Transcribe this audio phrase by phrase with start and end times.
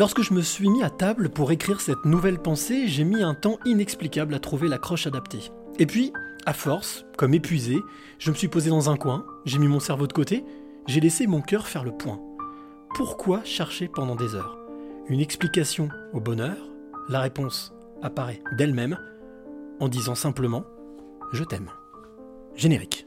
[0.00, 3.34] Lorsque je me suis mis à table pour écrire cette nouvelle pensée, j'ai mis un
[3.34, 5.52] temps inexplicable à trouver l'accroche adaptée.
[5.78, 6.10] Et puis,
[6.46, 7.76] à force, comme épuisé,
[8.18, 10.42] je me suis posé dans un coin, j'ai mis mon cerveau de côté,
[10.86, 12.18] j'ai laissé mon cœur faire le point.
[12.94, 14.56] Pourquoi chercher pendant des heures?
[15.10, 16.56] Une explication au bonheur
[17.10, 18.98] La réponse apparaît d'elle-même
[19.80, 20.60] en disant simplement⁇
[21.34, 21.70] Je t'aime⁇
[22.58, 23.06] Générique.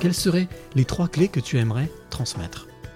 [0.00, 2.66] Quelles seraient les trois clés que tu aimerais transmettre?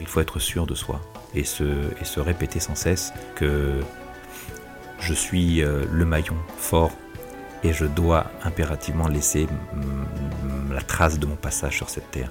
[0.00, 1.00] Il faut être sûr de soi
[1.34, 3.80] et se, répéter sans cesse que
[4.98, 6.92] je suis euh, le maillon fort
[7.62, 9.46] et je dois impérativement laisser
[10.72, 12.30] la trace de mon passage sur cette terre.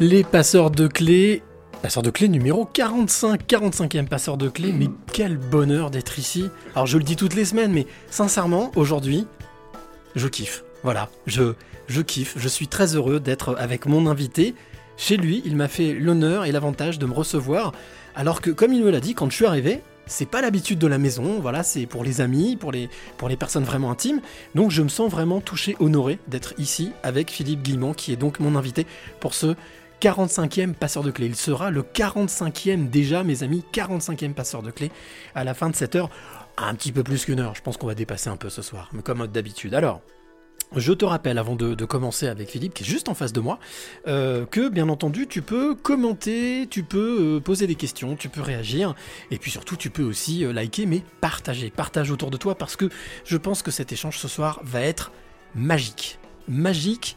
[0.00, 1.42] Les passeurs de clés.
[1.82, 6.48] Passeur de clés numéro 45, 45e passeur de clés, mais quel bonheur d'être ici.
[6.74, 9.26] Alors je le dis toutes les semaines, mais sincèrement, aujourd'hui,
[10.14, 10.64] je kiffe.
[10.82, 11.54] Voilà, je,
[11.90, 14.54] je kiffe, je suis très heureux d'être avec mon invité.
[14.96, 17.72] Chez lui, il m'a fait l'honneur et l'avantage de me recevoir,
[18.14, 20.86] alors que comme il me l'a dit, quand je suis arrivé, c'est pas l'habitude de
[20.86, 24.20] la maison, voilà, c'est pour les amis, pour les, pour les personnes vraiment intimes.
[24.54, 28.40] Donc je me sens vraiment touché, honoré d'être ici avec Philippe Guillemont, qui est donc
[28.40, 28.86] mon invité
[29.20, 29.54] pour ce
[30.00, 31.26] 45e passeur de clé.
[31.26, 34.90] Il sera le 45e déjà, mes amis, 45e passeur de clé
[35.34, 36.10] à la fin de cette heure.
[36.56, 38.90] Un petit peu plus qu'une heure, je pense qu'on va dépasser un peu ce soir,
[38.92, 39.74] mais comme d'habitude.
[39.74, 40.02] Alors,
[40.76, 43.58] je te rappelle, avant de, commencer avec Philippe, qui est juste en face de moi,
[44.06, 48.40] euh, que bien entendu, tu peux commenter, tu peux euh, poser des questions, tu peux
[48.40, 48.94] réagir,
[49.30, 51.70] et puis surtout, tu peux aussi euh, liker, mais partager.
[51.70, 52.88] Partage autour de toi, parce que
[53.24, 55.10] je pense que cet échange ce soir va être
[55.54, 56.18] magique.
[56.48, 57.16] Magique,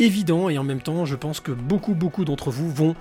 [0.00, 2.96] évident, et en même temps, je pense que beaucoup, beaucoup d'entre vous vont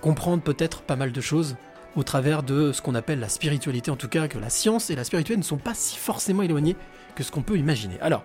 [0.00, 1.56] comprendre peut-être pas mal de choses
[1.96, 4.96] au travers de ce qu'on appelle la spiritualité, en tout cas que la science et
[4.96, 6.76] la spiritualité ne sont pas si forcément éloignés
[7.14, 8.00] que ce qu'on peut imaginer.
[8.00, 8.24] Alors,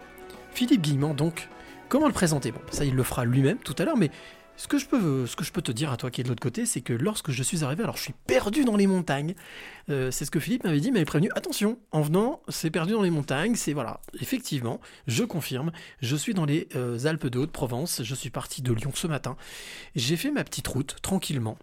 [0.52, 1.50] Philippe Guillemont, donc,
[1.90, 2.52] comment le présenter?
[2.52, 4.12] Bon, ça il le fera lui-même tout à l'heure, mais
[4.58, 6.30] ce que, je peux, ce que je peux te dire à toi qui es de
[6.30, 9.36] l'autre côté, c'est que lorsque je suis arrivé, alors je suis perdu dans les montagnes,
[9.92, 13.04] euh, c'est ce que Philippe m'avait dit, m'avait prévenu, attention, en venant, c'est perdu dans
[13.04, 15.72] les montagnes, c'est voilà, effectivement, je confirme,
[16.02, 19.38] je suis dans les euh, Alpes de Haute-Provence, je suis parti de Lyon ce matin,
[19.96, 21.60] j'ai fait ma petite route, tranquillement,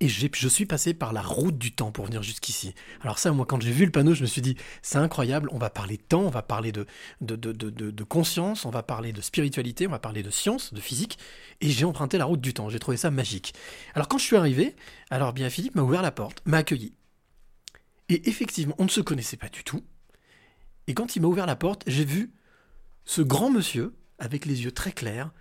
[0.00, 2.74] et je suis passé par la route du temps pour venir jusqu'ici.
[3.00, 5.58] Alors ça, moi, quand j'ai vu le panneau, je me suis dit, c'est incroyable, on
[5.58, 6.86] va parler de temps, on va parler de,
[7.20, 10.72] de, de, de- de conscience, on va parler de spiritualité, on va parler de science,
[10.72, 11.18] de physique,
[11.60, 13.54] et j'ai emprunté la route du temps, j'ai trouvé ça magique.
[13.94, 14.76] Alors quand je suis arrivé,
[15.10, 16.94] alors bien Philippe m'a ouvert la porte, m'a accueilli.
[18.08, 19.84] Et effectivement, on ne se connaissait pas du tout.
[20.86, 22.32] Et quand il m'a ouvert la porte, j'ai vu
[23.04, 25.32] ce grand monsieur, avec les yeux très clairs,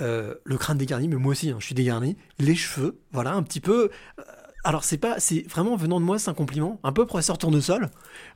[0.00, 3.42] euh, le crâne dégarni, mais moi aussi, hein, je suis dégarni, les cheveux, voilà, un
[3.42, 3.90] petit peu.
[4.18, 4.22] euh,
[4.64, 7.90] alors c'est pas, c'est vraiment venant de moi, c'est un compliment, un peu professeur Tournesol,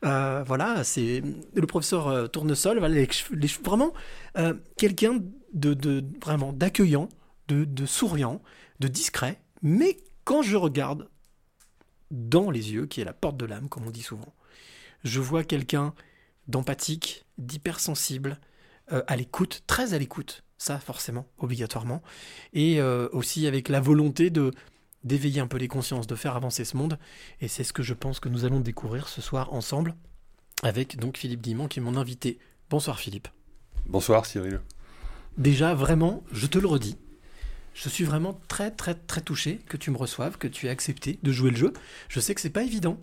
[0.04, 1.22] Euh, voilà, c'est
[1.54, 3.92] le professeur Tournesol, voilà, les cheveux, les vraiment
[4.76, 5.20] quelqu'un
[5.52, 7.08] de, de vraiment d'accueillant,
[7.48, 8.40] de, de souriant,
[8.80, 11.08] de discret, mais quand je regarde
[12.10, 14.32] dans les yeux, qui est la porte de l'âme, comme on dit souvent,
[15.04, 15.92] je vois quelqu'un
[16.48, 18.38] d'empathique, d'hypersensible,
[18.88, 22.02] à l'écoute, très à l'écoute, ça forcément, obligatoirement,
[22.52, 24.52] et euh, aussi avec la volonté de
[25.02, 26.96] d'éveiller un peu les consciences, de faire avancer ce monde,
[27.40, 29.96] et c'est ce que je pense que nous allons découvrir ce soir ensemble,
[30.62, 32.38] avec donc Philippe Guimont qui est mon invité.
[32.70, 33.26] Bonsoir Philippe.
[33.86, 34.60] Bonsoir Cyril.
[35.36, 36.96] Déjà, vraiment, je te le redis,
[37.74, 41.18] je suis vraiment très très très touché que tu me reçoives, que tu aies accepté
[41.22, 41.72] de jouer le jeu.
[42.08, 42.98] Je sais que c'est pas évident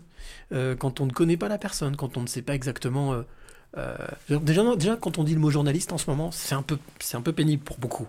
[0.52, 3.12] euh, quand on ne connaît pas la personne, quand on ne sait pas exactement.
[3.12, 3.22] euh,
[3.76, 3.96] euh,
[4.28, 7.16] déjà, déjà, quand on dit le mot journaliste en ce moment, c'est un peu, c'est
[7.16, 8.06] un peu pénible pour beaucoup.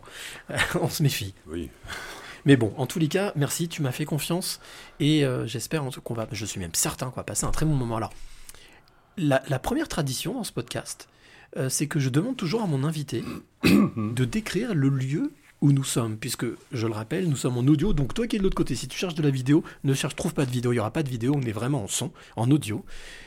[0.81, 1.33] on se méfie.
[1.47, 1.69] Oui.
[2.45, 4.59] Mais bon, en tous les cas, merci, tu m'as fait confiance
[4.99, 7.51] et euh, j'espère en tout qu'on va, je suis même certain qu'on va passer un
[7.51, 7.97] très bon moment.
[7.97, 8.11] Alors,
[9.17, 11.07] la, la première tradition dans ce podcast,
[11.57, 13.23] euh, c'est que je demande toujours à mon invité
[13.63, 17.93] de décrire le lieu où nous sommes, puisque je le rappelle, nous sommes en audio.
[17.93, 20.15] Donc toi qui es de l'autre côté, si tu cherches de la vidéo, ne cherche,
[20.15, 20.73] trouve pas de vidéo.
[20.73, 21.35] Il y aura pas de vidéo.
[21.37, 22.83] On est vraiment en son, en audio.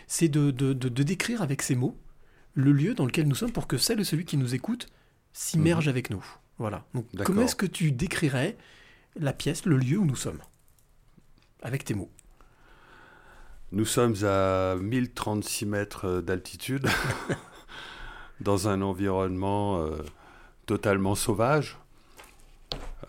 [0.09, 1.97] C'est de, de, de- de décrire avec ces mots
[2.55, 4.89] le lieu dans lequel nous sommes pour que celle et celui qui nous écoute
[5.33, 6.25] s'immerge avec nous.
[6.59, 6.85] Voilà.
[6.95, 8.57] Donc comment est-ce que tu décrirais
[9.17, 10.41] la pièce, le lieu où nous sommes?
[11.63, 12.11] Avec tes mots
[13.73, 16.89] Nous sommes à 1036 mètres d'altitude,
[18.41, 19.99] dans un environnement euh,
[20.67, 21.79] totalement sauvage.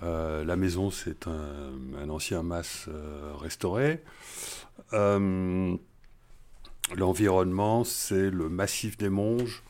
[0.03, 1.71] Euh, la maison, c'est un,
[2.01, 4.03] un ancien mas euh, restauré.
[4.93, 5.75] Euh,
[6.93, 9.63] L'environnement, c'est le massif des Monges.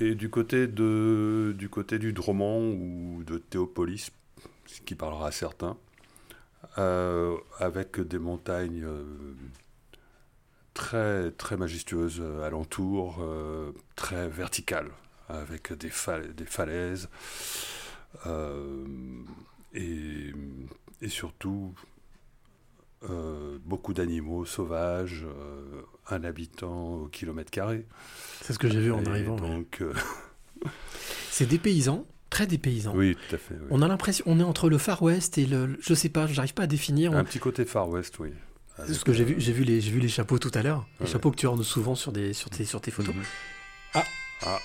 [0.00, 2.14] Et du côté, du côté du
[2.72, 4.10] ou de Théopolis,
[4.66, 5.76] ce qui parlera à certains,
[6.78, 9.04] euh, avec des montagnes euh,
[10.72, 14.90] très, très majestueuses alentour, euh, très verticales,
[15.28, 17.08] avec des, fal- des falaises.
[19.74, 20.32] et
[21.08, 21.74] surtout
[23.08, 27.86] euh, beaucoup d'animaux sauvages, euh, un habitant au kilomètre carré.
[28.42, 29.36] C'est ce que j'ai vu en Et arrivant.
[29.36, 29.92] Donc, euh,
[31.30, 32.92] C'est des paysans, très des paysans.
[32.96, 33.54] oui, tout à fait.
[33.54, 33.66] oui.
[33.70, 36.54] On a l'impression, on est entre le Far West et le, je sais pas, j'arrive
[36.54, 37.14] pas à définir.
[37.14, 38.30] Un petit côté Far West, oui.
[38.86, 41.06] Ce que j'ai vu, j'ai vu les, j'ai vu les chapeaux tout à l'heure, les
[41.06, 41.12] Ouais.
[41.12, 43.14] chapeaux que tu ornes souvent sur des, sur tes, sur tes photos.
[43.14, 43.22] Mhm.
[43.94, 44.04] Ah.
[44.46, 44.58] Ah.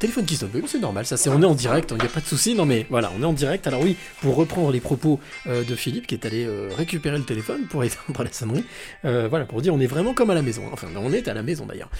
[0.00, 2.22] Téléphone qui sonne, c'est normal, ça c'est, on est en direct, il n'y a pas
[2.22, 3.66] de souci, non mais voilà, on est en direct.
[3.66, 7.24] Alors oui, pour reprendre les propos euh, de Philippe qui est allé euh, récupérer le
[7.24, 8.64] téléphone pour éteindre la sonnerie,
[9.04, 11.34] euh, voilà, pour dire on est vraiment comme à la maison, enfin on est à
[11.34, 11.90] la maison d'ailleurs.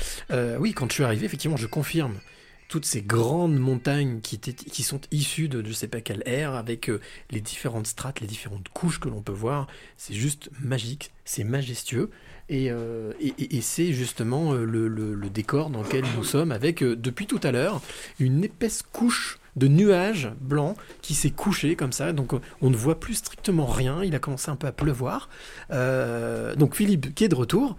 [0.58, 2.14] Oui, quand je suis arrivé, effectivement, je confirme
[2.68, 6.90] toutes ces grandes montagnes qui, sont issues de je sais pas quelle ère, avec
[7.30, 9.66] les différentes strates, les différentes couches que l'on peut voir,
[9.98, 12.08] c'est juste magique, c'est majestueux.
[12.52, 17.28] Et, euh, et, c'est justement euh, le, décor dans lequel nous sommes, avec euh, depuis
[17.28, 17.80] tout à l'heure
[18.18, 22.12] une épaisse couche de nuages blancs qui s'est couchée comme ça.
[22.12, 24.02] Donc on ne voit plus strictement rien.
[24.02, 25.28] Il a commencé un peu à pleuvoir.
[25.70, 27.76] Donc Philippe qui est de retour.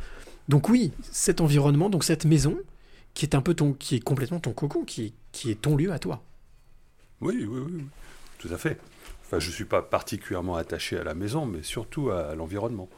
[0.47, 2.57] Donc oui, cet environnement, donc cette maison
[3.13, 5.13] qui est un peu ton, qui est complètement ton cocon, qui
[5.45, 6.23] est, ton lieu à toi.
[7.19, 7.83] Oui, oui, oui, oui,
[8.38, 8.79] tout à fait.
[9.25, 12.89] Enfin, je ne suis pas particulièrement attaché à la maison, mais surtout à l'environnement.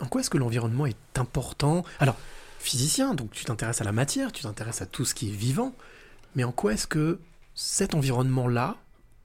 [0.00, 1.84] En quoi est-ce que l'environnement est important?
[2.00, 2.16] Alors,
[2.58, 5.74] physicien, donc tu t'intéresses à la matière, tu t'intéresses à tout ce qui est vivant,
[6.34, 7.18] mais en quoi est-ce que
[7.54, 8.76] cet environnement-là,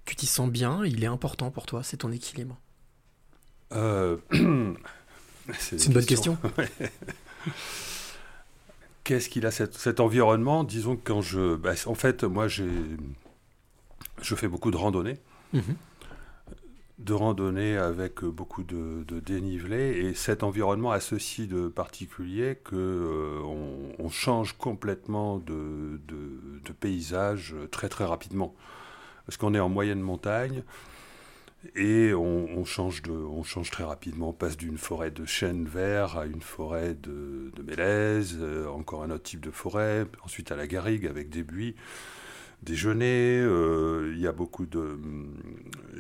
[0.06, 2.58] tu t'y sens bien, il est important pour toi, c'est ton équilibre
[3.74, 4.18] Euh,
[5.60, 6.38] C'est une bonne question.
[9.04, 10.64] Qu'est-ce qu'il a cet, cet environnement?
[10.64, 11.56] Disons que quand je...
[11.56, 12.70] bah, en fait, moi, j'ai,
[14.22, 15.18] je fais beaucoup de randonnées.
[15.54, 15.76] Mhm.
[17.04, 20.06] De randonnée avec beaucoup de, de dénivelé.
[20.06, 26.00] Et cet environnement a ceci de particulier que euh, change complètement de,
[26.80, 28.56] paysage très très rapidement.
[29.26, 30.64] Parce qu'on est en moyenne montagne
[31.76, 34.30] et on, change on change très rapidement.
[34.30, 39.04] On passe d'une forêt de chênes verts à une forêt de, de mélèzes euh, encore
[39.04, 40.06] un autre type de forêt.
[40.24, 41.76] Ensuite à la garrigue avec des buis
[42.64, 44.98] déjeuner, euh, il y a beaucoup de,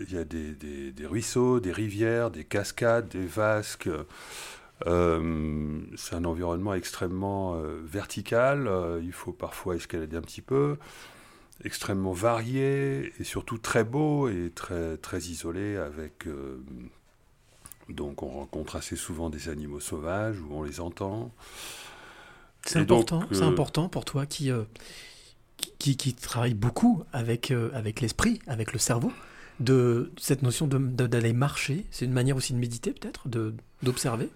[0.07, 3.89] il y a des, des- des ruisseaux, des rivières, des cascades, des vasques.
[4.87, 8.69] Euh, c'est un environnement extrêmement euh, vertical.
[9.03, 10.77] il faut parfois escalader un petit peu,
[11.63, 15.77] extrêmement varié et surtout très beau et très très isolé.
[15.77, 16.27] Avec
[17.89, 21.31] donc on rencontre assez souvent des animaux sauvages où on les entend.
[22.63, 24.63] C'est important, c'est important pour toi qui, euh,
[25.79, 29.11] qui, qui travaille beaucoup avec, euh, avec l'esprit, avec le cerveau,
[29.59, 31.85] de cette notion d'aller marcher.
[31.91, 33.27] C'est une manière aussi de méditer peut-être,
[33.83, 34.29] d'observer.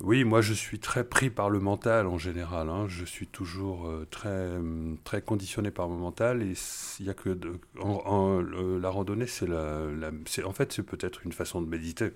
[0.00, 2.68] Oui, moi je suis très pris par le mental en général.
[2.68, 2.86] hein.
[2.86, 6.52] Je suis toujours euh, très, hum, très conditionné par mon mental et
[7.00, 10.10] il y a que de- en- en- le- la randonnée, c'est la, la-
[10.46, 12.12] en fait c'est peut-être une façon de méditer.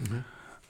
[0.00, 0.22] Mhm.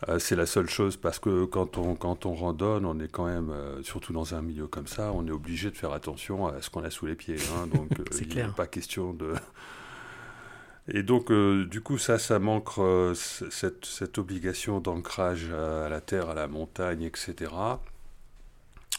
[0.09, 3.27] Euh, c'est la seule chose parce que quand on quand on randonne, on est quand
[3.27, 6.61] même euh, surtout dans un milieu comme ça, on est obligé de faire attention à
[6.61, 7.37] ce qu'on a sous les pieds.
[7.57, 7.67] hein.
[7.73, 9.35] donc euh, il n'est pas question de
[10.89, 16.01] et donc, euh, du coup, ça, ça manque euh, cette, cette obligation d'ancrage à la
[16.01, 17.53] terre, à la montagne, etc.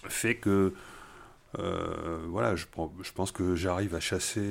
[0.07, 0.73] fait que,
[1.59, 2.65] euh, voilà, je,
[3.01, 4.49] je pense que j'arrive à chasser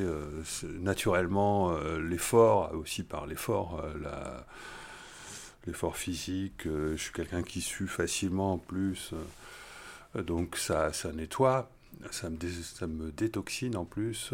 [0.64, 4.46] naturellement l'effort, aussi par l'effort, la-
[5.66, 6.66] l'effort physique.
[6.66, 9.12] euh, je suis quelqu'un qui sue facilement en plus.
[10.16, 11.70] euh, donc, ça, ça nettoie,
[12.10, 14.32] ça me, détoxine en plus.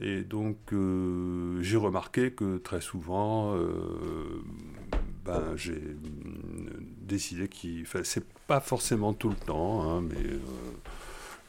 [0.00, 3.56] Et donc, euh, j'ai remarqué que très souvent,
[5.24, 5.80] ben, j'ai
[7.00, 7.86] décidé qu'il.
[8.04, 10.38] C'est pas forcément tout le temps, hein, mais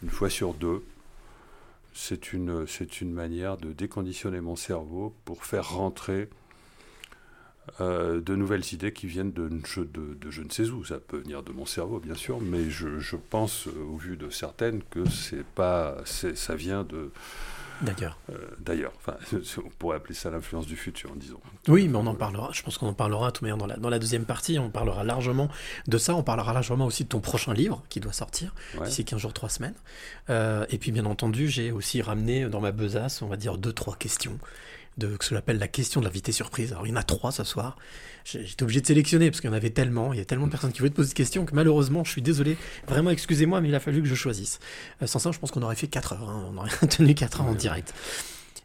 [0.01, 0.83] une fois sur deux,
[1.93, 2.65] c'est une
[3.11, 6.29] manière de déconditionner mon cerveau pour faire rentrer
[7.81, 10.83] euh, de nouvelles idées qui viennent de, je- de, de je ne sais où.
[10.85, 14.29] Ça peut venir de mon cerveau, bien sûr, mais je, je pense, au vu de
[14.29, 17.11] certaines, que c'est pas, ça vient de.
[17.83, 19.17] Euh, D'ailleurs, enfin,
[19.63, 21.39] on pourrait appeler ça l'influence du futur, disons.
[21.67, 22.49] Oui, mais on en parlera.
[22.51, 24.57] Je pense qu'on en parlera tout manière dans la, dans la deuxième partie.
[24.57, 25.47] On parlera largement
[25.87, 26.15] de ça.
[26.15, 28.87] On parlera largement aussi de ton prochain livre qui doit sortir Ouais.
[28.87, 29.75] d'ici 15 jours, 3 semaines.
[30.31, 33.73] Euh, et puis, bien entendu, j'ai aussi ramené dans ma besace, on va dire, deux,
[33.73, 34.39] trois questions
[34.97, 36.71] de ce que j'appelle la question de l'invité surprise.
[36.71, 37.77] Alors, il y en a trois ce soir.
[38.25, 40.11] J'étais obligé de sélectionner parce qu'il y en avait tellement.
[40.13, 42.11] Il y a tellement de personnes qui voulaient te poser des questions que malheureusement, je
[42.11, 42.57] suis désolé.
[42.87, 44.59] Vraiment, excusez-moi, mais il a fallu que je choisisse.
[45.01, 46.29] Euh, sans ça, je pense qu'on aurait fait 4 heures.
[46.29, 46.49] hein.
[46.51, 47.93] On aurait tenu 4 heures en direct.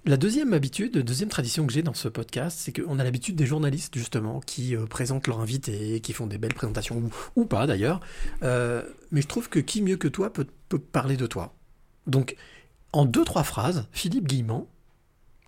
[0.04, 3.46] La deuxième habitude, deuxième tradition que j'ai dans ce podcast, c'est qu'on a l'habitude des
[3.46, 7.68] journalistes justement qui euh, présentent leur invité, qui font des belles présentations ou, ou pas
[7.68, 8.00] d'ailleurs.
[8.42, 11.54] Euh, mais je trouve que qui mieux que toi peut, peut parler de toi.
[12.08, 12.34] Donc,
[12.92, 14.66] en deux trois phrases, Philippe Guillemont,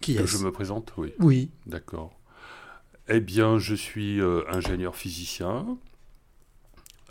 [0.05, 1.15] qui Que est je me présente, oui.
[1.19, 2.13] Oui, D'accord.
[3.09, 5.79] Eh bien, je suis euh, ingénieur physicien.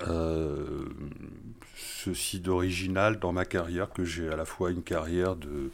[0.08, 0.86] Euh,
[1.76, 5.70] ceci d'original dans ma carrière, que j'ai à la fois une carrière de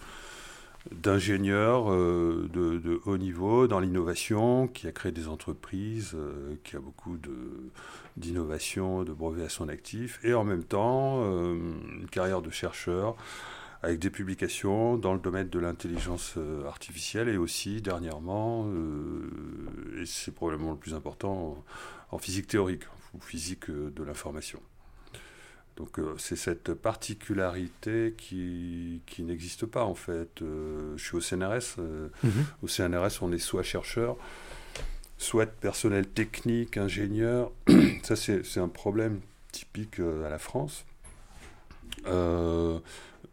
[0.91, 6.75] d'ingénieur euh, de, de haut niveau dans l'innovation, qui a créé des entreprises, euh, qui
[6.75, 7.35] a beaucoup de
[8.17, 11.53] d'innovation, de brevets à son actif, et en même temps euh,
[12.01, 13.15] une carrière de chercheur
[13.81, 20.05] avec des publications dans le domaine de l'intelligence euh, artificielle et aussi dernièrement, euh, et
[20.05, 21.63] c'est probablement le plus important,
[22.11, 22.83] en, physique théorique
[23.13, 24.59] ou physique euh, de l'information.
[25.77, 30.41] Donc euh, c'est cette particularité qui, qui n'existe pas en fait.
[30.41, 31.77] Euh, je suis au CNRS.
[32.21, 32.45] Mhm.
[32.61, 34.17] Au CNRS, on est soit chercheur,
[35.17, 37.51] soit personnel technique, ingénieur.
[38.03, 39.21] Ça, c'est un problème
[39.53, 40.85] typique à la France.
[42.07, 42.79] Euh,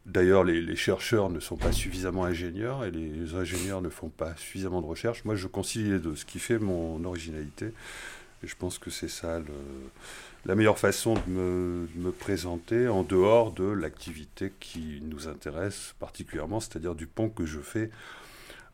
[0.07, 4.35] D'ailleurs, les, les chercheurs ne sont pas suffisamment ingénieurs et les ingénieurs ne font pas
[4.37, 5.25] suffisamment de recherche.
[5.25, 7.67] Moi, je concilie les deux, ce qui fait mon originalité.
[8.45, 9.47] Et je pense que c'est ça le-
[10.45, 15.95] la meilleure façon de me, de me présenter en dehors de l'activité qui nous intéresse
[15.99, 17.91] particulièrement, c'est-à-dire du pont que je fais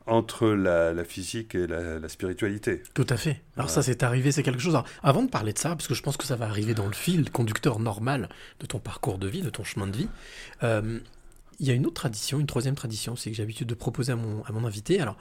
[0.05, 2.83] entre la, la physique et la, la spiritualité.
[2.93, 3.41] tout à fait.
[3.57, 4.75] Alors ça, c'est arrivé, c'est quelque chose.
[4.75, 6.87] Alors, avant de parler de ça, parce que je pense que ça va arriver dans
[6.89, 8.29] le fil conducteur normal
[8.61, 10.09] de ton parcours de vie, de ton chemin de vie,
[10.65, 10.99] euh,
[11.61, 14.13] il y a une autre tradition, une troisième tradition, c'est que j'ai l'habitude de proposer
[14.13, 15.01] à mon, à mon invité.
[15.01, 15.17] Alors,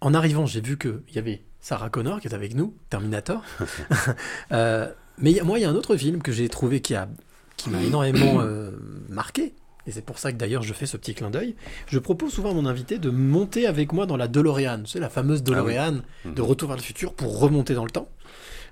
[0.00, 3.42] en arrivant, j'ai vu qu'il y avait Sarah Connor qui est avec nous, Terminator.
[4.52, 7.08] Euh, mais a- moi, il y a un autre film que j'ai trouvé qui a
[7.56, 8.70] qui m'a énormément euh,
[9.08, 9.54] marqué.
[9.86, 11.56] Et c'est pour ça que d'ailleurs je fais ce petit clin d'œil.
[11.88, 15.08] Je propose souvent à mon invité de monter avec moi dans la DeLorean, c'est la
[15.08, 16.34] fameuse DeLorean Mhm.
[16.34, 18.08] de Retour vers le futur pour remonter dans le temps.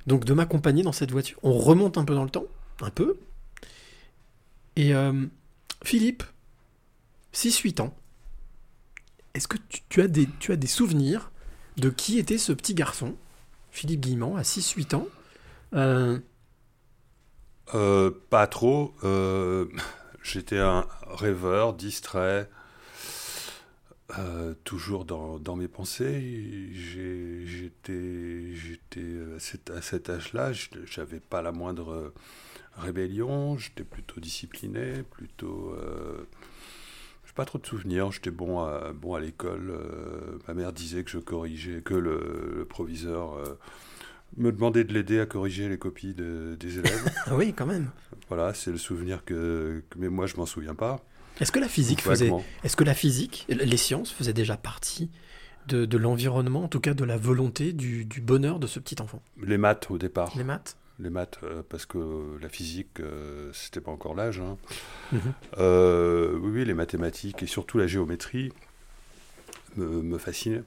[0.07, 1.39] Donc de m'accompagner dans cette voiture.
[1.43, 2.45] On remonte un peu dans le temps,
[2.81, 3.17] un peu.
[4.77, 5.13] Et euh,
[5.83, 6.23] Philippe,
[7.37, 7.95] 6-8 ans,
[9.35, 9.59] est-ce que
[9.91, 11.31] tu, as des, souvenirs
[11.77, 13.15] de qui était ce petit garçon,
[13.71, 15.07] Philippe Guillemont, à 6-8 ans
[15.75, 16.19] Euh,
[17.75, 18.95] Euh, pas trop.
[19.05, 19.67] euh,
[20.23, 22.49] J'étais un rêveur, distrait,
[24.65, 26.71] toujours dans, dans mes pensées.
[26.73, 28.55] J'étais
[29.77, 30.53] à cet, âge-là,
[30.87, 32.15] j'avais pas la moindre
[32.79, 35.77] rébellion, j'étais plutôt discipliné, plutôt.
[37.37, 39.71] Pas trop de souvenirs, j'étais bon à, bon à l'école.
[39.71, 43.35] euh, ma mère disait que je corrigeais, que le, le proviseur.
[43.37, 43.59] euh,
[44.39, 47.05] me demandait de l'aider à corriger les copies de- des élèves.
[47.27, 47.91] Ah oui, quand même.
[48.29, 51.01] Voilà, c'est le souvenir que, que- mais moi je m'en souviens pas.
[51.41, 52.33] Est-ce que la physique faisait,
[52.65, 55.11] est-ce que la physique, les sciences faisaient déjà partie
[55.69, 59.01] de, de l'environnement, en tout cas de la volonté, du, du bonheur de ce petit
[59.01, 59.23] enfant?
[59.43, 60.33] Les maths au départ.
[60.37, 60.77] Les maths?
[60.99, 61.99] Les maths, euh, parce que
[62.41, 64.41] la physique, euh, c'était pas encore l'âge.
[64.41, 64.57] hein.
[65.13, 65.21] Mhm.
[65.59, 68.51] Euh, oui, oui, les mathématiques et surtout la géométrie
[69.77, 70.63] me, me fascinaient.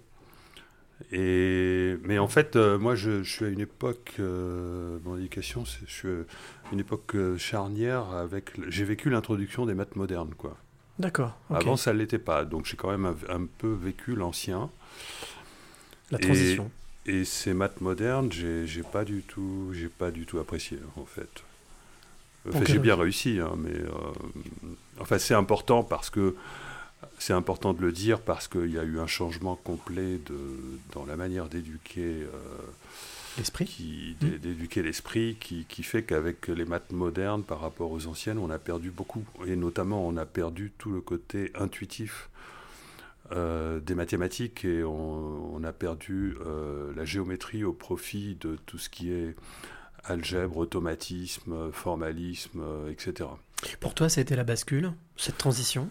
[1.12, 5.66] Et, mais en fait, euh, moi, je, je suis à une époque, euh, mon éducation,
[5.66, 8.52] c'est- je suis à une époque euh, charnière avec.
[8.68, 10.58] J'ai vécu l'introduction des maths modernes, quoi.
[11.00, 11.38] D'accord.
[11.50, 12.44] Avant, ça ne l'était pas.
[12.44, 14.70] Donc, j'ai quand même un, un peu vécu l'ancien.
[16.12, 16.70] la transition.
[17.06, 21.30] Et ces maths modernes, j'ai pas du tout, j'ai pas du tout apprécié en fait.
[22.48, 23.90] Enfin, j'ai donc- bien réussi, hein, mais euh,
[25.00, 26.36] enfin c'est important parce que
[27.18, 30.38] c'est important de le dire parce qu'il y a eu un changement complet de,
[30.94, 32.28] dans la manière d'éduquer, euh,
[33.38, 34.26] L'esprit Mm.
[34.26, 38.50] d'é- d'éduquer l'esprit, qui, qui fait qu'avec les maths modernes par rapport aux anciennes, on
[38.50, 42.30] a perdu beaucoup et notamment on a perdu tout le côté intuitif
[43.32, 48.78] euh, des mathématiques et on, on a perdu euh, la géométrie au profit de tout
[48.78, 49.36] ce qui est
[50.04, 53.30] algèbre, automatisme, formalisme, euh, etc.
[53.80, 55.90] Pour toi, ça a été la bascule, cette transition?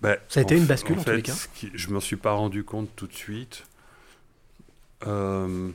[0.00, 2.16] Ben, Ça a été une bascule, en tous fait, les cas qui- je m'en suis
[2.16, 3.64] pas rendu compte tout de suite.
[5.06, 5.70] Euh,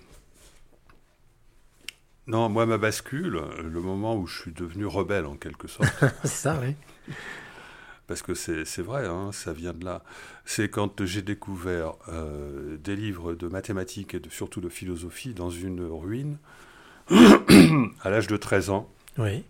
[2.25, 5.89] Non, moi, ma bascule, le moment où je suis devenu rebelle en quelque sorte,
[6.23, 6.75] C'est ça, oui.
[8.07, 10.03] Parce que c'est vrai, hein, ça vient de là.
[10.45, 15.49] C'est quand j'ai découvert euh, des livres de mathématiques et de, surtout de philosophie dans
[15.49, 16.37] une ruine,
[17.09, 19.43] à l'âge de 13 ans, Oui.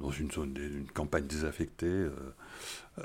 [0.00, 2.10] dans une zone, une campagne désaffectée, euh,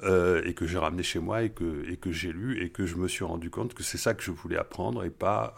[0.03, 2.85] euh, et que j'ai ramené chez moi et que, et que j'ai lu, et que
[2.85, 5.55] je me suis rendu compte que c'est ça que je voulais apprendre et pas,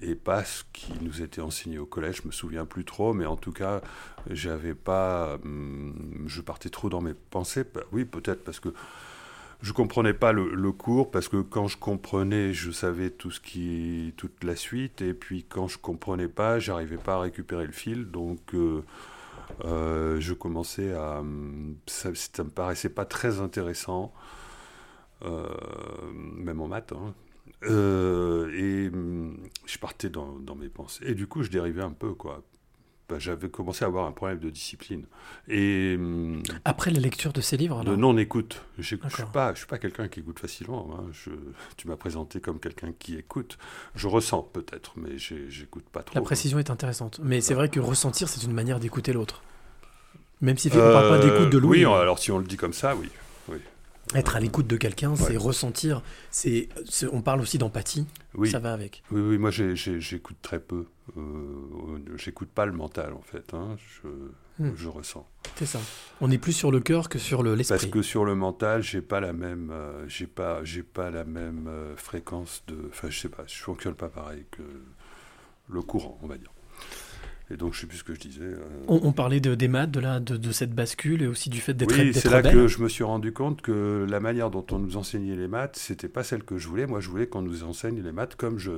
[0.00, 2.20] et pas ce qui nous était enseigné au collège.
[2.22, 3.80] Je me souviens plus trop, mais en tout cas,
[4.30, 7.64] j'avais pas, hum, je partais trop dans mes pensées.
[7.64, 8.72] Bah Oui, peut-être parce que
[9.62, 14.12] je comprenais pas le, cours parce que quand je comprenais, je savais tout ce qui,
[14.16, 18.10] toute la suite, et puis quand je comprenais pas, j'arrivais pas à récupérer le fil,
[18.10, 18.82] donc euh,
[19.64, 24.12] euh, je commençais à, hum, ça, ça me paraissait pas très intéressant,
[25.24, 25.48] euh,
[26.12, 26.92] même en maths.
[26.92, 27.14] hein.
[27.64, 31.92] Euh, et hum, je partais dans, dans mes pensées, et du coup je dérivais un
[31.92, 32.42] peu quoi.
[33.08, 35.04] Bah, J'avais commencé à avoir un problème de discipline.
[35.48, 38.64] Et hum, Après la lecture de ces livres, de non-écoute.
[38.78, 40.88] Je ne suis pas, pas quelqu'un qui écoute facilement.
[40.98, 41.04] hein.
[41.12, 41.30] Je-
[41.76, 43.58] tu m'as présenté comme quelqu'un qui écoute.
[43.94, 46.14] Je ressens peut-être, mais j'écoute pas trop.
[46.14, 47.20] la précision est intéressante.
[47.22, 49.42] Mais c'est vrai que ressentir, c'est une manière d'écouter l'autre.
[50.40, 52.44] Même si on ne parle pas d'écoute de Euh, Louis, Oui, alors si on le
[52.44, 53.08] dit comme ça, oui.
[54.14, 56.02] Être à l'écoute de quelqu'un, c'est ressentir.
[56.30, 56.68] C'est,
[57.12, 59.02] on parle aussi d'empathie, Oui, ça va avec.
[59.10, 60.86] oui, oui, moi j'écoute très peu.
[61.16, 63.54] Euh, j'écoute pas le mental en fait.
[63.54, 63.76] hein.
[64.02, 64.08] Je,
[64.58, 64.72] Hmm.
[64.76, 65.26] je ressens.
[65.56, 65.80] C'est ça.
[66.20, 67.90] On est plus sur le cœur que sur le, Parce l'esprit.
[67.90, 71.66] que sur le mental, j'ai pas la même, euh, j'ai pas, j'ai pas la même
[71.68, 74.62] euh, fréquence de, enfin je sais pas, je fonctionne pas pareil que
[75.70, 76.52] le courant, on va dire.
[77.52, 78.40] Et donc je sais plus ce que je disais.
[78.44, 78.56] euh,
[78.88, 81.60] On, on parlait de, des maths, de, la, de, de cette bascule et aussi du
[81.60, 82.54] fait d'être, oui, c'est là belle.
[82.54, 85.76] que je me suis rendu compte que la manière dont on nous enseignait les maths,
[85.76, 86.86] c'était pas celle que je voulais.
[86.86, 88.70] Moi, je voulais qu'on nous enseigne les maths comme je,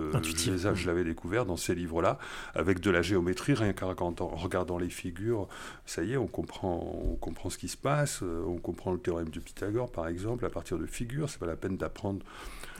[0.87, 2.19] l'avais découvert dans ces livres-là,
[2.55, 5.47] avec de la géométrie, rien qu'en regardant, en regardant les figures.
[5.87, 8.21] Ça y est, on comprend, on comprend ce qui se passe.
[8.23, 11.31] euh, On comprend le théorème de Pythagore, par exemple, à partir de figures.
[11.31, 12.21] C'est pas la peine d'apprendre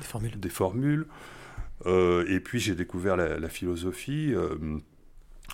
[0.01, 0.41] Des formules.
[0.41, 1.07] des formules.
[1.87, 4.57] Euh, et puis j'ai découvert la, la philosophie, euh,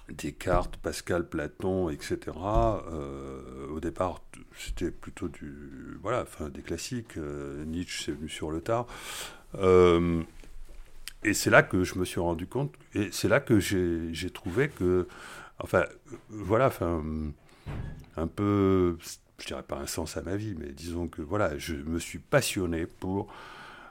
[0.08, 2.18] Descartes, Pascal, Platon, etc.
[2.36, 4.22] Euh, au départ,
[4.56, 7.16] c'était plutôt du, voilà, enfin, des classiques.
[7.16, 8.86] Euh, Nietzsche, c'est venu sur le tard.
[9.56, 10.22] Euh,
[11.22, 14.68] et c'est là que je me suis rendu compte, et c'est là que j'ai trouvé
[14.68, 15.06] que,
[15.58, 15.84] enfin,
[16.30, 17.04] voilà, enfin,
[18.16, 18.96] un peu,
[19.38, 22.18] je dirais pas un sens à ma vie, mais disons que, voilà, je me suis
[22.18, 23.30] passionné pour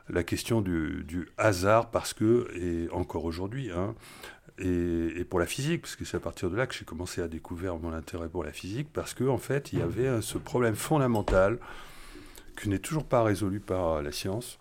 [0.09, 3.93] la question du, du hasard parce que, et encore aujourd'hui, hein,
[4.59, 7.21] et, et pour la physique, parce que c'est à partir de là que j'ai commencé
[7.21, 10.21] à découvrir mon intérêt pour la physique, parce qu'en en fait, il y avait euh,
[10.21, 11.57] ce problème fondamental
[12.61, 14.57] qui n'est toujours pas résolu par euh, la science,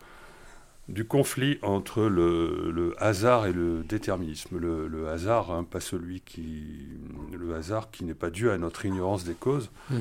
[0.89, 4.57] du conflit entre le, le hasard et le déterminisme.
[4.59, 6.65] Le, le hasard, hein, pas celui qui,
[7.37, 10.01] le hasard qui n'est pas dû à notre ignorance des causes, Mhm.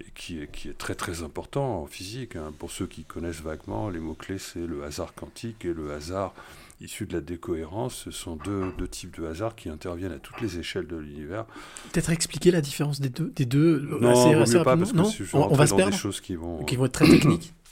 [0.00, 2.36] et qui est, qui est très très important en physique.
[2.36, 2.52] hein.
[2.56, 6.32] Pour ceux qui connaissent vaguement, les mots-clés, c'est le hasard quantique et le hasard
[6.80, 7.94] issu de la décohérence.
[8.04, 11.44] Ce sont deux, deux types de hasard qui interviennent à toutes les échelles de l'univers.
[11.92, 14.96] Peut-être expliquer la différence des deux, des deux Non, assez, vaut assez pas, parce que
[14.96, 16.64] non si on, on va se perdre, des choses qui vont...
[16.64, 17.52] qui vont être très techniques.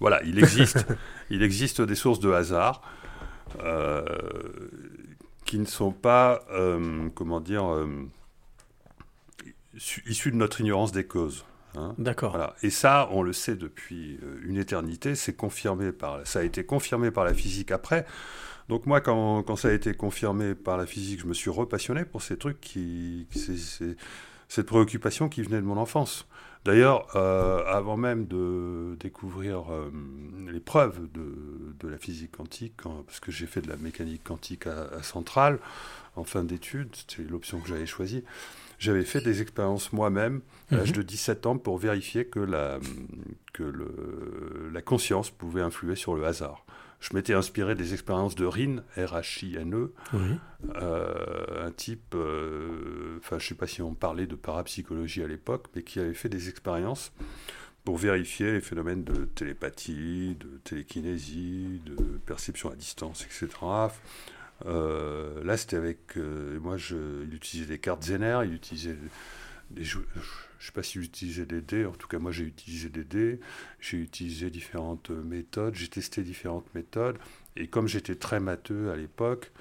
[0.00, 0.84] Voilà, il existe,
[1.30, 2.82] il existe des sources de hasard
[3.62, 4.04] euh,
[5.46, 7.86] qui ne sont pas, euh, comment dire, euh,
[10.06, 11.44] issues de notre ignorance des causes.
[11.76, 11.94] Hein.
[11.98, 12.30] D'accord.
[12.32, 12.54] Voilà.
[12.62, 16.64] Et ça, on le sait depuis euh, une éternité, c'est confirmé par, ça a été
[16.64, 18.06] confirmé par la physique après.
[18.68, 22.04] Donc moi, quand, quand ça a été confirmé par la physique, je me suis repassionné
[22.04, 23.96] pour ces trucs qui, qui- c'est- c'est-
[24.48, 26.26] cette préoccupation qui venait de mon enfance.
[26.64, 29.90] D'ailleurs, euh, avant même de découvrir euh,
[30.50, 32.74] les preuves de, de la physique quantique,
[33.06, 35.58] parce que j'ai fait de la mécanique quantique à, à Centrale
[36.16, 38.24] en fin d'études, c'était l'option que j'avais choisie,
[38.84, 40.96] j'avais fait des expériences moi-même à l'âge Mhm.
[40.96, 42.78] de 17 ans pour vérifier que, la,
[43.52, 46.64] que le, la conscience pouvait influer sur le hasard.
[47.00, 50.20] Je m'étais inspiré des expériences de Rhin, R-H-I-N-E, Oui.
[50.76, 55.26] euh, un type, euh, enfin je ne sais pas si on parlait de parapsychologie à
[55.26, 57.12] l'époque, mais qui avait fait des expériences
[57.84, 63.48] pour vérifier les phénomènes de télépathie, de télékinésie, de perception à distance, etc.
[64.66, 66.16] Euh, là, c'était avec.
[66.16, 68.96] euh, moi, je, il utilisait des cartes Zener, il utilisait
[69.70, 69.84] des.
[69.84, 72.88] jou- Je ne sais pas s'il utilisait des dés, en tout cas, moi, j'ai utilisé
[72.88, 73.40] des dés,
[73.80, 77.18] j'ai utilisé différentes méthodes, j'ai testé différentes méthodes,
[77.56, 79.52] et comme j'étais très matheux à l'époque,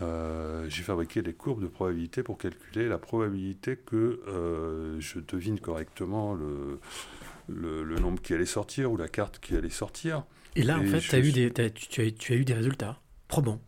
[0.00, 5.60] euh, j'ai fabriqué des courbes de probabilité pour calculer la probabilité que euh, je devine
[5.60, 6.78] correctement le,
[7.48, 10.24] le, le nombre qui allait sortir ou la carte qui allait sortir.
[10.56, 12.00] Et là, en fait, t'as eu des, as, tu
[12.32, 13.01] as eu des résultats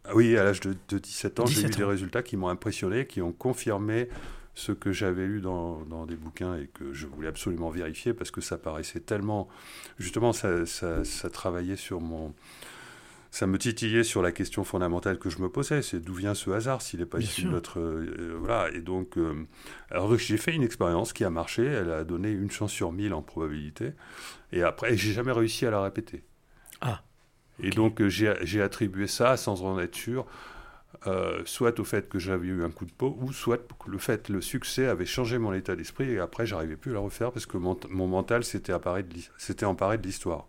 [0.05, 2.48] Ah oui, à l'âge de, de 17 ans, j'ai eu 17 des résultats qui m'ont
[2.48, 4.09] impressionné, qui ont confirmé
[4.55, 8.31] ce que j'avais lu dans, dans des bouquins et que je voulais absolument vérifier parce
[8.31, 9.48] que ça paraissait tellement.
[9.98, 12.35] Justement, ça, ça, ça travaillait sur mon.
[13.31, 16.50] Ça me titillait sur la question fondamentale que je me posais, c'est d'où vient ce
[16.50, 17.50] hasard s'il n'est pas Bien issu sûr.
[17.50, 17.81] de notre...
[17.81, 19.18] euh, voilà, et donc...
[19.18, 19.35] euh,
[19.90, 23.12] alors j'ai fait une expérience qui a marché, elle a donné une chance sur mille
[23.12, 23.94] en probabilité,
[24.53, 26.22] et après, j'ai jamais réussi à la répéter.
[26.81, 27.03] Ah,
[27.62, 30.27] Et donc euh, j'ai attribué ça, sans en être sûr,
[31.07, 34.29] euh, soit au fait que j'avais eu un coup de peau, ou soit le fait
[34.29, 37.47] le succès avait changé mon état d'esprit, et après j'arrivais plus à la refaire parce
[37.47, 37.77] que mon,
[38.09, 40.47] mental s'était emparé de l'histoire.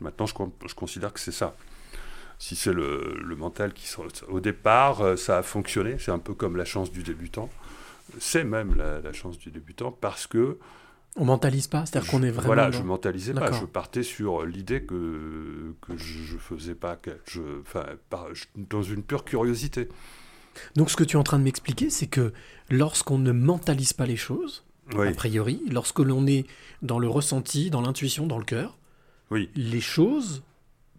[0.00, 1.54] Maintenant je, con- je considère que c'est ça.
[2.38, 3.88] Si c'est le, le mental qui...
[4.28, 7.48] Au départ, euh, ça a fonctionné, c'est un peu comme la chance du débutant.
[8.18, 10.58] C'est même la chance du débutant parce que
[11.16, 12.46] on mentalise pas, c'est-à-dire qu'on est vraiment.
[12.46, 13.52] voilà, je mentalisais pas.
[13.52, 17.84] Je partais sur l'idée que, que je, faisais pas, que je, enfin,
[18.56, 19.88] dans une pure curiosité.
[20.76, 22.32] Donc ce que tu es en train de m'expliquer, c'est que
[22.70, 26.46] lorsqu'on ne mentalise pas les choses, Oui, a priori, lorsque l'on est
[26.82, 28.78] dans le ressenti, dans l'intuition, dans le cœur,
[29.30, 29.50] oui.
[29.54, 30.42] les choses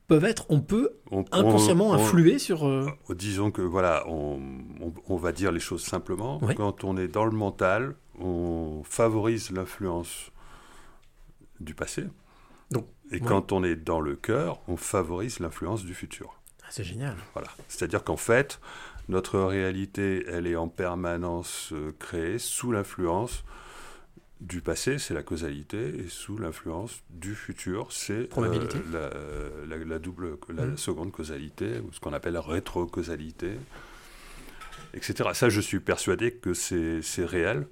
[0.08, 2.68] peuvent être, on peut On- inconsciemment on- on- influer sur.
[2.68, 4.40] euh, Disons que voilà, on,
[5.18, 6.40] va dire les choses simplement.
[6.44, 6.56] Oui.
[6.56, 10.32] Quand on est dans le mental, on favorise l'influence
[11.60, 12.06] du passé.
[12.72, 16.40] Donc, Et quand on est dans le cœur, on favorise l'influence du futur.
[16.64, 17.16] ah, c'est génial.
[17.34, 17.50] Voilà.
[17.68, 18.60] C'est-à-dire qu'en fait,
[19.10, 23.44] notre réalité, elle est en permanence euh, créée sous l'influence
[24.42, 30.00] du passé, c'est la causalité, et sous l'influence du futur, c'est euh, la, la- la
[30.00, 30.78] double, la Mhm.
[30.78, 33.52] seconde causalité, ou ce qu'on appelle rétrocausalité,
[34.94, 35.30] etc.
[35.34, 37.68] Ça, je suis persuadé que c'est c'est réel.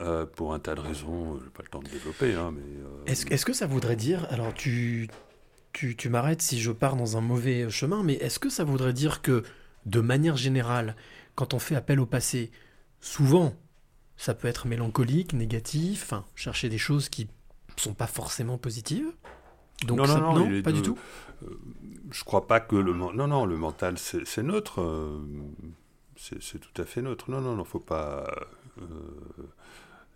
[0.00, 2.62] Euh, pour un tas de raisons, je n'ai pas le temps de développer, hein, mais
[2.62, 5.08] euh, Est-ce est-ce que ça voudrait dire, alors tu,
[5.72, 8.92] tu, tu m'arrêtes si je pars dans un mauvais chemin, mais est-ce que ça voudrait
[8.92, 9.42] dire que,
[9.86, 10.96] de manière générale,
[11.34, 12.50] quand on fait appel au passé,
[13.00, 13.54] souvent,
[14.16, 17.28] ça peut être mélancolique, négatif, enfin, chercher des choses qui
[17.76, 19.10] sont pas forcément positives?
[19.86, 20.98] Donc Non, non, ça- pas du tout?
[21.42, 21.58] Euh,
[22.10, 25.18] je crois pas que le non non le mental c'est c'est neutre euh,
[26.16, 27.30] c'est c'est tout à fait neutre.
[27.30, 28.44] Non non non faut pas euh,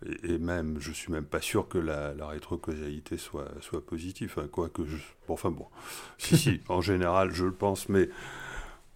[0.05, 4.33] et, et même je suis même pas sûr que la, la rétrocausalité soit soit positive
[4.37, 4.97] hein, quoi que je
[5.27, 5.67] bon, enfin bon.
[6.17, 8.09] Si si en général je le pense mais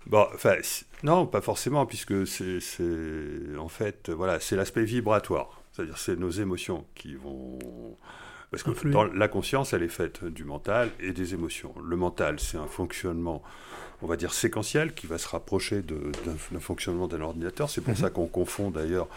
[0.07, 0.57] bon enfin
[1.03, 2.59] non pas forcément puisque c'est
[3.57, 5.61] en fait voilà c'est l'aspect vibratoire.
[5.71, 7.59] C'est-à-dire c'est nos émotions qui vont
[8.51, 11.73] parce que dans la conscience, elle est faite du mental et des émotions.
[11.83, 13.43] Le mental, c'est un fonctionnement,
[14.01, 17.69] on va dire, séquentiel qui va se rapprocher d'un fonctionnement d'un ordinateur.
[17.69, 17.99] C'est pour Mhm.
[17.99, 19.07] ça qu'on confond d'ailleurs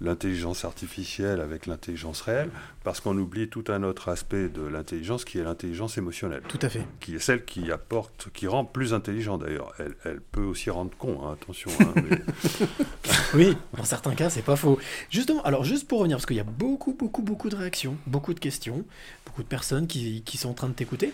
[0.00, 2.50] l'intelligence artificielle avec l'intelligence réelle,
[2.82, 6.68] parce qu'on oublie tout un autre aspect de l'intelligence qui est l'intelligence émotionnelle, Tout à
[6.68, 6.84] fait.
[6.98, 9.72] qui est celle qui apporte, qui rend plus intelligent d'ailleurs.
[9.78, 11.70] Elle, elle peut aussi rendre con, hein, attention.
[11.78, 12.18] hein, mais-
[13.34, 14.78] Oui, dans certains cas, c'est pas faux.
[15.08, 18.34] Justement, alors juste pour revenir, parce qu'il y a beaucoup, beaucoup, beaucoup de réactions, beaucoup
[18.34, 18.84] de questions,
[19.24, 21.12] beaucoup de personnes qui, qui sont en train de t'écouter,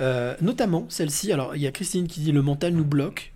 [0.00, 1.32] Euh, notamment celle-ci.
[1.32, 3.32] Alors, il y a Christine qui dit le mental nous bloque,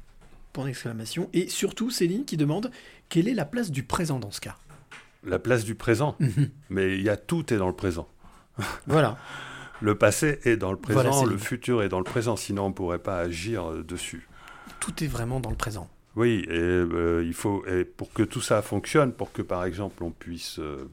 [0.53, 2.71] point d'exclamation, et surtout Céline qui demande
[3.09, 4.57] quelle est la place du présent dans ce cas?
[5.25, 6.51] la place du présent, Mhm.
[6.68, 8.09] mais il y a tout est dans le présent.
[8.88, 9.16] Voilà.
[9.81, 12.68] Le passé est dans le présent, Voilà, le futur est dans le présent, sinon on
[12.71, 14.29] ne pourrait pas agir euh, dessus.
[14.81, 15.88] Tout est vraiment dans le présent.
[16.16, 20.03] Oui, et euh, il faut, et pour que tout ça fonctionne, pour que par exemple
[20.03, 20.88] on puisse euh,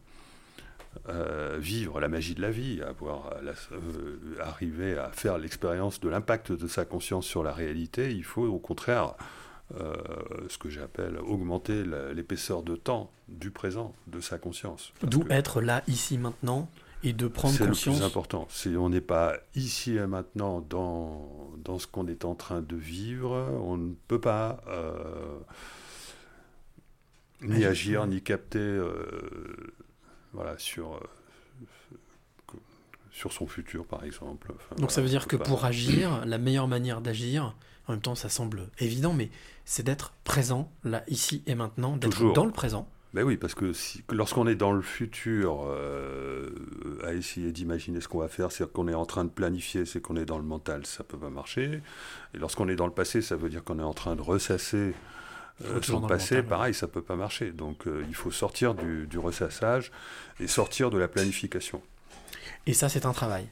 [1.10, 6.08] euh, vivre la magie de la vie, avoir la- euh, arriver à faire l'expérience de
[6.10, 9.16] l'impact de sa conscience sur la réalité, il faut au contraire
[9.80, 9.94] euh,
[10.48, 14.92] ce que j'appelle augmenter l'épaisseur de temps du présent de sa conscience.
[15.04, 16.68] D'où être là, ici, maintenant,
[17.04, 17.98] et de prendre c'est le conscience.
[17.98, 18.48] plus important.
[18.50, 22.76] Si on n'est pas ici et maintenant dans, dans ce qu'on est en train de
[22.76, 23.32] vivre,
[23.64, 25.38] on ne peut pas euh,
[27.42, 28.02] ni Agir.
[28.02, 28.92] agir, ni capter euh,
[30.34, 31.00] voilà, sur, euh,
[33.12, 34.52] sur son futur, par exemple.
[34.56, 37.56] Enfin, Donc ça veut dire que pas- pour agir, la meilleure manière d'agir,
[37.88, 39.30] en même temps ça semble évident, mais
[39.66, 42.88] c'est d'être présent, là, ici et maintenant, d'être dans le présent.
[43.16, 46.52] Ben oui, parce que si, lorsqu'on est dans le futur, euh,
[47.04, 50.00] à essayer d'imaginer ce qu'on va faire, c'est-à-dire qu'on est en train de planifier, c'est
[50.00, 51.82] qu'on est dans le mental, ça peut pas marcher.
[52.36, 54.94] Et lorsqu'on est dans le passé, ça veut dire qu'on est en train de ressasser
[55.66, 56.50] euh, Toujours son dans le passé, mental, ouais.
[56.50, 57.52] pareil, ça peut pas marcher.
[57.52, 59.92] Donc euh, il faut sortir du, du ressassage
[60.40, 61.82] et sortir de la planification.
[62.66, 63.48] Et ça, c'est un travail.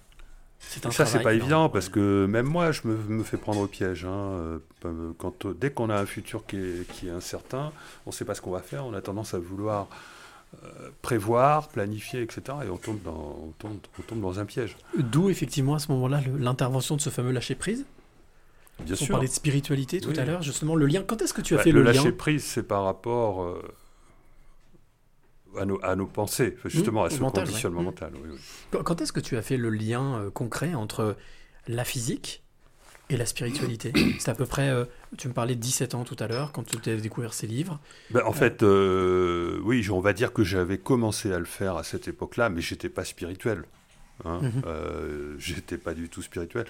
[0.60, 3.38] C'est un Et ça, c'est pas évident parce que même moi, je me, me fais
[3.38, 4.06] prendre au piège.
[4.06, 7.72] hein, euh, quand, euh, dès qu'on a un futur qui est, qui est incertain,
[8.06, 9.88] on ne sait pas ce qu'on va faire, on a tendance à vouloir
[10.64, 12.42] euh, prévoir, planifier, etc.
[12.66, 14.78] Et on tombe dans, on tombe, on tombe dans un piège.
[14.98, 17.86] D'où effectivement à ce moment-là l'intervention de ce fameux lâcher prise.
[18.84, 20.20] Bien On parlait de spiritualité tout Oui.
[20.20, 21.04] à l'heure, justement le lien.
[21.04, 23.44] Quand est-ce que tu as Bah, fait le le, lien lâcher prise, c'est par rapport.
[23.44, 23.62] euh,
[25.58, 27.86] à, nos, à nos pensées, justement Mmh, à au ce mental, conditionnement Mmh.
[27.86, 28.12] mental.
[28.22, 28.80] oui, oui.
[28.84, 31.16] Quand- est-ce que tu as fait le lien euh, concret entre
[31.68, 32.44] la physique
[33.10, 34.86] et la spiritualité C'est à peu près, euh,
[35.18, 37.80] tu me parlais de 17 ans tout à l'heure, quand tu as découvert ces livres.
[38.12, 41.84] Ben, en fait, euh, oui, on va dire que j'avais commencé à le faire à
[41.84, 43.64] cette époque-là, mais j'étais pas spirituel.
[44.26, 44.40] Hein.
[44.44, 44.62] Mhm.
[44.68, 46.66] Euh, j'étais pas du tout spirituel.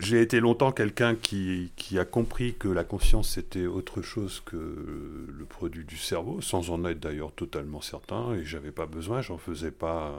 [0.00, 5.44] J'ai été longtemps quelqu'un qui, a compris que la conscience c'était autre chose que le
[5.44, 9.70] produit du cerveau, sans en être d'ailleurs totalement certain, et j'avais pas besoin, j'en faisais
[9.70, 10.14] pas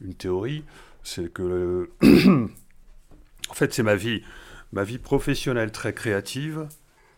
[0.00, 0.64] une théorie.
[1.02, 1.90] C'est que,
[3.48, 4.22] en fait, c'est ma vie,
[4.72, 6.68] ma vie professionnelle très créative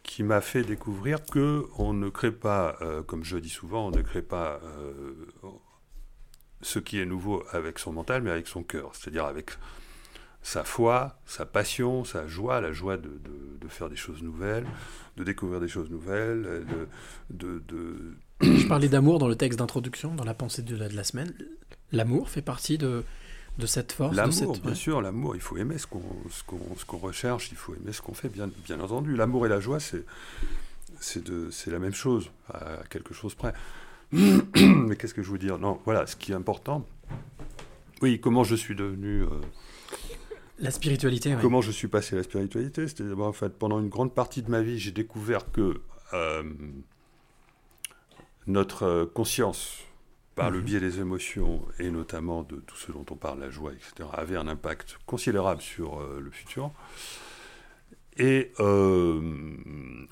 [0.03, 3.91] qui m'a fait découvrir que on ne crée pas, euh, comme je dis souvent, on
[3.91, 5.15] ne crée pas euh,
[6.63, 9.51] ce qui est nouveau avec son mental, mais avec son cœur, c'est-à-dire avec
[10.47, 14.65] sa foi, sa passion, sa joie, la joie de, de- de faire des choses nouvelles,
[15.17, 16.65] de découvrir des choses nouvelles,
[17.31, 18.15] de, de- de-
[18.57, 21.33] Je parlais d'amour dans le texte d'introduction, dans la pensée de la, de la semaine.
[21.91, 23.03] L'amour fait partie de,
[23.59, 24.15] de cette force.
[24.15, 24.77] L'amour, cette, bien ouais.
[24.77, 28.01] sûr, l'amour, il faut aimer ce qu'on ce qu'on qu'on recherche, il faut aimer ce
[28.01, 29.17] qu'on fait, bien, bien entendu.
[29.17, 30.05] L'amour et la joie, c'est
[31.01, 33.53] c'est la même chose, à quelque chose près.
[34.13, 35.59] Mais qu'est-ce que je veux dire?
[35.59, 36.87] Non, voilà, ce qui est important.
[38.01, 39.29] Oui, comment je suis devenu, euh,
[40.59, 41.41] La spiritualité, ouais.
[41.41, 42.89] comment je suis passé à la spiritualité?
[42.89, 45.81] C'était d'abord, en fait, pendant une grande partie de ma vie, j'ai découvert que
[46.15, 46.43] euh,
[48.47, 49.79] notre euh, conscience,
[50.35, 50.65] par le Mhm.
[50.65, 54.37] biais des émotions et notamment de tout ce dont on parle, la joie, etc., avait
[54.37, 56.71] un impact considérable sur euh, le futur.
[58.19, 59.21] Et euh,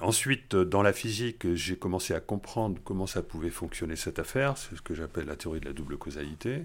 [0.01, 4.59] ensuite, dans la physique, j'ai commencé à comprendre comment ça pouvait fonctionner cette affaire.
[4.59, 6.65] C'est ce que j'appelle la théorie de la double causalité.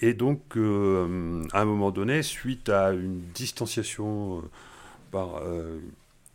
[0.00, 4.42] Et donc, euh, à un moment donné, suite à une distanciation euh,
[5.10, 5.78] par, euh,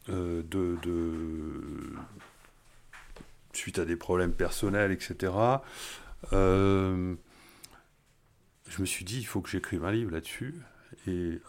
[0.07, 0.43] de,
[0.81, 1.93] de-
[3.53, 5.33] suite à des problèmes personnels, etc.,
[6.33, 7.13] euh,
[8.69, 10.55] je me suis dit, il faut que j'écrive un livre là-dessus.
[11.07, 11.39] Et,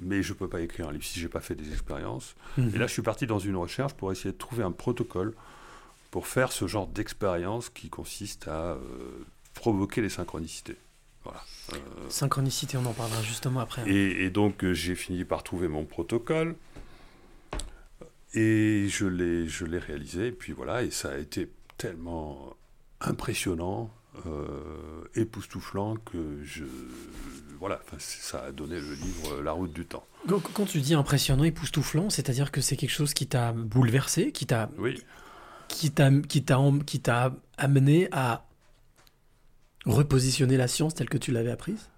[0.00, 2.34] mais je ne peux pas écrire un livre si je n'ai pas fait des expériences.
[2.56, 2.72] Mhm.
[2.74, 5.34] Et là, je suis parti dans une recherche pour essayer de trouver un protocole
[6.10, 8.78] pour faire ce genre d'expérience qui consiste à euh,
[9.58, 10.76] provoquer les synchronicités.
[11.24, 11.42] Voilà.
[11.74, 11.76] Euh,
[12.08, 13.82] Synchronicité, on en parlera justement après.
[13.82, 13.86] hein.
[13.86, 16.54] et, et donc, euh, j'ai fini par trouver mon protocole.
[18.34, 20.28] Et je l'ai, je l'ai réalisé.
[20.28, 22.54] Et puis voilà, et ça a été tellement
[23.00, 23.90] impressionnant,
[24.26, 26.64] euh, époustouflant que je.
[27.58, 30.04] Voilà, ça a donné le livre euh, La route du temps.
[30.28, 34.46] Quand, quand tu dis impressionnant, époustouflant, c'est-à-dire que c'est quelque chose qui t'a bouleversé, qui
[34.46, 35.02] t'a Oui,
[35.68, 38.44] qui t'a qui t'a qui t'a amené à
[39.88, 41.88] repositionner la science telle que tu l'avais apprise?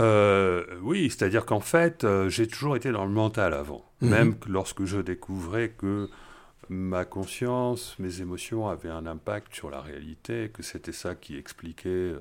[0.00, 3.84] Euh, oui, c'est-à-dire qu'en fait, euh, j'ai toujours été dans le mental avant.
[4.02, 4.08] Mhm.
[4.10, 6.10] Même que lorsque je découvrais que
[6.68, 11.88] ma conscience, mes émotions avaient un impact sur la réalité, que c'était ça qui expliquait
[11.88, 12.18] euh,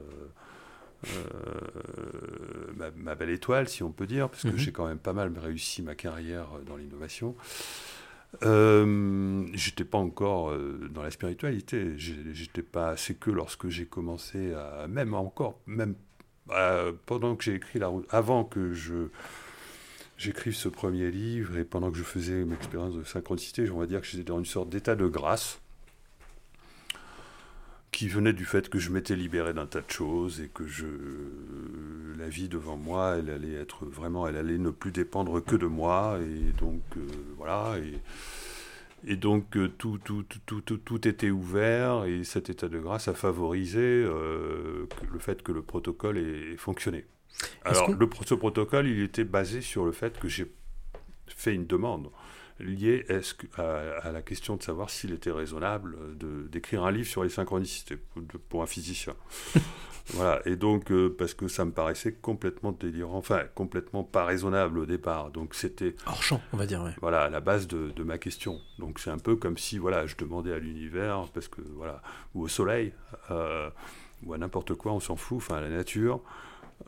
[2.77, 4.57] ma, ma belle étoile, si on peut dire, parce que Mhm.
[4.57, 7.35] j'ai quand même pas mal réussi ma carrière dans l'innovation.
[8.43, 11.93] Euh, j'étais pas encore euh, dans la spiritualité.
[11.97, 12.97] J'étais pas.
[12.97, 15.95] C'est que lorsque j'ai commencé à, même encore, même
[16.51, 19.09] euh, pendant que j'ai écrit la route, avant que je
[20.17, 23.85] j'écrive ce premier livre et pendant que je faisais une expérience de synchronicité, on va
[23.85, 25.59] dire que j'étais dans une sorte d'état de grâce
[27.95, 30.85] qui venait du fait que je m'étais libéré d'un tas de choses et que je
[32.19, 35.65] la vie devant moi elle allait être vraiment elle allait ne plus dépendre que de
[35.65, 37.05] moi et donc euh,
[37.37, 42.49] voilà et, et donc euh, tout, tout, tout, tout, tout, tout était ouvert et cet
[42.49, 47.05] état de grâce a favorisé euh, le fait que le protocole ait, fonctionné.
[47.63, 50.51] Alors que- le, pro- ce protocole il était basé sur le fait que j'ai
[51.27, 52.09] fait une demande
[52.59, 55.95] liée est-ce que- à, à la question de savoir s'il était raisonnable
[56.49, 59.13] d'écrire un livre sur les synchronicités pour, de- pour un physicien.
[60.13, 64.77] voilà, et donc, euh, parce que ça me paraissait complètement délirant, enfin, complètement pas raisonnable
[64.79, 65.31] au départ.
[65.31, 66.81] Donc, c'était, Hors champ, on va dire.
[66.83, 66.91] Ouais.
[67.01, 68.59] voilà, à la base de, de ma question.
[68.79, 72.01] Donc, c'est un peu comme si, voilà, je demandais à l'univers, parce que, voilà,
[72.35, 72.93] ou au soleil,
[73.31, 73.69] euh,
[74.23, 76.21] ou à n'importe quoi, on s'en fout, enfin, à la nature.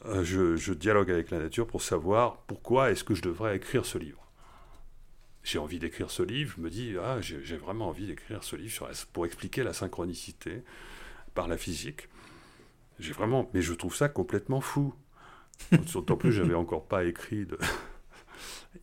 [0.05, 3.85] Euh, je, je dialogue avec la nature pour savoir pourquoi est-ce que je devrais écrire
[3.85, 4.26] ce livre
[5.49, 8.71] j'ai envie d'écrire ce livre, je me dis, ah, j'ai vraiment envie d'écrire ce livre
[8.73, 10.61] sur la- pour expliquer la synchronicité
[11.33, 12.09] par la physique.
[12.99, 14.93] J'ai vraiment, mais je trouve ça complètement fou.
[15.93, 17.57] D'autant plus, j'avais encore pas écrit de.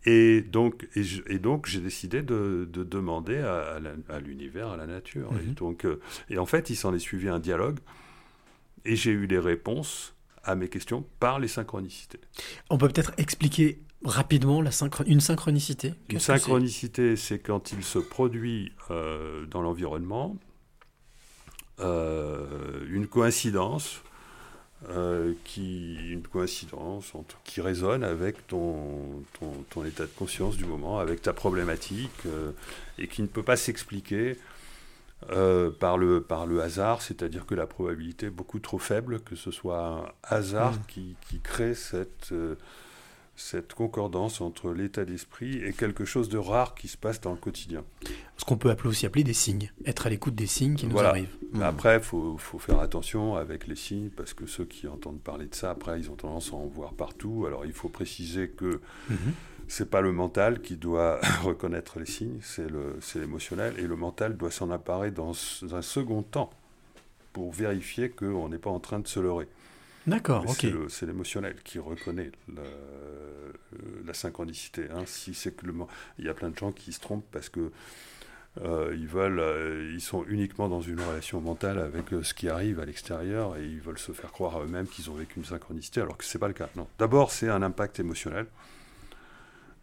[0.07, 4.18] Et donc, et je- et donc j'ai décidé de, de demander à, à la- à
[4.18, 5.31] l'univers, à la nature.
[5.40, 5.55] Et, Mhm.
[5.55, 7.79] donc, euh, et en fait, il s'en est suivi un dialogue,
[8.85, 12.20] et j'ai eu les réponses à mes questions par les synchronicités.
[12.70, 14.71] On peut peut-être expliquer rapidement la
[15.07, 20.37] une synchronicité Une synchronicité, c'est quand il se produit euh, dans l'environnement
[21.81, 24.03] euh, une coïncidence,
[24.90, 27.12] euh, qui, une coïncidence
[27.43, 32.11] qui résonne avec ton, ton, ton état de conscience du moment, avec ta problématique,
[32.99, 34.37] et qui ne peut pas s'expliquer
[35.31, 39.37] euh, par, le, par le hasard, c'est-à-dire que la probabilité est beaucoup trop faible que
[39.37, 40.83] ce soit un hasard Mm.
[40.88, 42.57] qui, qui crée cette, euh,
[43.37, 47.37] cette concordance entre l'état d'esprit et quelque chose de rare qui se passe dans le
[47.37, 47.85] quotidien.
[48.37, 49.70] Ce qu'on peut appeler aussi appeler des signes.
[49.87, 51.09] Être à l'écoute des signes qui nous Voilà.
[51.11, 51.37] arrivent.
[51.53, 55.20] Mais après, il faut, faut faire attention avec les signes, parce que ceux qui entendent
[55.20, 57.44] parler de ça, après, ils ont tendance à en voir partout.
[57.47, 59.16] Alors, il faut préciser que Mhm.
[59.66, 63.97] c'est pas le mental qui doit reconnaître les signes, c'est le- c'est l'émotionnel, et le
[63.97, 65.33] mental doit s'en emparer dans
[65.73, 66.51] un second temps
[67.33, 69.49] pour vérifier qu'on n'est pas en train de se leurrer.
[70.07, 70.67] D'accord, ok.
[70.88, 72.62] c'est l'émotionnel qui reconnaît le-
[74.07, 74.87] la synchronicité.
[74.90, 75.05] hein.
[75.07, 75.75] Si c'est que le,
[76.19, 77.71] il y a plein de gens qui se trompent parce que
[78.62, 82.49] euh, ils veulent, euh, ils sont uniquement dans une relation mentale avec euh, ce qui
[82.49, 85.45] arrive à l'extérieur et ils veulent se faire croire à eux-mêmes qu'ils ont vécu une
[85.45, 86.69] synchronicité, alors que c'est pas le cas.
[86.77, 86.87] Non.
[86.99, 88.47] D'abord, c'est un impact émotionnel.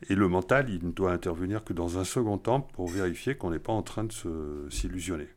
[0.10, 3.52] Et le mental, il ne doit intervenir que dans un second temps pour vérifier qu'on
[3.52, 5.28] n'est pas en train de se- s'illusionner.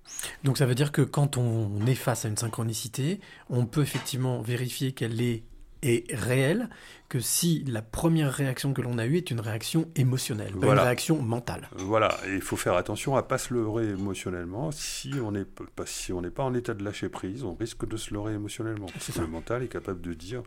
[0.42, 4.40] Donc ça veut dire que quand on est face à une synchronicité, on peut effectivement
[4.40, 5.42] vérifier qu'elle est,
[5.82, 6.70] est réelle,
[7.10, 10.80] que si la première réaction que l'on a eue est une réaction émotionnelle, pas Voilà.
[10.80, 11.68] une réaction mentale.
[11.76, 14.70] Voilà, et il faut faire attention à pas se leurrer émotionnellement.
[14.72, 17.86] Si on n'est pas, si on n'est pas en état de lâcher prise, on risque
[17.86, 18.86] de se leurrer émotionnellement.
[18.86, 20.42] Parce que le mental est capable de dire,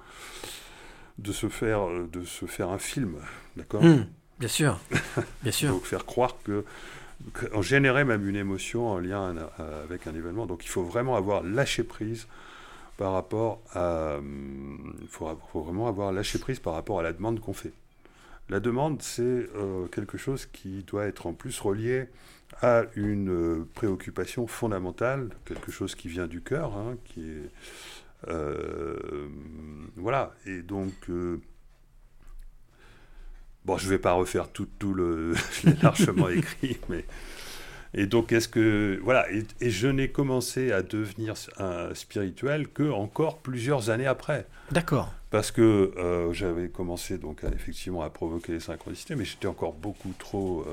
[1.20, 3.16] de se faire, euh, de se faire un film,
[3.56, 4.06] d'accord Hum,
[4.40, 4.80] bien sûr,
[5.44, 5.70] bien sûr.
[5.72, 6.64] Donc faire croire que,
[7.62, 10.46] générer même une émotion en lien un- avec un événement.
[10.46, 12.28] Donc il faut vraiment avoir lâché prise
[12.98, 14.18] par rapport à,
[15.02, 17.74] il faut, faut vraiment avoir lâché prise par rapport à la demande qu'on fait.
[18.50, 22.06] La demande, c'est euh, quelque chose qui doit être en plus relié
[22.62, 27.50] à une euh, préoccupation fondamentale, quelque chose qui vient du cœur, hein, qui est
[28.28, 29.28] euh,
[29.96, 30.34] voilà.
[30.46, 31.40] Et donc euh,
[33.66, 35.34] Bon, je ne vais pas refaire tout, tout le.
[35.52, 37.04] Je l'ai largement écrit, mais.
[37.94, 38.98] Et donc, est-ce que.
[39.04, 44.48] Voilà, et, et je n'ai commencé à devenir un spirituel que encore plusieurs années après.
[44.72, 45.14] D'accord.
[45.32, 49.74] Parce que euh, j'avais commencé donc à, effectivement à provoquer les synchronicités, mais j'étais encore
[49.74, 50.66] beaucoup trop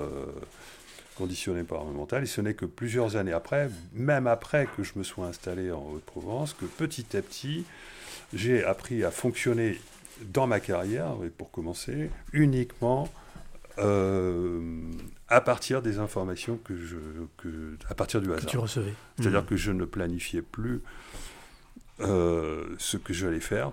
[1.17, 2.23] conditionné par mon mental.
[2.25, 5.83] Et ce n'est que plusieurs années après, même après que je me sois installé en
[5.93, 7.65] Haute-Provence, que petit à petit,
[8.33, 9.79] j'ai appris à fonctionner
[10.33, 13.09] dans ma carrière, et pour commencer, uniquement
[13.79, 14.61] euh,
[15.29, 16.97] à partir des informations que je,
[17.37, 18.47] que, à partir du Que hasard.
[18.51, 18.95] tu recevais.
[19.19, 19.47] C'est-à-dire Hum.
[19.47, 20.81] que je ne planifiais plus
[22.01, 23.73] euh, ce que j'allais faire.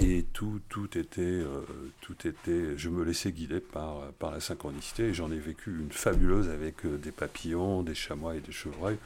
[0.00, 1.62] Et tout, tout, était, euh,
[2.00, 2.76] tout était.
[2.76, 5.04] Je me laissais guider par, par la synchronicité.
[5.04, 8.98] Et j'en ai vécu une fabuleuse avec euh, des papillons, des chamois et des chevreuils.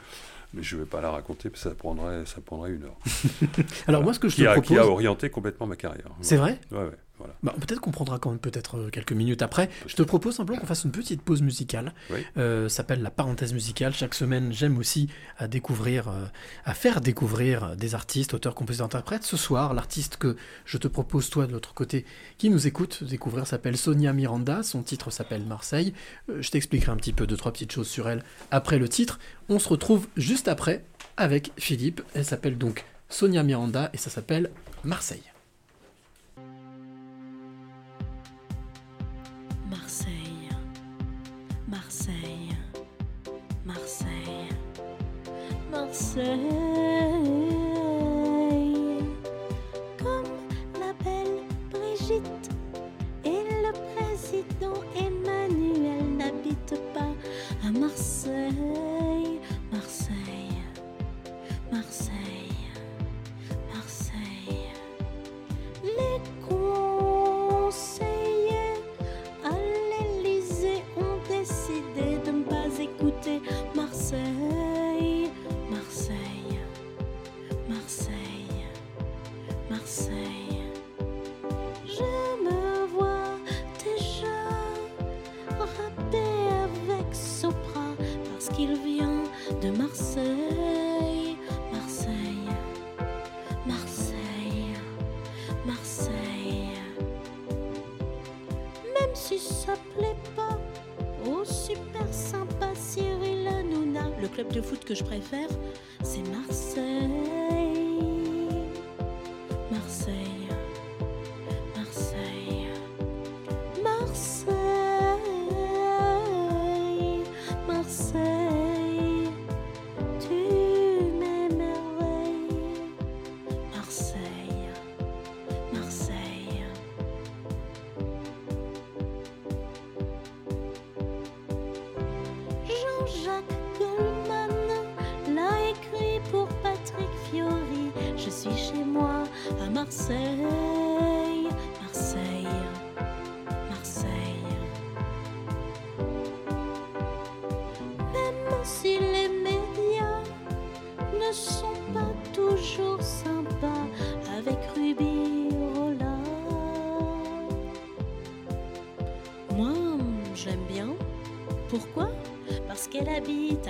[0.55, 2.99] Mais je ne vais pas la raconter parce que ça prendrait, ça prendrait une heure.
[3.87, 6.11] Alors moi, ce que je qui, te a, propose, qui a orienté complètement ma carrière.
[6.21, 6.61] c'est vrai?
[6.71, 7.35] Ouais, ouais, voilà.
[7.43, 9.71] Bah, peut-être qu'on prendra quand même peut-être euh, quelques minutes après.
[9.87, 11.95] Je te propose simplement qu'on fasse une petite pause musicale.
[12.11, 12.19] Oui.
[12.37, 13.95] Euh, ça s'appelle la parenthèse musicale.
[13.95, 15.09] Chaque semaine, j'aime aussi
[15.39, 16.25] à découvrir, euh,
[16.65, 19.23] à faire découvrir des artistes, auteurs, compositeurs, interprètes.
[19.23, 22.05] Ce soir, l'artiste que je te propose, toi, de l'autre côté,
[22.39, 24.63] qui nous écoute, découvrir s'appelle Sonia Miranda.
[24.63, 25.95] Son titre s'appelle Marseille.
[26.29, 29.21] Euh, je t'expliquerai un petit peu deux, trois petites choses sur elle après le titre.
[29.49, 30.85] On se retrouve juste après
[31.17, 32.03] avec Philippe.
[32.15, 34.51] Elle s'appelle donc Sonia Miranda et ça s'appelle
[34.85, 35.32] Marseille.
[39.73, 40.51] Marseille,
[41.67, 42.55] Marseille,
[43.65, 44.49] Marseille,
[45.71, 46.29] Marseille.
[49.99, 50.29] Comme
[50.79, 52.51] la belle Brigitte.
[53.25, 57.15] Et le président Emmanuel n'habitent pas
[57.67, 58.53] à Marseille,
[73.47, 73.82] écouter
[104.33, 105.49] club de foot que je préfère,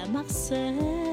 [0.03, 1.12] à Marseille,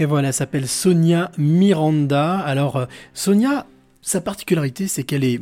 [0.00, 2.38] Et voilà, elle s'appelle Sonia Miranda.
[2.38, 3.66] Alors, euh, Sonia,
[4.00, 5.38] sa particularité, c'est qu'elle est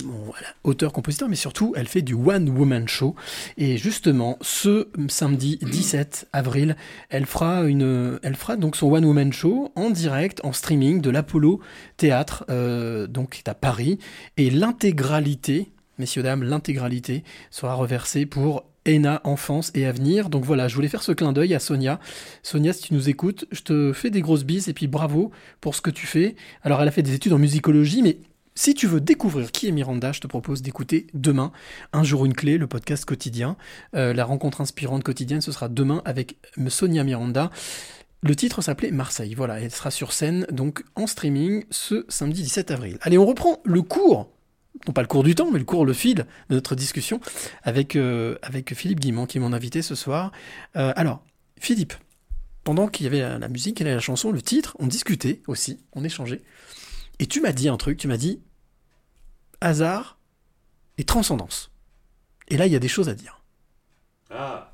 [0.64, 3.14] auteur-compositeur, mais surtout, elle fait du one-woman show.
[3.56, 6.76] Et justement, ce samedi 17 avril,
[7.08, 11.60] elle fera, une, elle fera donc son one-woman show en direct, en streaming de l'Apollo
[11.96, 14.00] Théâtre, euh, donc à Paris.
[14.38, 20.30] Et l'intégralité, messieurs, dames, l'intégralité sera reversée pour ENA Enfance et Avenir.
[20.30, 22.00] Donc voilà, je voulais faire ce clin d'œil à Sonia.
[22.42, 25.30] Sonia, si tu nous écoutes, je te fais des grosses bises et puis bravo
[25.60, 26.36] pour ce que tu fais.
[26.62, 28.18] Alors, elle a fait des études en musicologie, mais
[28.54, 31.52] si tu veux découvrir qui est Miranda, je te propose d'écouter demain
[31.92, 33.56] Un jour une clé, le podcast quotidien.
[33.94, 36.36] Euh, la rencontre inspirante quotidienne, ce sera demain avec
[36.68, 37.50] Sonia Miranda.
[38.20, 39.34] Le titre s'appelait Marseille.
[39.34, 42.98] Voilà, elle sera sur scène donc en streaming ce samedi 17 avril.
[43.02, 44.28] Allez, on reprend le cours
[44.86, 47.20] non pas le cours du temps, mais le cours, le fil de notre discussion
[47.62, 50.32] avec, euh, avec Philippe Guimont, qui est mon invité ce soir.
[50.76, 51.24] Euh, alors,
[51.58, 51.94] Philippe,
[52.64, 56.04] pendant qu'il y avait la, la musique la chanson, le titre, on discutait aussi, on
[56.04, 56.42] échangeait.
[57.18, 58.40] Et tu m'as dit un truc, tu m'as dit
[59.60, 60.18] hasard
[60.98, 61.72] et transcendance.
[62.48, 63.42] Et là, il y a des choses à dire.
[64.30, 64.72] Ah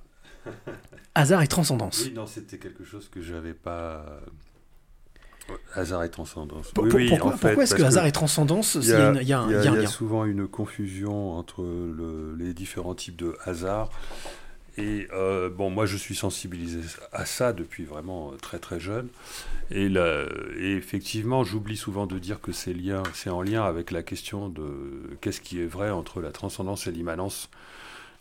[1.15, 2.03] Hasard et transcendance.
[2.05, 4.21] Oui, non, c'était quelque chose que j'avais pas.
[5.75, 6.71] Hasard et transcendance.
[6.73, 9.29] Pour- Oui, pour- oui, pourquoi est-ce que hasard et transcendance, il y a, une- il
[9.29, 12.95] y a un, y a- y a un souvent une confusion entre le- les différents
[12.95, 13.91] types de hasard.
[14.77, 16.81] Et euh, bon, moi, je suis sensibilisé
[17.13, 19.07] à ça depuis vraiment euh, très très jeune.
[19.71, 20.25] Et, là,
[20.59, 22.75] et effectivement, j'oublie souvent de dire que c'est
[23.31, 27.51] en lien avec la question de qu'est-ce qui est vrai entre la transcendance et l'immanence,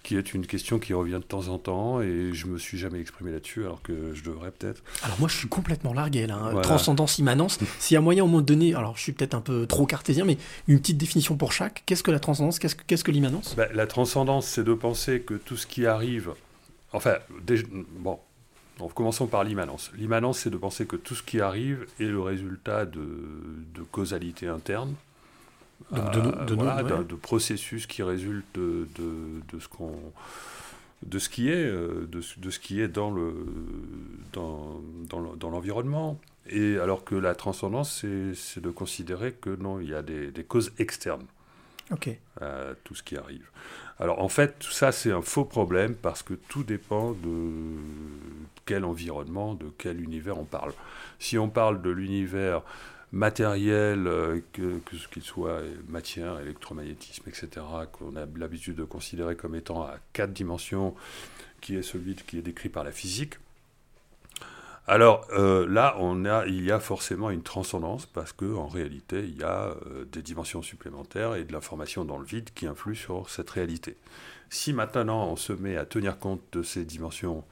[0.04, 2.02] qui est une question qui revient de temps en temps.
[2.02, 4.84] Et je me suis jamais exprimé là-dessus, alors que je devrais peut-être.
[5.04, 6.52] Alors moi je suis complètement largué là, hein.
[6.52, 6.62] Voilà.
[6.62, 7.58] transcendance, immanence.
[7.80, 10.26] S'il y a moyen au moment donné, alors je suis peut-être un peu trop cartésien,
[10.26, 10.38] mais
[10.68, 11.84] une petite définition pour chaque.
[11.86, 12.60] Qu'est-ce que la transcendance?
[12.60, 13.56] Qu'est-ce que, qu'est-ce que l'immanence?
[13.56, 16.32] Ben, la transcendance, c'est de penser que tout ce qui arrive,
[16.92, 17.64] enfin, déjà-
[17.98, 18.20] bon,
[18.96, 19.92] commençons par l'immanence.
[19.98, 23.00] L'immanence, c'est de penser que tout ce qui arrive est le résultat de,
[23.74, 24.94] de causalité interne,
[25.92, 27.04] Donc, de nous- euh, de nous, voilà, ouais.
[27.04, 29.96] de processus qui résultent de, de- de ce qu'on
[31.06, 33.34] de ce qui est euh, de, ce- de ce qui est dans le
[34.32, 36.20] dans, dans le- dans l'environnement
[36.50, 40.32] et alors que la transcendance c'est c'est de considérer que non il y a des,
[40.32, 41.26] des causes externes
[41.92, 42.10] Ok.
[42.40, 43.46] à tout ce qui arrive.
[44.00, 47.76] Alors en fait, tout ça c'est un faux problème parce que tout dépend de
[48.66, 50.72] quel environnement, de quel univers on parle.
[51.20, 52.62] Si on parle de l'univers
[53.14, 57.48] matériel, euh, que, que ce qu'il soit matière, électromagnétisme, etc.,
[57.94, 60.94] qu'on a l'habitude de considérer comme étant à quatre dimensions,
[61.62, 63.36] qui est celui qui est décrit par la physique,
[64.86, 69.24] alors euh, là, on a, il y a forcément une transcendance parce que en réalité,
[69.24, 72.96] il y a euh, des dimensions supplémentaires et de l'information dans le vide qui influent
[72.96, 73.96] sur cette réalité.
[74.50, 77.46] Si maintenant on se met à tenir compte de ces dimensions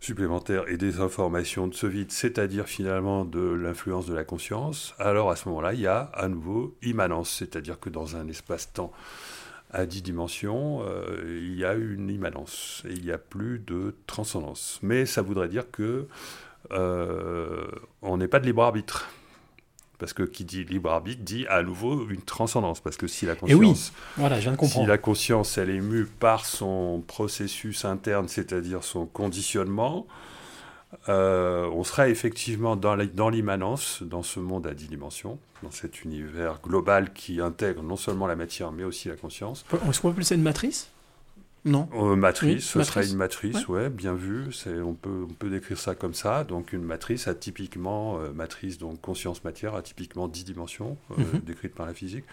[0.00, 5.30] supplémentaires et des informations de ce vide, c'est-à-dire finalement de l'influence de la conscience, alors
[5.30, 8.92] à ce moment-là, il y a à nouveau immanence, c'est-à-dire que dans un espace-temps
[9.70, 13.94] à 10 dimensions, euh, il y a une immanence et il n'y a plus de
[14.06, 14.78] transcendance.
[14.82, 16.06] Mais ça voudrait dire que
[16.72, 17.66] euh,
[18.02, 19.08] on n'est pas de libre arbitre.
[19.98, 22.80] Parce que qui dit libre arbitre dit à nouveau une transcendance.
[22.80, 25.80] Parce que si la oui, conscience, voilà, je viens de si la conscience, elle est
[25.80, 30.06] mue par son processus interne, c'est-à-dire son conditionnement,
[31.08, 32.94] euh, on sera effectivement dans
[33.30, 38.26] l'immanence, dans ce monde à 10 dimensions, dans cet univers global qui intègre non seulement
[38.26, 39.64] la matière, mais aussi la conscience.
[39.88, 40.90] Est-ce qu'on peut appeler ça une matrice?
[41.64, 41.88] Non.
[41.94, 42.94] Euh, matrice, Oui, ce matrice.
[42.94, 44.52] serait une matrice, ouais, bien vu.
[44.52, 46.44] C'est, on, peut, on peut décrire ça comme ça.
[46.44, 51.40] Donc une matrice atypiquement, euh, matrice donc conscience-matière, atypiquement 10 dimensions, euh, Mhm.
[51.40, 52.24] décrites par la physique.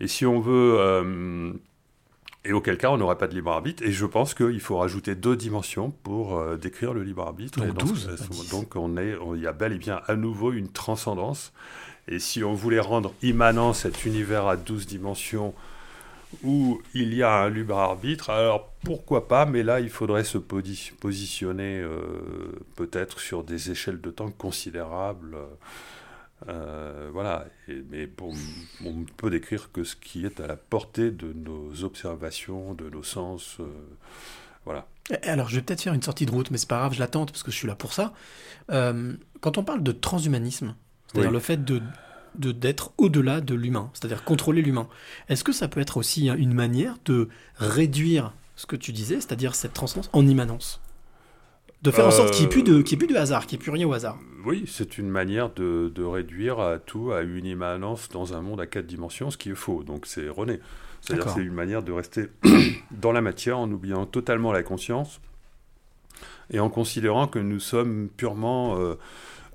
[0.00, 1.58] Et si on veut...
[2.44, 3.82] et auquel cas, on n'aurait pas de libre arbitre.
[3.82, 7.58] Et je pense qu'il faut rajouter deux dimensions pour décrire le libre arbitre.
[7.58, 8.50] Donc Et dans ce 12, cas, pas 10.
[8.50, 11.52] donc on est, il y a bel et bien à nouveau une transcendance.
[12.08, 15.54] Et si on voulait rendre immanent cet univers à 12 dimensions
[16.44, 20.38] où il y a un libre arbitre, alors pourquoi pas, mais là il faudrait se
[20.38, 25.36] posi- positionner euh, peut-être sur des échelles de temps considérables.
[26.48, 28.32] Euh, voilà, Et- mais bon,
[28.86, 32.88] on ne peut décrire que ce qui est à la portée de nos observations, de
[32.88, 33.58] nos sens.
[33.60, 33.64] euh,
[34.64, 34.86] voilà.
[35.10, 37.00] Eh, Alors, je vais peut-être faire une sortie de route, mais c'est pas grave, je
[37.00, 38.14] l'attends parce que je suis là pour ça.
[38.68, 40.74] Quand on parle de transhumanisme,
[41.08, 41.34] c'est-à-dire Oui.
[41.34, 41.82] le fait de
[42.38, 44.88] de- d'être au-delà de l'humain, c'est-à-dire contrôler l'humain,
[45.28, 49.54] est-ce que ça peut être aussi une manière de réduire ce que tu disais, c'est-à-dire
[49.54, 50.80] cette transcendance en immanence?
[51.82, 53.56] De faire en sorte qu'il n'y ait, plus de- y ait plus de hasard, qu'il
[53.58, 54.18] n'y ait plus rien au hasard?
[54.44, 58.60] Oui, c'est une manière de, de réduire à tout à une immanence dans un monde
[58.60, 59.82] à quatre dimensions, ce qui est faux.
[59.82, 60.60] Donc c'est erroné.
[61.00, 62.26] C'est-à-dire c'est une manière de rester
[62.90, 65.20] dans la matière en oubliant totalement la conscience
[66.50, 68.96] et en considérant que nous sommes purement euh,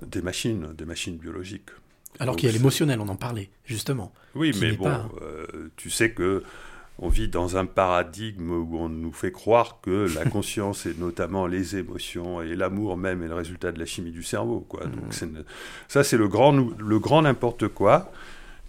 [0.04, 1.70] des machines, des machines biologiques.
[2.18, 4.12] Alors qu'il y a l'émotionnel, on en parlait, justement.
[4.34, 5.46] Oui, mais bon, pas- euh,
[5.76, 6.42] tu sais que
[6.98, 11.46] on vit dans un paradigme où on nous fait croire que la conscience et notamment
[11.46, 14.60] les émotions et l'amour même est le résultat de la chimie du cerveau.
[14.60, 14.86] Quoi.
[14.86, 14.90] Mmh.
[14.90, 15.44] Donc
[15.88, 18.10] ça, c'est le grand, le grand n'importe quoi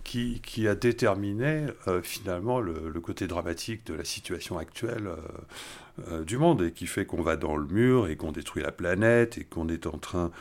[0.08, 5.16] qui, qui a déterminé euh, finalement le, le côté dramatique de la situation actuelle euh,
[6.12, 8.72] euh, du monde et qui fait qu'on va dans le mur et qu'on détruit la
[8.72, 10.32] planète et qu'on est en train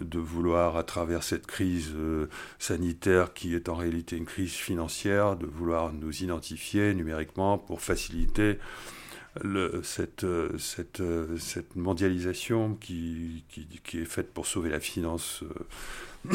[0.00, 2.28] de vouloir, à travers cette crise euh,
[2.58, 8.58] sanitaire qui est en réalité une crise financière, de vouloir nous identifier numériquement pour faciliter
[9.44, 9.82] euh,
[10.24, 13.44] euh, cette mondialisation qui,
[13.94, 15.44] est faite pour sauver la finance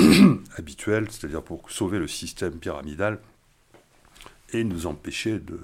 [0.58, 3.20] habituelle, c'est-à-dire pour sauver le système pyramidal
[4.54, 5.58] et nous empêcher de,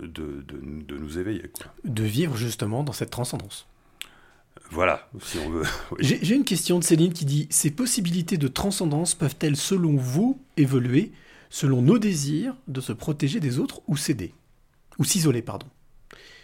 [0.00, 1.50] nous éveiller.
[1.84, 3.67] De vivre justement dans cette transcendance.
[4.70, 5.64] Voilà, si on veut.
[5.92, 5.98] oui.
[6.00, 11.12] J'ai une question de Céline qui dit Ces possibilités de transcendance peuvent-elles, selon vous, évoluer
[11.50, 14.34] selon nos désirs de se protéger des autres ou céder
[14.98, 15.66] Ou s'isoler, pardon?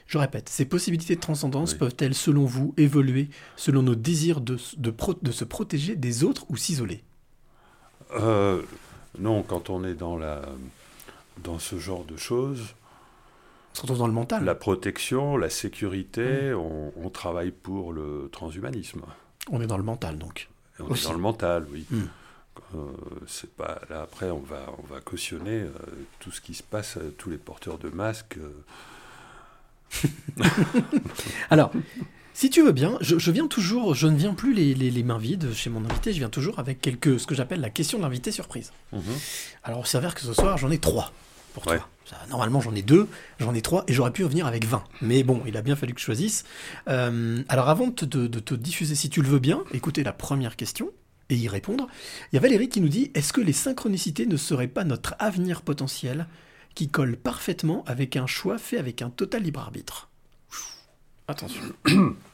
[0.07, 1.79] Je répète, ces possibilités de transcendance Oui.
[1.79, 6.47] peuvent-elles, selon vous, évoluer selon nos désirs de, de, pro- de se protéger des autres
[6.49, 7.03] ou s'isoler?
[8.16, 8.62] Euh,
[9.18, 10.43] non, quand on est dans, la,
[11.43, 12.75] dans ce genre de choses,
[13.75, 14.45] se retrouve dans le mental.
[14.45, 16.57] la protection, la sécurité, Mm.
[16.57, 19.03] on, on travaille pour le transhumanisme.
[19.51, 20.49] On est dans le mental, donc.
[20.79, 21.05] Et on Aussi.
[21.05, 21.85] est dans le mental, oui.
[21.91, 22.03] Mm.
[22.77, 22.79] Euh,
[23.27, 25.70] c'est pas là après on va on va cautionner euh,
[26.20, 28.39] tout ce qui se passe, euh, tous les porteurs de masques.
[31.51, 31.72] Alors,
[32.33, 35.03] si tu veux bien, je, je viens toujours, je ne viens plus les, les- les
[35.03, 37.99] mains vides chez mon invité, je viens toujours avec quelques, ce que j'appelle la question
[37.99, 38.72] de l'invité surprise.
[38.93, 39.03] mhm.
[39.62, 41.12] Alors, il s'avère que ce soir, j'en ai trois.
[41.55, 41.78] Pour Ouais.
[41.78, 41.88] toi.
[42.05, 43.09] Ça, normalement, j'en ai deux,
[43.40, 44.84] j'en ai trois, et j'aurais pu revenir avec 20.
[45.00, 46.44] Mais bon, il a bien fallu que je choisisse.
[46.88, 50.02] Euh, alors, avant de te, de- de te diffuser, si tu le veux bien, écoutez
[50.05, 50.90] la première question
[51.30, 51.86] et y répondre.
[52.30, 55.14] Il y a Valérie qui nous dit Est-ce que les synchronicités ne seraient pas notre
[55.18, 56.26] avenir potentiel
[56.74, 60.11] qui colle parfaitement avec un choix fait avec un total libre arbitre?
[61.26, 61.62] Attention.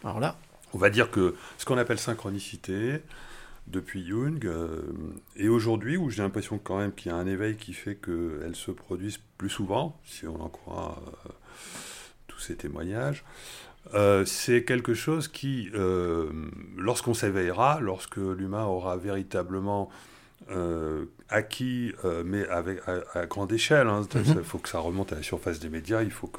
[0.03, 0.37] Alors là,
[0.73, 3.03] On va dire que ce qu'on appelle synchronicité,
[3.71, 4.83] depuis Jung, euh,
[5.37, 8.55] et aujourd'hui, où j'ai l'impression quand même qu'il y a un éveil qui fait qu'elles
[8.57, 11.31] se produisent plus souvent, si on en croit euh,
[12.27, 13.25] tous ces témoignages,
[13.95, 15.71] euh, c'est quelque chose qui,
[16.77, 19.89] lorsqu'on s'éveillera, lorsque l'humain aura véritablement
[21.29, 21.93] acquis,
[22.25, 24.43] mais avec, à, à grande échelle, hein, il Mhm.
[24.43, 26.31] faut que ça remonte à la surface des médias, il faut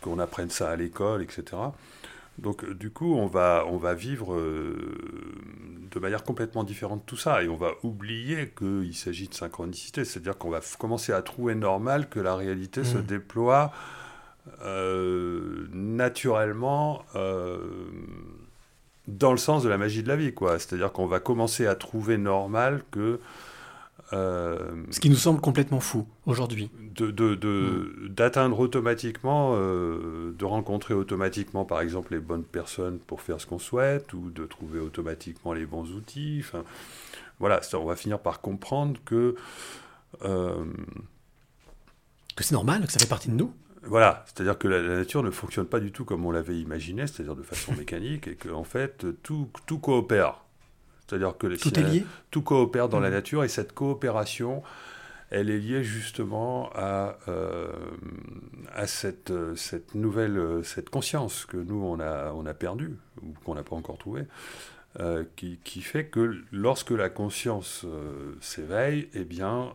[0.00, 1.44] qu'on apprenne ça à l'école, etc.
[2.38, 4.76] Donc euh, du coup, on va, on va vivre euh,
[5.90, 10.38] de manière complètement différente tout ça, et on va oublier qu'il s'agit de synchronicité, c'est-à-dire
[10.38, 13.04] qu'on va commencer à trouver normal que la réalité se Mhm.
[13.04, 13.72] déploie
[14.64, 17.58] euh, naturellement euh,
[19.06, 20.58] dans le sens de la magie de la vie, quoi.
[20.58, 23.20] C'est-à-dire qu'on va commencer à trouver normal que
[24.12, 26.70] euh, ce qui nous semble complètement fou aujourd'hui.
[26.94, 33.20] de, de- de- d'atteindre automatiquement, euh, de rencontrer automatiquement, par exemple, les bonnes personnes pour
[33.20, 36.38] faire ce qu'on souhaite, ou de trouver automatiquement les bons outils.
[36.40, 36.64] Enfin,
[37.38, 39.34] voilà, on va finir par comprendre que,
[40.24, 40.64] euh,
[42.34, 43.52] Que c'est normal, que ça fait partie de nous.
[43.82, 47.06] voilà, c'est-à-dire que la, la nature ne fonctionne pas du tout comme on l'avait imaginé,
[47.06, 50.42] c'est-à-dire de façon mécanique, et qu'en fait, tout, tout coopère.
[51.08, 52.06] C'est-à-dire que Tout est lié.
[52.30, 53.14] tout coopère dans la Mhm.
[53.14, 54.62] nature et cette coopération,
[55.30, 57.70] elle est liée justement à, euh,
[58.74, 63.54] à cette, cette nouvelle cette conscience que nous, on a, on a perdue, ou qu'on
[63.54, 64.24] n'a pas encore trouvée,
[65.00, 69.74] euh, qui, qui fait que lorsque la conscience euh, s'éveille, eh bien,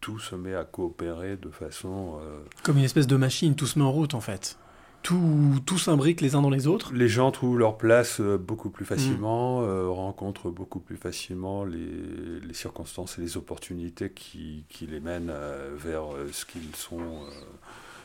[0.00, 2.20] tout se met à coopérer de façon...
[2.62, 4.58] Comme une espèce de machine, tout se met en route en fait.
[5.02, 6.92] Tout, tout s'imbrique les uns dans les autres.
[6.92, 12.40] Les gens trouvent leur place euh, beaucoup plus facilement, euh, rencontrent beaucoup plus facilement les,
[12.46, 17.30] les circonstances et les opportunités qui, qui les mènent euh, vers ce qu'ils sont, euh,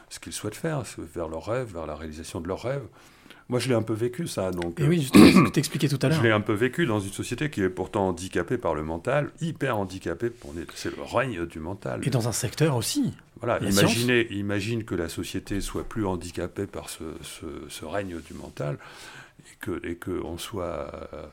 [0.10, 2.86] ce qu'ils souhaitent faire, vers leurs rêves, vers la réalisation de leurs rêves.
[3.50, 4.80] Moi, je l'ai un peu vécu ça, donc.
[4.80, 6.18] Et oui, que t'expliquais tout à l'heure.
[6.18, 9.32] Je l'ai un peu vécu dans une société qui est pourtant handicapée par le mental,
[9.42, 10.32] hyper handicapée.
[10.76, 12.00] C'est le règne du mental.
[12.08, 13.14] Et dans un secteur aussi.
[13.44, 18.20] Voilà, La imaginez, imagine que la société soit plus handicapée par ce, ce- ce règne
[18.22, 18.78] du mental
[19.52, 21.26] et que, et que on soit, euh,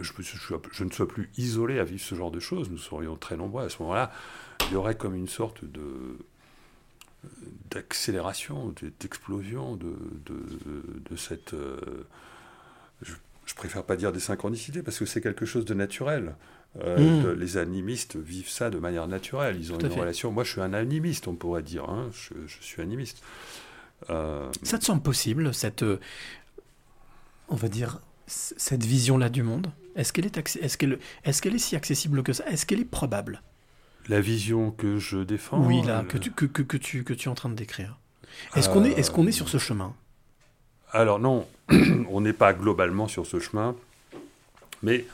[0.00, 2.70] je, ne sois plus isolé à vivre ce genre de choses.
[2.70, 4.12] Nous serions très nombreux à ce moment-là.
[4.68, 5.82] Il y aurait comme une sorte de
[7.70, 9.92] d'accélération, de- d'explosion de,
[10.26, 10.40] de,
[11.10, 11.54] de cette.
[11.54, 11.76] euh,
[13.02, 13.12] je,
[13.44, 16.34] je préfère pas dire des synchronicités parce que c'est quelque chose de naturel.
[16.84, 17.22] Euh, Mm.
[17.24, 19.56] de- les animistes vivent ça de manière naturelle.
[19.58, 19.98] Ils ont une fait.
[20.00, 20.30] relation.
[20.30, 21.84] Moi, je suis un animiste, on pourrait dire.
[21.88, 22.10] hein.
[22.12, 23.22] Je, je suis animiste.
[24.10, 25.82] Euh, Ça te semble possible, cette.
[25.82, 25.98] euh,
[27.48, 28.00] on va dire.
[28.26, 29.72] Cette vision-là du monde?
[29.96, 32.44] Est-ce qu'elle est, est, qu'elle est, qu'elle est si accessible que ça?
[32.46, 33.42] Est-ce qu'elle est probable?
[34.08, 35.64] La vision que je défends.
[35.66, 37.98] Oui, là, que tu, que, que, que tu, que tu es en train de décrire.
[38.54, 39.94] Est-ce qu'on est, est, qu'on est sur ce chemin?
[40.92, 41.46] Alors non,
[42.10, 43.74] on n'est pas globalement sur ce chemin,
[44.82, 45.06] mais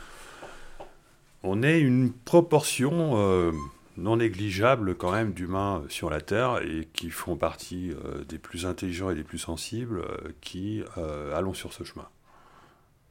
[1.45, 3.53] on est une proportion euh,
[3.97, 8.67] non négligeable quand même d'humains sur la Terre et qui font partie euh, des plus
[8.67, 10.83] intelligents et des plus sensibles euh, qui
[11.35, 12.09] allons sur ce chemin.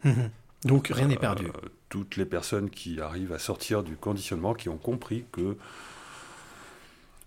[0.03, 0.29] Mhm.
[0.65, 1.45] Donc rien n'est perdu.
[1.89, 5.57] Toutes les personnes qui arrivent à sortir du conditionnement, qui ont compris que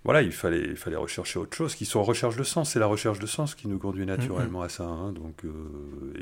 [0.07, 2.71] voilà, il fallait, il fallait rechercher autre chose, qui sont en recherche de sens.
[2.71, 4.85] C'est la recherche de sens qui nous conduit naturellement à ça.
[4.85, 5.51] hein, donc, euh,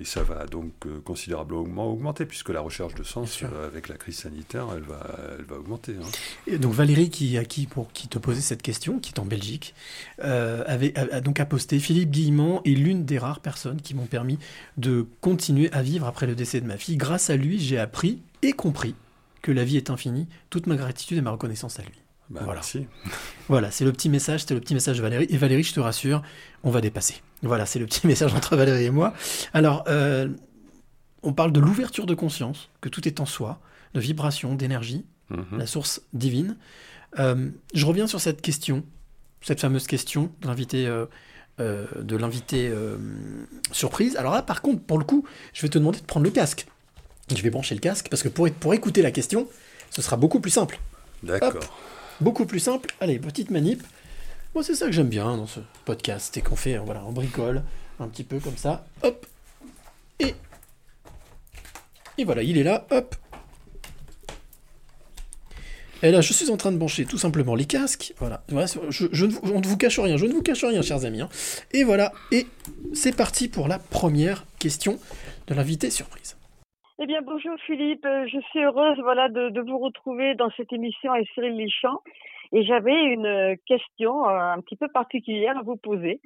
[0.01, 3.97] et ça va donc euh, considérablement augmenter, puisque la recherche de sens, euh, avec la
[3.97, 5.07] crise sanitaire, elle va,
[5.39, 5.93] elle va augmenter.
[5.93, 6.07] hein.
[6.47, 9.27] Et donc Valérie, qui, à qui, pour qui te posait cette question, qui est en
[9.27, 9.75] Belgique,
[10.19, 14.07] avait, a, a donc a posté Philippe Guillemont est l'une des rares personnes qui m'ont
[14.07, 14.39] permis
[14.79, 16.97] de continuer à vivre après le décès de ma fille.
[16.97, 18.95] Grâce à lui, j'ai appris et compris
[19.43, 20.27] que la vie est infinie.
[20.49, 22.04] Toute ma gratitude et ma reconnaissance à lui.
[22.31, 22.55] Bah, Voilà.
[22.61, 22.87] Merci.
[23.49, 25.27] Voilà, c'est le petit message, c'était le petit message de Valérie.
[25.31, 26.23] Et Valérie, je te rassure,
[26.63, 27.17] on va dépasser.
[27.43, 29.13] Voilà, c'est le petit message entre Valérie et moi.
[29.53, 30.29] Alors, euh,
[31.23, 33.61] on parle de l'ouverture de conscience, que tout est en soi,
[33.95, 35.59] de vibration, d'énergie, Mhm.
[35.59, 36.57] la source divine.
[37.19, 38.85] Euh, je reviens sur cette question,
[39.41, 41.07] cette fameuse question de l'invité, euh,
[41.61, 42.99] euh, de l'invité euh,
[43.73, 44.17] surprise.
[44.17, 46.67] Alors là, par contre, pour le coup, je vais te demander de prendre le casque.
[47.35, 49.49] Je vais brancher le casque parce que pour, pour écouter la question,
[49.91, 50.79] ce sera beaucoup plus simple.
[51.23, 51.55] D'accord.
[52.21, 52.91] Beaucoup plus simple.
[53.01, 53.83] Allez, petite manip.
[54.55, 57.63] Moi, c'est ça que j'aime bien dans ce podcast, c'est qu'on fait, voilà, on bricole
[57.99, 58.87] un petit peu comme ça.
[59.03, 59.27] Hop.
[60.21, 60.35] Et.
[62.19, 62.87] Et voilà, il est là.
[62.91, 63.17] Hop.
[66.03, 68.13] Et là, je suis en train de brancher tout simplement les casques.
[68.19, 68.43] Voilà,
[68.91, 71.23] je, on ne vous cache rien, je ne vous cache rien, chers amis.
[71.23, 71.31] hein.
[71.73, 72.47] Et voilà, et
[72.93, 74.99] c'est parti pour la première question
[75.47, 76.34] de l'invité surprise.
[77.01, 78.05] Eh bien, bonjour Philippe.
[78.07, 82.01] Euh, Je suis heureuse voilà, de, vous retrouver dans cette émission avec Cyril Lichamp.
[82.53, 86.21] Et j'avais une euh, question euh, un petit peu particulière à vous poser.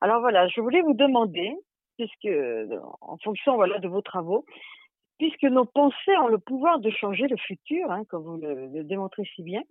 [0.00, 1.52] Alors voilà, je voulais vous demander,
[1.98, 2.28] puisque
[3.00, 4.44] en fonction voilà, de vos travaux,
[5.18, 8.84] puisque nos pensées ont le pouvoir de changer le futur, hein, comme vous le, le
[8.84, 9.62] démontrez si bien,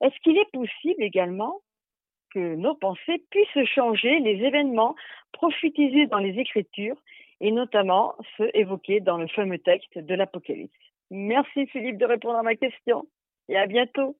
[0.00, 1.60] est-ce qu'il est possible également
[2.32, 4.94] que nos pensées puissent changer les événements
[5.32, 6.96] prophétisés dans les Écritures
[7.40, 10.72] et notamment ceux évoqués dans le fameux texte de l'Apocalypse.
[11.10, 13.06] Merci Philippe de répondre à ma question
[13.48, 14.16] et à bientôt.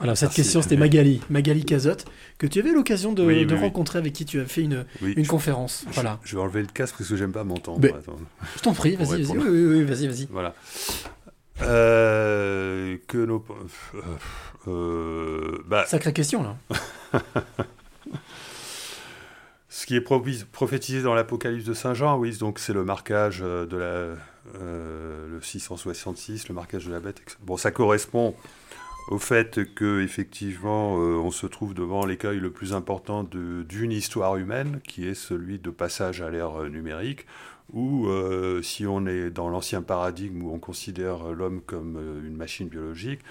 [0.00, 0.42] Alors, cette Merci.
[0.42, 2.04] question, c'était Magali, Magali Cazotte,
[2.38, 3.60] que tu avais l'occasion de, Oui, oui, de oui.
[3.60, 5.84] rencontrer, avec qui tu as fait une, Oui, une je- conférence.
[5.88, 6.18] je- Voilà.
[6.24, 7.78] Je vais enlever le casque parce que j'aime pas m'entendre.
[7.80, 8.16] Mais- Attends.
[8.56, 9.22] Je t'en prie, vas-y, vas-y.
[9.22, 9.42] répondre.
[9.44, 10.26] Oui, oui, oui, vas-y, vas-y.
[10.32, 10.52] Voilà.
[11.62, 13.44] Euh, que nos.
[13.94, 14.00] euh,
[14.66, 16.56] euh, bah, Sacrée question, là.
[19.74, 23.66] Ce qui est prophétisé dans l'Apocalypse de Saint Jean, oui, donc c'est le marquage euh,
[23.66, 24.14] de la,
[24.60, 27.20] euh, le 666, le marquage de la bête.
[27.42, 28.36] Bon, ça correspond
[29.08, 34.36] au fait que effectivement, euh, on se trouve devant l'écueil le plus important d'une histoire
[34.36, 37.26] humaine, qui est celui de passage à l'ère numérique,
[37.72, 38.06] où
[38.62, 43.22] si on est dans l'ancien paradigme où on considère l'homme comme une machine biologique,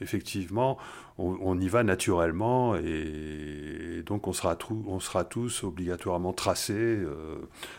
[0.00, 0.78] effectivement,
[1.18, 6.74] on, on y va naturellement et, donc on sera, trou- on sera tous obligatoirement tracés
[6.74, 7.36] euh,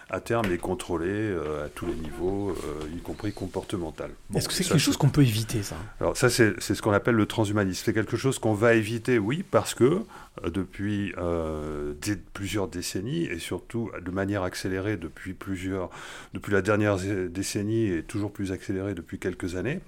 [0.10, 4.12] à terme et contrôlés euh, à tous les niveaux, euh, y compris comportemental.
[4.30, 5.76] Bon, Est-ce que c'est quelque chose qu'on peut éviter, ça?
[6.00, 7.84] Alors ça, c'est ce qu'on appelle le transhumanisme.
[7.86, 10.02] C'est quelque chose qu'on va éviter, oui, parce que
[10.44, 15.90] depuis euh, des- plusieurs décennies, et surtout de manière accélérée depuis, plusieurs,
[16.34, 16.98] depuis la dernière
[17.30, 19.80] décennie, et toujours plus accélérée depuis quelques années,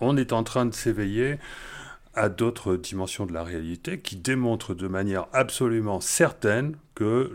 [0.00, 1.38] on est en train de s'éveiller
[2.14, 7.32] à d'autres dimensions de la réalité qui démontrent de manière absolument certaine que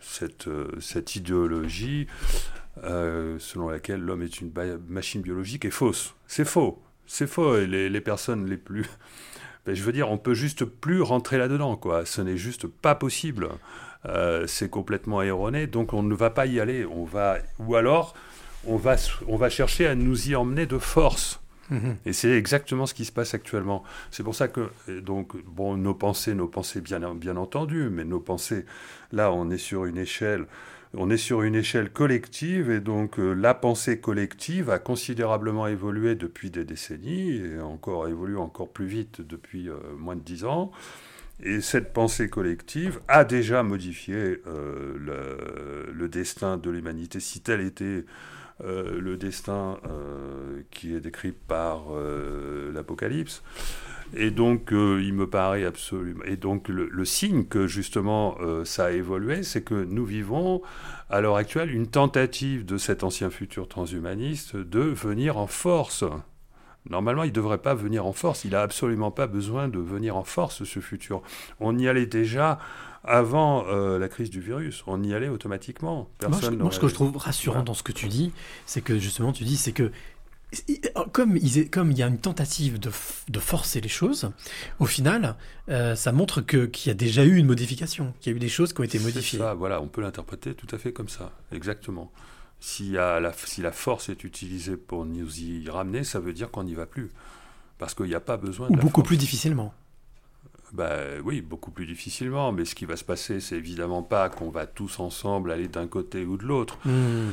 [0.00, 2.06] cette, idéologie
[2.84, 4.52] euh, selon laquelle l'homme est une
[4.88, 6.14] machine biologique est fausse.
[6.26, 6.80] C'est faux.
[7.06, 7.56] C'est faux.
[7.56, 8.86] Et les, les personnes les plus...
[9.66, 12.04] Ben, je veux dire, on peut juste plus rentrer là-dedans, quoi.
[12.04, 13.48] Ce n'est juste pas possible.
[14.06, 16.84] Euh, c'est complètement erroné, donc on ne va pas y aller.
[16.84, 17.38] On va...
[17.60, 18.14] Ou alors,
[18.66, 18.96] on va,
[19.28, 21.40] on va chercher à nous y emmener de force.
[21.70, 21.96] Mhm.
[22.06, 23.82] Et c'est exactement ce qui se passe actuellement.
[24.10, 28.04] C'est pour ça que, et donc, bon, nos pensées, nos pensées, bien, bien entendu, mais
[28.04, 28.66] nos pensées,
[29.12, 30.46] là, on est sur une échelle,
[30.94, 36.14] on est sur une échelle collective, et donc euh, la pensée collective a considérablement évolué
[36.14, 40.70] depuis des décennies, et encore évolue encore plus vite depuis euh, moins de dix ans.
[41.44, 47.60] Et cette pensée collective a déjà modifié euh, le, le destin de l'humanité, si tel
[47.62, 48.04] était
[48.64, 53.42] euh, le destin euh, qui est décrit par euh, l'Apocalypse.
[54.14, 56.22] Et donc, il me paraît absolument.
[56.24, 60.60] Et donc, le, le signe que justement ça a évolué, c'est que nous vivons
[61.08, 66.04] à l'heure actuelle une tentative de cet ancien futur transhumaniste de venir en force.
[66.90, 68.44] Normalement, il ne devrait pas venir en force.
[68.44, 71.22] Il n'a absolument pas besoin de venir en force, ce futur.
[71.58, 72.58] On y allait déjà
[73.04, 74.82] avant euh, la crise du virus.
[74.86, 75.94] On y allait automatiquement.
[75.96, 78.32] Moi, je- Personne moi, ce que je trouve rassurant dans ce que tu dis,
[78.66, 79.90] c'est que justement, tu dis, c'est que
[81.12, 82.90] comme, ils est- comme il y a une tentative de,
[83.40, 84.30] forcer les choses,
[84.80, 85.36] au final,
[85.70, 88.38] euh, ça montre que- qu'il y a déjà eu une modification, qu'il y a eu
[88.40, 89.38] des choses qui ont été modifiées.
[89.38, 92.12] ça, voilà, on peut l'interpréter tout à fait comme ça, exactement.
[92.92, 96.74] La, si la force est utilisée pour nous y ramener, ça veut dire qu'on n'y
[96.74, 97.10] va plus.
[97.78, 99.08] Parce qu'il n'y a pas besoin Ou de la beaucoup force.
[99.08, 99.72] plus difficilement.
[100.72, 104.48] Bah, oui, beaucoup plus difficilement, mais ce qui va se passer, c'est évidemment pas qu'on
[104.48, 106.78] va tous ensemble aller d'un côté ou de l'autre.
[106.86, 107.32] Hmm.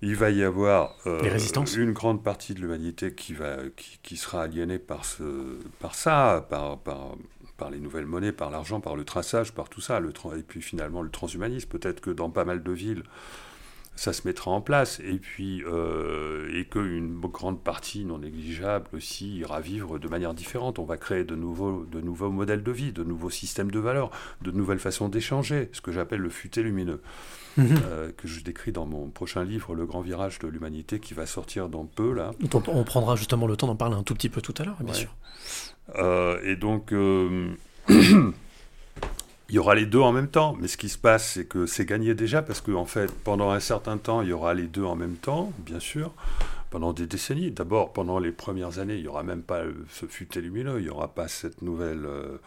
[0.00, 1.38] Il va y avoir euh,
[1.76, 6.46] une grande partie de l'humanité qui, va, qui, qui sera aliénée par, ce, par ça,
[6.48, 7.16] par, par,
[7.58, 10.62] par les nouvelles monnaies, par l'argent, par le traçage, par tout ça, le, et puis
[10.62, 11.68] finalement le transhumanisme.
[11.68, 13.02] Peut-être que dans pas mal de villes,
[14.00, 19.38] ça se mettra en place, et puis euh, et qu'une grande partie non négligeable aussi
[19.38, 20.78] ira vivre de manière différente.
[20.78, 24.10] On va créer de nouveaux, de nouveaux modèles de vie, de nouveaux systèmes de valeurs,
[24.42, 27.00] de nouvelles façons d'échanger, ce que j'appelle le futé lumineux
[27.56, 27.76] Mhm.
[27.86, 31.26] euh, que je décris dans mon prochain livre, Le Grand Virage de l'humanité, qui va
[31.26, 32.30] sortir dans peu, là.
[32.54, 34.76] On, on prendra justement le temps d'en parler un tout petit peu tout à l'heure,
[34.78, 35.00] bien Ouais.
[35.00, 35.16] sûr.
[35.96, 36.92] Euh, et donc,
[39.48, 40.56] il y aura les deux en même temps.
[40.60, 43.60] Mais ce qui se passe, c'est que c'est gagné déjà, parce qu'en fait, pendant un
[43.60, 46.12] certain temps, il y aura les deux en même temps, bien sûr,
[46.70, 47.50] pendant des décennies.
[47.50, 50.90] D'abord, pendant les premières années, il n'y aura même pas ce futé lumineux, il n'y
[50.90, 52.38] aura pas cette nouvelle, euh,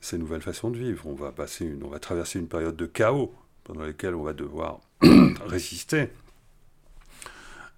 [0.00, 1.06] ces nouvelles façons de vivre.
[1.06, 3.34] On va, passer on va traverser une période de chaos,
[3.64, 4.80] pendant laquelle on va devoir
[5.46, 6.10] résister.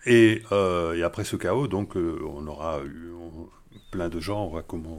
[0.06, 3.10] Et, euh, et après ce chaos, donc, euh, on aura eu,
[3.90, 4.52] plein de gens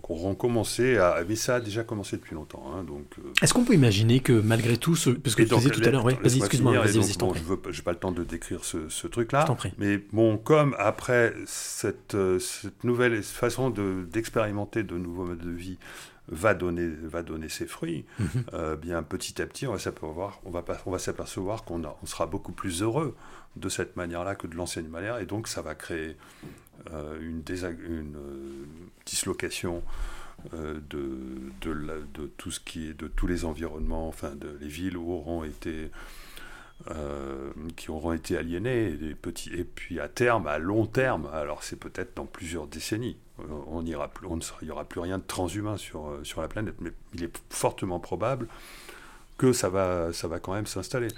[0.09, 1.23] auront commencé à.
[1.27, 2.63] Mais ça a déjà commencé depuis longtemps.
[2.75, 5.09] hein, donc, euh, Est-ce qu'on peut imaginer que malgré tout, ce...
[5.11, 7.57] parce que tu disais tout à l'heure, ouais, vas-y, excuse-moi, vas-y, vas-y, je bon, veux
[7.57, 9.45] pas- j'ai pas le temps de décrire ce, ce truc-là.
[9.77, 15.51] Mais bon, comme après cette, euh, cette nouvelle façon de- d'expérimenter de, nouveaux modes de
[15.51, 15.77] vie
[16.31, 18.27] va donner, va donner ses fruits, Mhm.
[18.53, 21.83] euh, bien petit à petit, on va s'apercevoir, on va, pas- on va s'apercevoir qu'on
[21.83, 23.15] a- on sera beaucoup plus heureux
[23.55, 26.15] de cette manière-là que de l'ancienne manière, et donc ça va créer
[27.21, 28.65] une, désa- une euh,
[29.05, 29.83] dislocation
[30.53, 34.97] euh, de, tout ce qui est de tous les environnements, enfin de les villes
[36.89, 38.97] euh, qui auront été aliénés,
[39.51, 43.81] et, puis à terme, à long terme, alors c'est peut-être dans plusieurs décennies, euh, on
[43.81, 47.37] il n'y aura plus rien de transhumain sur, euh, sur la planète, mais il est
[47.49, 48.47] fortement probable
[49.37, 51.09] que ça va, ça va quand même s'installer.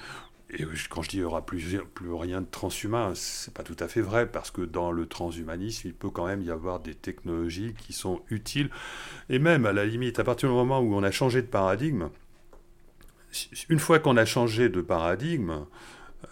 [0.53, 3.77] Et quand je dis il n'y aura plus, plus rien de transhumain, c'est pas tout
[3.79, 6.93] à fait vrai, parce que dans le transhumanisme, il peut quand même y avoir des
[6.93, 8.69] technologies qui sont utiles,
[9.29, 12.09] et même à la limite, à partir du moment où on a changé de paradigme,
[13.69, 15.65] une fois qu'on a changé de paradigme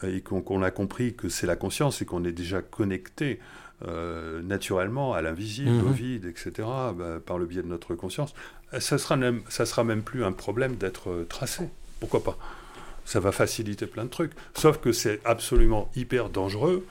[0.03, 3.39] euh, et qu'on a compris que c'est la conscience et qu'on est déjà connecté
[3.87, 5.87] euh, naturellement à l'invisible, Mhm.
[5.87, 8.33] au vide, etc., bah, par le biais de notre conscience,
[8.77, 11.69] ça sera même, ça sera même plus un problème d'être euh, tracé.
[12.01, 12.37] Pourquoi pas?
[13.09, 14.33] Ça va faciliter plein de trucs.
[14.53, 16.85] Sauf que c'est absolument hyper dangereux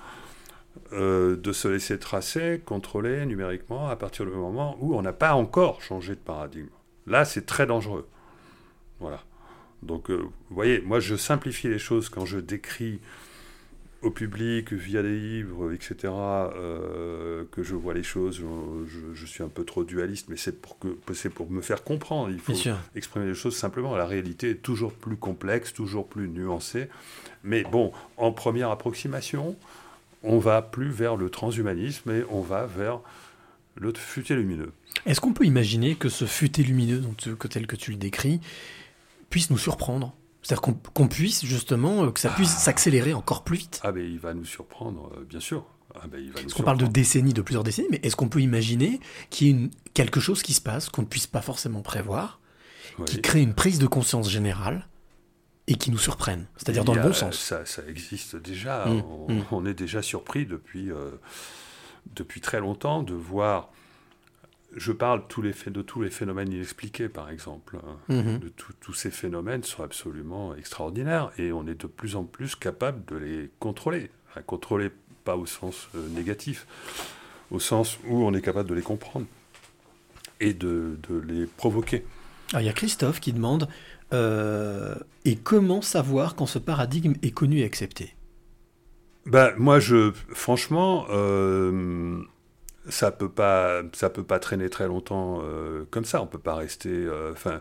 [0.92, 5.34] euh, de se laisser tracer, contrôler numériquement à partir du moment où on n'a pas
[5.34, 6.70] encore changé de paradigme.
[7.06, 8.08] Là, c'est très dangereux.
[8.98, 9.22] Voilà.
[9.84, 12.98] Donc, euh, vous voyez, moi, je simplifie les choses quand je décris
[14.02, 18.36] au public, via des livres, etc., euh, que je vois les choses.
[18.86, 20.88] Je, je- suis un peu trop dualiste, mais c'est pour, que,
[21.28, 22.30] pour me faire comprendre.
[22.30, 22.52] Il faut
[22.94, 23.96] exprimer les choses simplement.
[23.96, 26.88] La réalité est toujours plus complexe, toujours plus nuancée.
[27.42, 29.56] Mais bon, en première approximation,
[30.22, 33.00] on va plus vers le transhumanisme et on va vers
[33.74, 34.72] le futur lumineux.
[35.06, 37.02] Est-ce qu'on peut imaginer que ce futé lumineux,
[37.50, 38.40] tel que tu le décris,
[39.30, 40.14] puisse nous surprendre?
[40.48, 44.18] C'est-à-dire qu'on puisse justement, euh, que ça puisse s'accélérer encore plus vite Ah, ben il
[44.18, 45.66] va nous surprendre, euh, bien sûr.
[45.94, 48.16] Ah, ben, il va nous Parce qu'on parle de décennies, de plusieurs décennies, mais est-ce
[48.16, 51.26] qu'on peut imaginer qu'il y ait une- quelque chose qui se passe qu'on ne puisse
[51.26, 52.40] pas forcément prévoir,
[53.04, 54.88] qui crée une prise de conscience générale
[55.66, 56.46] et qui nous surprenne?
[56.56, 57.38] C'est-à-dire dans le bon sens.
[57.38, 58.86] Ça, ça existe déjà.
[58.86, 59.44] Mm, on, mm.
[59.50, 61.10] on est déjà surpris depuis, euh,
[62.16, 63.70] depuis très longtemps de voir.
[64.76, 67.78] Je parle tous les faits de tous les phénomènes inexpliqués, par exemple.
[67.78, 67.96] hein.
[68.08, 68.38] Mhm.
[68.38, 72.54] De tout- tous ces phénomènes sont absolument extraordinaires et on est de plus en plus
[72.54, 74.10] capable de les contrôler.
[74.30, 74.90] Enfin, contrôler
[75.24, 76.66] pas au sens euh, négatif,
[77.50, 79.26] au sens où on est capable de les comprendre
[80.40, 82.04] et de, de les provoquer.
[82.52, 83.68] Alors, il y a Christophe qui demande
[84.12, 84.94] euh,
[85.24, 88.14] Et comment savoir quand ce paradigme est connu et accepté?
[89.26, 92.22] Ben, moi, je, franchement, euh,
[92.88, 96.22] ça peut pas, ça peut pas traîner très longtemps euh, comme ça.
[96.22, 97.60] On peut pas rester, euh, enfin,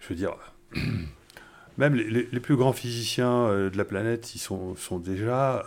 [0.00, 0.34] je veux dire,
[1.78, 5.66] même les, les- les plus grands physiciens euh, de la planète, ils sont, sont déjà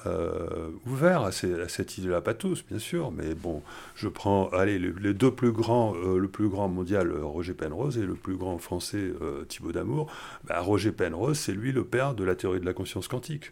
[0.88, 2.22] ouverts à, ces- à cette idée-là.
[2.22, 3.62] Pas tous, bien sûr, mais bon,
[3.96, 8.06] je prends, allez, les, les deux plus grands, le plus grand mondial, Roger Penrose, et
[8.06, 9.12] le plus grand français,
[9.50, 10.12] Thibaut Damour.
[10.46, 13.52] Ben, Roger Penrose, c'est lui le père de la théorie de la conscience quantique.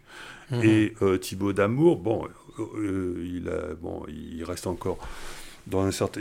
[0.50, 0.62] Mhm.
[0.64, 2.26] Et Thibaut Damour, bon,
[2.76, 4.98] il, a, bon, il reste encore
[5.66, 6.20] dans un certain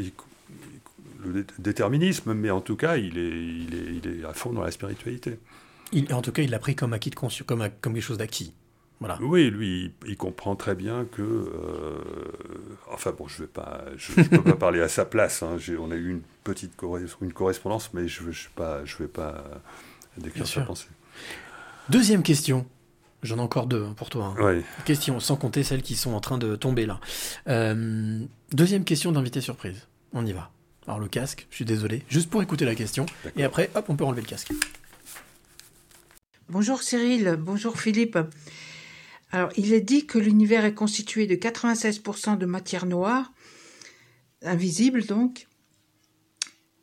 [1.26, 4.52] le dé- déterminisme, mais en tout cas, il est, il est, il est à fond
[4.54, 5.40] dans la spiritualité.
[5.92, 8.18] Il- En tout cas, il l'a pris comme acquis de conscience, comme, comme quelque chose
[8.18, 8.54] d'acquis.
[9.00, 9.20] Voilà.
[9.22, 12.00] Oui, lui, il, il comprend très bien que, euh,
[12.92, 15.44] enfin bon, je vais pas, je, je peux pas parler à sa place.
[15.44, 15.58] hein.
[15.80, 16.74] On a eu une petite
[17.22, 19.44] une correspondance, mais je, je, suis pas, je vais pas
[20.18, 20.88] décrire sa pensée.
[21.90, 22.66] Deuxième question.
[23.24, 24.36] J'en ai encore deux hein, pour toi.
[24.38, 24.44] hein.
[24.44, 24.64] Ouais.
[24.86, 27.00] Question, sans compter celles qui sont en train de tomber là.
[27.48, 28.20] Euh,
[28.52, 29.88] deuxième question d'invité surprise.
[30.14, 30.52] On y va.
[30.86, 33.06] Alors le casque, je suis désolé, juste pour écouter la question.
[33.36, 34.52] Et après, hop, on peut enlever le casque.
[36.50, 38.18] Bonjour Cyril, bonjour Philippe.
[39.32, 43.34] Alors, il est dit que l'univers est constitué de 96% de matière noire,
[44.42, 45.48] invisible donc,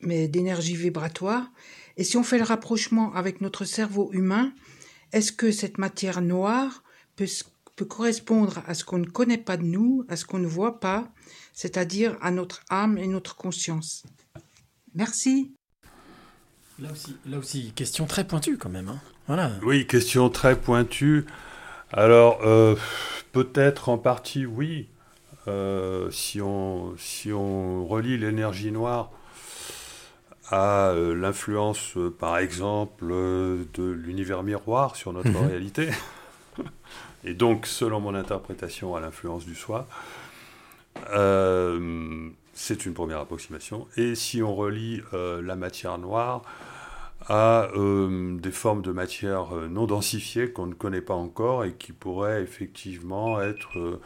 [0.01, 1.51] mais d'énergie vibratoire.
[1.97, 4.53] Et si on fait le rapprochement avec notre cerveau humain,
[5.15, 6.83] est-ce que cette matière noire
[7.15, 7.27] peut,
[7.89, 11.09] correspondre à ce qu'on ne connaît pas de nous, à ce qu'on ne voit pas,
[11.53, 14.03] c'est-à-dire à notre âme et notre conscience?
[14.95, 15.55] Merci.
[16.81, 18.89] Là aussi, là aussi, question très pointue quand même.
[18.89, 19.01] hein.
[19.29, 19.53] Voilà.
[19.63, 21.25] Oui, question très pointue.
[21.93, 22.75] Alors, euh,
[23.31, 24.89] peut-être en partie, oui.
[25.47, 29.13] Euh, si, on, si on relie l'énergie noire
[30.51, 35.47] à euh, l'influence, euh, par exemple, euh, de l'univers miroir sur notre Mhm.
[35.47, 35.89] réalité,
[37.25, 39.89] et donc, selon mon interprétation, à l'influence du soi,
[41.13, 43.87] euh, c'est une première approximation.
[43.97, 46.43] Et si on relie euh, la matière noire
[47.29, 51.93] à euh, des formes de matière non densifiées qu'on ne connaît pas encore et qui
[51.93, 54.01] pourraient effectivement être...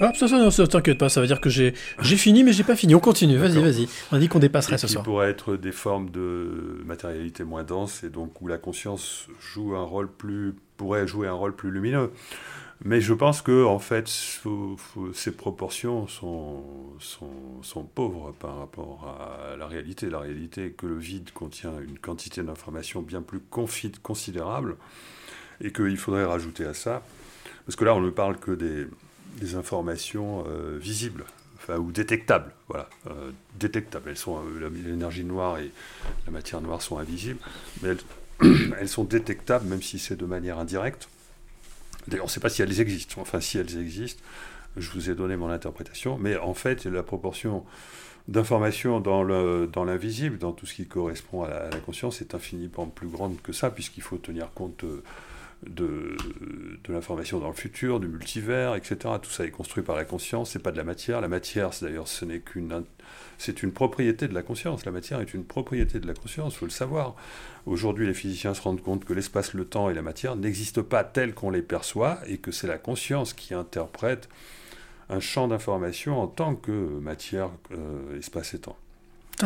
[0.00, 2.52] Ah, ça, ça, non, ça, t'inquiète pas, ça veut dire que j'ai j'ai fini, mais
[2.52, 2.94] j'ai pas fini.
[2.94, 3.88] On continue, vas-y, vas-y.
[4.12, 5.04] On dit qu'on dépasserait et ce qui soir.
[5.04, 9.82] pourraient être des formes de matérialité moins dense et donc où la conscience joue un
[9.82, 12.10] rôle plus pourrait jouer un rôle plus lumineux.
[12.82, 16.64] Mais je pense que en fait, ces proportions sont,
[16.98, 17.30] sont,
[17.60, 19.18] sont pauvres par rapport
[19.52, 20.08] à la réalité.
[20.08, 23.40] La réalité est que le vide contient une quantité d'informations bien plus
[24.02, 24.76] considérable
[25.62, 27.02] et qu'il faudrait rajouter à ça,
[27.66, 28.86] parce que là on ne parle que des,
[29.38, 31.24] des informations euh, visibles,
[31.78, 34.10] ou détectables, voilà, euh, détectables.
[34.10, 35.70] Elles sont, euh, l'énergie noire et
[36.26, 37.38] la matière noire sont invisibles,
[37.82, 37.94] mais
[38.78, 41.08] elles, sont détectables même si c'est de manière indirecte.
[42.08, 43.20] D'ailleurs, on ne sait pas si elles existent.
[43.20, 44.22] Enfin, si elles existent,
[44.76, 47.64] je vous ai donné mon interprétation, mais en fait, la proportion
[48.28, 52.86] d'informations dans le- dans l'invisible, dans, tout ce qui correspond à la, conscience, est infiniment
[52.86, 54.84] plus grande que ça, puisqu'il faut tenir compte
[55.66, 56.16] de,
[56.88, 58.96] l'information dans le futur, du multivers, etc.
[59.22, 61.20] Tout ça est construit par la conscience, c'est pas de la matière.
[61.20, 62.84] La matière, c'est d'ailleurs, ce n'est qu'une
[63.38, 64.84] c'est une propriété de la conscience.
[64.84, 67.14] La matière est une propriété de la conscience, il faut le savoir.
[67.66, 71.04] Aujourd'hui, les physiciens se rendent compte que l'espace, le temps et la matière n'existent pas
[71.04, 74.28] tels qu'on les perçoit et que c'est la conscience qui interprète
[75.08, 78.76] un champ d'information en tant que matière, euh, espace et temps.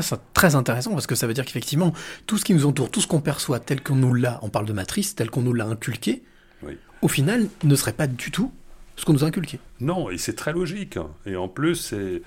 [0.02, 1.92] C'est très intéressant parce que ça veut dire qu'effectivement,
[2.26, 4.66] tout ce qui nous entoure, tout ce qu'on perçoit tel qu'on nous l'a, on parle
[4.66, 6.22] de matrice, tel qu'on nous l'a inculqué,
[6.62, 6.78] Oui.
[7.02, 8.52] au final, ne serait pas du tout
[8.96, 9.58] ce qu'on nous a inculqué.
[9.80, 10.98] Non, et c'est très logique.
[11.26, 12.22] Et en plus, c'est,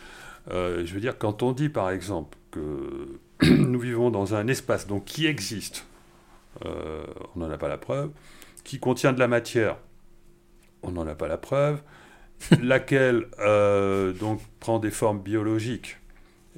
[0.52, 4.88] euh, je veux dire, quand on dit par exemple que nous vivons dans un espace
[4.88, 5.86] donc qui existe,
[6.66, 7.04] euh,
[7.36, 8.10] on n'en a pas la preuve,
[8.64, 9.78] qui contient de la matière,
[10.84, 11.82] on n'en a pas la preuve,
[12.62, 15.98] laquelle euh, donc prend des formes biologiques.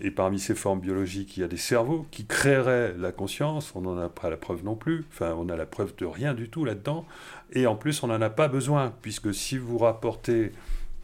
[0.02, 3.74] Et parmi ces formes biologiques, il y a des cerveaux qui créeraient la conscience.
[3.76, 5.06] On n'en a pas la preuve non plus.
[5.12, 7.06] Enfin, on a la preuve de rien du tout là-dedans.
[7.52, 10.54] Et en plus, on n'en a pas besoin, puisque si vous rapportez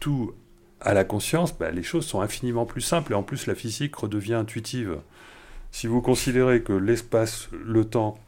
[0.00, 0.34] tout
[0.80, 3.12] à la conscience, bah, les choses sont infiniment plus simples.
[3.12, 4.98] Et en plus, la physique redevient intuitive.
[5.72, 8.18] Si vous considérez que l'espace, le temps,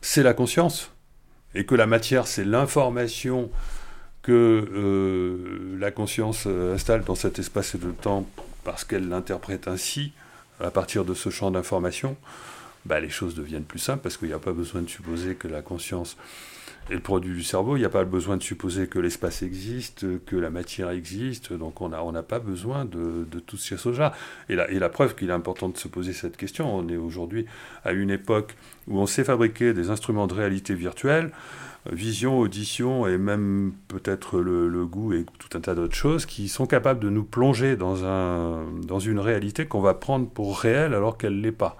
[0.00, 0.92] c'est la conscience,
[1.56, 3.50] et que la matière, c'est l'information
[4.22, 8.26] que euh, la conscience euh, installe dans cet espace et de temps
[8.66, 10.10] parce qu'elle l'interprète ainsi,
[10.60, 12.16] à partir de ce champ d'information,
[12.84, 15.46] bah, les choses deviennent plus simples parce qu'il n'y a pas besoin de supposer que
[15.46, 16.16] la conscience
[16.90, 20.04] est le produit du cerveau, il n'y a pas besoin de supposer que l'espace existe,
[20.24, 24.12] que la matière existe, donc on n'a on pas besoin de, de toutes ces choses-là.
[24.48, 26.96] Et la, et la preuve qu'il est important de se poser cette question, on est
[26.96, 27.46] aujourd'hui
[27.84, 28.56] à une époque
[28.88, 31.30] où on sait fabriquer des instruments de réalité virtuelle,
[31.92, 36.48] vision, audition et même peut-être le, le goût et tout un tas d'autres choses qui
[36.48, 40.94] sont capables de nous plonger dans, un, dans une réalité qu'on va prendre pour réelle
[40.94, 41.76] alors qu'elle ne l'est pas.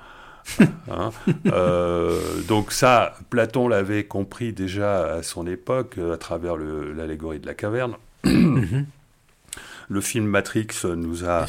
[0.89, 1.11] Hein
[1.47, 7.47] Euh, donc ça, Platon l'avait compris déjà à son époque euh, à travers l'allégorie de
[7.47, 7.97] la caverne.
[9.89, 11.47] Le film Matrix nous a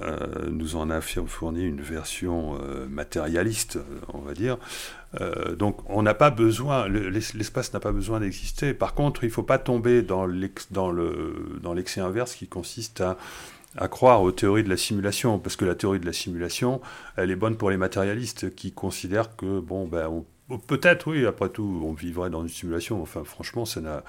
[0.00, 0.16] euh,
[0.48, 3.78] nous en a fourni une version euh, matérialiste,
[4.12, 4.56] on va dire.
[5.20, 8.72] Euh, donc on n'a pas besoin, le- l'es- l'espace n'a pas besoin d'exister.
[8.74, 12.48] Par contre, il ne faut pas tomber dans l'ex- dans le- dans l'excès inverse qui
[12.48, 13.02] consiste
[13.76, 16.80] à, croire aux théories de la simulation, parce que la théorie de la simulation,
[17.16, 20.24] elle est bonne pour les matérialistes qui considèrent que, bon, ben,
[20.66, 23.00] peut-être, oui, après tout, on vivrait dans une simulation.
[23.02, 24.04] Enfin, franchement, ça n'a...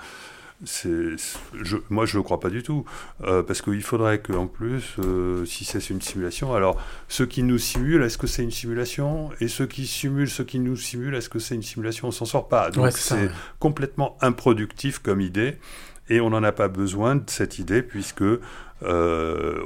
[0.66, 2.86] c'est- c'est- je- moi, je ne le crois pas du tout.
[3.24, 7.58] Euh, parce qu'il faudrait qu'en plus, euh, si c'est une simulation, alors ceux qui nous
[7.58, 9.30] simulent, est-ce que c'est une simulation?
[9.40, 12.08] Et ceux qui simulent, ceux qui nous simulent, est-ce que c'est une simulation?
[12.08, 12.70] On s'en sort pas.
[12.72, 13.32] Donc Ouais, c'est ça, c'est ouais.
[13.60, 15.58] complètement improductif comme idée.
[16.10, 18.40] Et on n'en a pas besoin de cette idée puisque euh,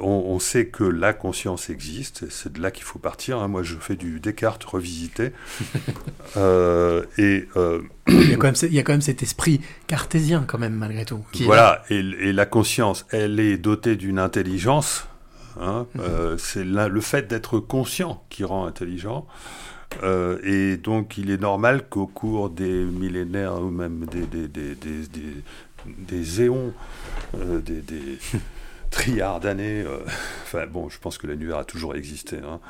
[0.00, 2.30] on, on sait que la conscience existe.
[2.30, 3.38] C'est de là qu'il faut partir.
[3.38, 3.48] hein.
[3.48, 5.32] Moi, je fais du Descartes revisité.
[6.36, 9.62] Euh, et euh, Il y, a quand même, il y a quand même cet esprit
[9.86, 11.24] cartésien, quand même, malgré tout.
[11.32, 11.48] qui est là.
[11.48, 15.08] voilà, et, et la conscience, elle est dotée d'une intelligence.
[15.58, 16.36] hein, Mhm.
[16.36, 19.26] c'est le fait d'être conscient qui rend intelligent.
[20.02, 24.74] Euh, et donc, il est normal qu'au cours des millénaires ou même des, des, des,
[25.86, 26.72] des, éons,
[27.36, 28.18] euh, des, des
[28.90, 29.98] trilliards d'années, euh,
[30.44, 32.60] enfin bon, je pense que l'univers a toujours existé, hein,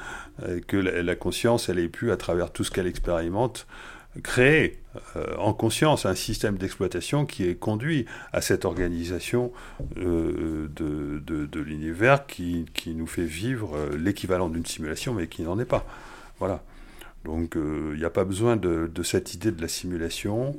[0.42, 3.66] euh, que la, la conscience, elle ait pu, à travers tout ce qu'elle expérimente,
[4.22, 4.78] créer
[5.16, 9.52] euh, en conscience un système d'exploitation qui est conduit à cette organisation
[9.98, 15.28] euh, de, de, de l'univers qui, qui nous fait vivre euh, l'équivalent d'une simulation, mais
[15.28, 15.86] qui n'en est pas.
[16.38, 16.62] Voilà.
[17.24, 20.56] Donc il n'y a pas besoin de, de cette idée de la simulation.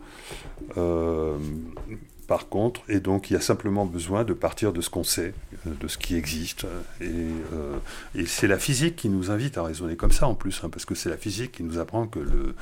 [2.29, 5.03] Euh, par contre, et donc il y a simplement besoin de partir de ce qu'on
[5.03, 5.33] sait,
[5.67, 6.65] euh, de ce qui existe.
[7.01, 7.05] Et,
[7.53, 7.77] euh,
[8.15, 10.85] et c'est la physique qui nous invite à raisonner comme ça en plus, hein, parce
[10.85, 12.55] que c'est la physique qui nous apprend que le-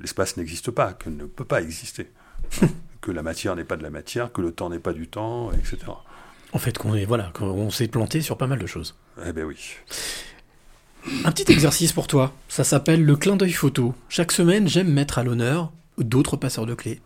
[0.00, 2.10] l'espace n'existe pas, qu'il ne peut pas exister,
[3.00, 5.50] que la matière n'est pas de la matière, que le temps n'est pas du temps,
[5.52, 5.78] etc.
[6.52, 8.94] En fait, qu'on est, voilà, qu'on s'est planté sur pas mal de choses.
[9.26, 9.56] Eh bien oui.
[11.24, 12.32] Un petit exercice pour toi.
[12.48, 13.94] Ça s'appelle le clin d'œil photo.
[14.08, 17.00] Chaque semaine, j'aime mettre à l'honneur d'autres passeurs de clés,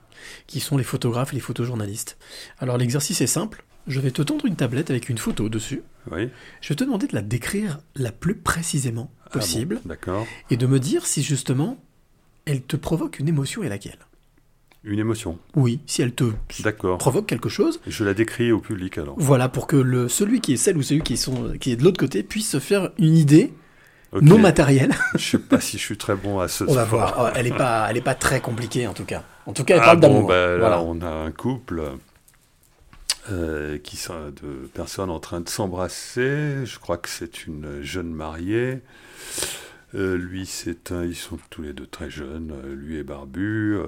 [0.46, 2.18] qui sont les photographes et les photojournalistes.
[2.58, 3.64] Alors l'exercice est simple.
[3.86, 5.82] Je vais te tendre une tablette avec une photo dessus.
[6.10, 6.28] Oui.
[6.60, 10.26] Je vais te demander de la décrire la plus précisément Ah bon, possible D'accord.
[10.50, 11.78] et de me dire si justement
[12.44, 13.98] elle te provoque une émotion et laquelle.
[14.84, 15.38] Une émotion.
[15.56, 16.24] Oui, si elle te
[16.96, 19.16] provoque quelque chose, Je la décris au public alors.
[19.18, 21.76] voilà, pour que le, celui qui est celle ou celui qui est, son- qui est
[21.76, 23.52] de l'autre côté puisse se faire une idée
[24.22, 24.94] non matérielle.
[25.16, 27.32] Je sais pas si je suis très bon à ce On va voir.
[27.36, 29.24] Elle est pas, elle est pas très compliquée en tout cas.
[29.48, 30.30] En tout cas, elle Ah parle bon, d'amour.
[30.30, 30.80] là, Voilà.
[30.82, 31.82] on a un couple
[33.30, 36.64] euh, qui sont de personnes en train de s'embrasser.
[36.64, 38.80] Je crois que c'est une jeune mariée.
[39.94, 42.52] Euh, lui, c'est un, ils sont tous les deux très jeunes.
[42.52, 43.78] Euh, lui est barbu,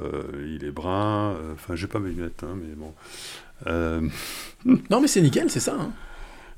[0.47, 1.37] il est brun.
[1.55, 2.95] Enfin, j'ai pas mes lunettes, hein, mais bon.
[4.91, 5.77] Non, mais c'est nickel, c'est ça.
[5.79, 5.91] hein.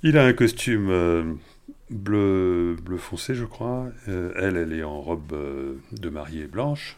[0.05, 1.39] il a un costume
[1.91, 3.87] bleu, bleu foncé, je crois.
[4.07, 5.33] Elle, elle est en robe
[5.93, 6.97] de mariée blanche.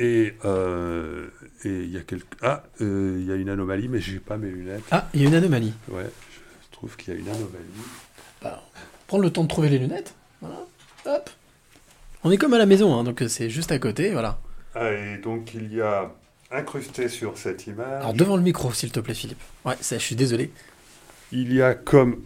[0.00, 1.28] Et euh,
[1.62, 2.24] et il y a quelque...
[2.42, 4.82] Ah, euh, il y a une anomalie, mais j'ai pas mes lunettes.
[4.90, 5.74] Ah, il y a une anomalie.
[5.88, 6.08] Ouais,
[6.62, 8.56] je trouve qu'il y a une anomalie.
[9.06, 10.14] Prendre le temps de trouver les lunettes.
[10.40, 10.64] Voilà.
[11.04, 11.30] Hop.
[12.24, 14.38] On est comme à la maison, hein, donc c'est juste à côté, voilà.
[14.74, 16.10] Ah, et donc il y a
[16.50, 18.00] incrusté sur cette image.
[18.00, 19.40] Alors devant le micro, s'il te plaît, Philippe.
[19.64, 20.50] Ouais, ça, je suis désolé.
[21.32, 22.22] Il y a comme.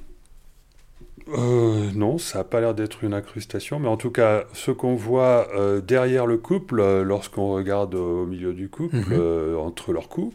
[1.29, 4.95] Euh, non, ça n'a pas l'air d'être une incrustation, mais en tout cas, ce qu'on
[4.95, 9.57] voit euh, derrière le couple, euh, lorsqu'on regarde au milieu du couple, Mhm.
[9.57, 10.35] entre leurs coups,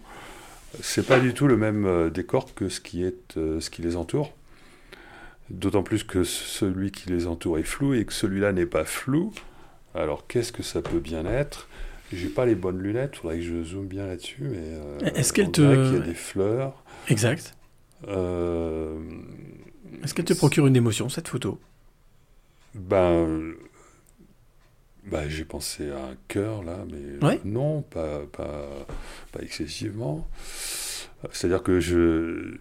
[0.81, 4.33] c'est pas du tout le même décor que ce qui, est, ce qui les entoure.
[5.49, 9.31] D'autant plus que celui qui les entoure est flou et que celui-là n'est pas flou.
[9.95, 11.67] Alors qu'est-ce que ça peut bien être?
[12.13, 15.61] J'ai pas les bonnes lunettes, faudrait que je zoome bien là-dessus, mais Est-ce qu'elle te-
[15.61, 16.83] qu'il y a des fleurs.
[17.07, 17.55] Exact.
[18.07, 18.95] Euh,
[20.03, 21.59] Est-ce qu'elle te procure une émotion, cette photo?
[22.75, 23.53] Ben, euh,
[25.05, 27.39] ben, j'ai pensé à un cœur là, mais Ouais.
[27.45, 28.67] non, pas, pas,
[29.31, 30.27] pas excessivement.
[31.31, 32.55] C'est-à-dire que je,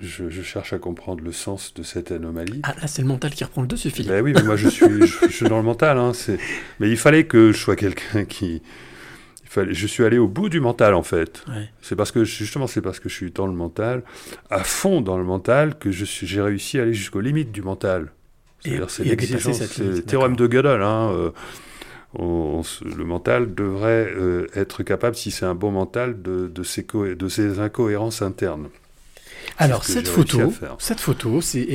[0.00, 2.60] je, je cherche à comprendre le sens de cette anomalie.
[2.64, 4.10] Ah, là, c'est le mental qui reprend le dessus, Philippe.
[4.10, 5.98] Ben oui, mais moi je suis, je, je suis dans le mental.
[5.98, 6.12] Hein.
[6.80, 8.60] Mais il fallait que je sois quelqu'un qui.
[9.70, 11.44] Je suis allé au bout du mental en fait.
[11.48, 11.68] Ouais.
[11.82, 14.02] C'est parce que justement, c'est parce que je suis dans le mental,
[14.50, 18.12] à fond dans le mental, que j'ai réussi à aller jusqu'aux limites du mental.
[18.60, 20.82] C'est-à-dire, c'est l'exigence, c'est limite, le théorème de Gödel.
[20.82, 21.30] Hein, euh,
[22.14, 22.24] on-
[22.58, 26.62] on se- le mental devrait euh, être capable, si c'est un bon mental, de, de,
[26.62, 28.68] ses, co- de ses incohérences internes.
[29.58, 31.66] Alors, cette photo, cette photo, c'est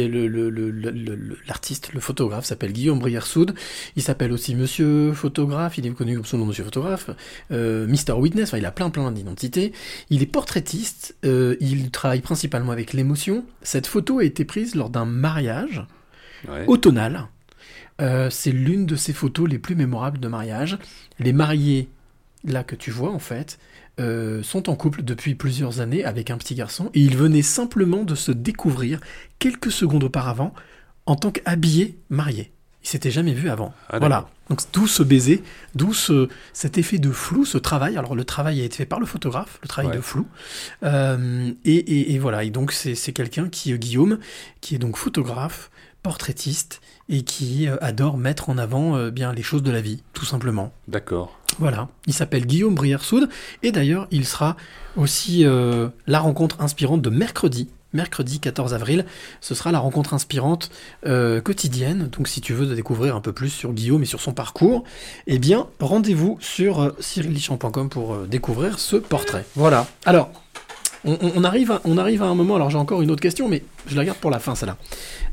[1.48, 3.54] l'artiste, le photographe s'appelle Guillaume Brière-Soud.
[3.96, 5.78] Il s'appelle aussi Monsieur Photographe.
[5.78, 7.10] Il est connu comme son nom Monsieur Photographe.
[7.52, 8.14] Euh, Mr.
[8.14, 8.50] Witness.
[8.50, 9.74] Enfin, il a plein plein d'identités.
[10.10, 11.16] Il est portraitiste.
[11.26, 13.46] euh, il travaille principalement avec l'émotion.
[13.62, 15.84] Cette photo a été prise lors d'un mariage
[16.48, 16.64] Ouais.
[16.68, 17.28] automnal.
[18.02, 20.78] Euh, c'est l'une de ces photos les plus mémorables de mariage.
[21.20, 21.90] Les mariés,
[22.46, 23.60] là que tu vois en fait,
[24.00, 28.04] euh, sont en couple depuis plusieurs années avec un petit garçon et ils venaient simplement
[28.04, 29.00] de se découvrir
[29.40, 30.54] quelques secondes auparavant
[31.06, 32.52] en tant qu'habillés mariés.
[32.84, 33.74] Ils s'étaient jamais vus avant.
[33.90, 34.30] Ah, voilà.
[34.50, 35.44] Donc d'où ce baiser,
[35.76, 37.98] d'où ce, cet effet de flou, ce travail.
[37.98, 39.98] Alors le travail a été fait par le photographe, le travail Ouais.
[39.98, 40.26] de flou.
[40.84, 42.44] Euh, et, et- et voilà.
[42.44, 44.18] Et donc c'est quelqu'un qui, Guillaume,
[44.62, 45.70] qui est donc photographe,
[46.04, 50.04] portraitiste et qui euh, adore mettre en avant euh, bien les choses de la vie,
[50.14, 50.72] tout simplement.
[50.88, 51.38] D'accord.
[51.58, 53.28] Voilà, il s'appelle Guillaume Brière-Soud,
[53.64, 54.56] et d'ailleurs, il sera
[54.96, 57.70] aussi euh, la rencontre inspirante de mercredi.
[57.92, 59.04] Mercredi 14 avril,
[59.42, 60.70] ce sera la rencontre inspirante
[61.08, 62.08] euh, quotidienne.
[62.12, 64.84] Donc, si tu veux découvrir un peu plus sur Guillaume et sur son parcours,
[65.26, 69.44] eh bien, rendez-vous sur cyrillichamp.com pour découvrir ce portrait.
[69.56, 69.88] Voilà.
[70.06, 70.32] Alors,
[71.06, 72.56] on, arrive à, on arrive à un moment.
[72.56, 74.78] Alors, j'ai encore une autre question, mais je la garde pour la fin, celle-là.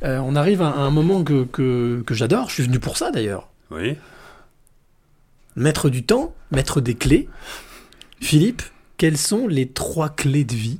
[0.04, 2.48] Euh, on arrive à un moment que, que, que j'adore.
[2.48, 3.48] Je suis venu pour ça, d'ailleurs.
[3.70, 3.96] Oui.
[5.56, 7.28] Maître du temps, maître des clés.
[8.20, 8.62] Philippe,
[8.98, 10.78] quelles sont les trois clés de vie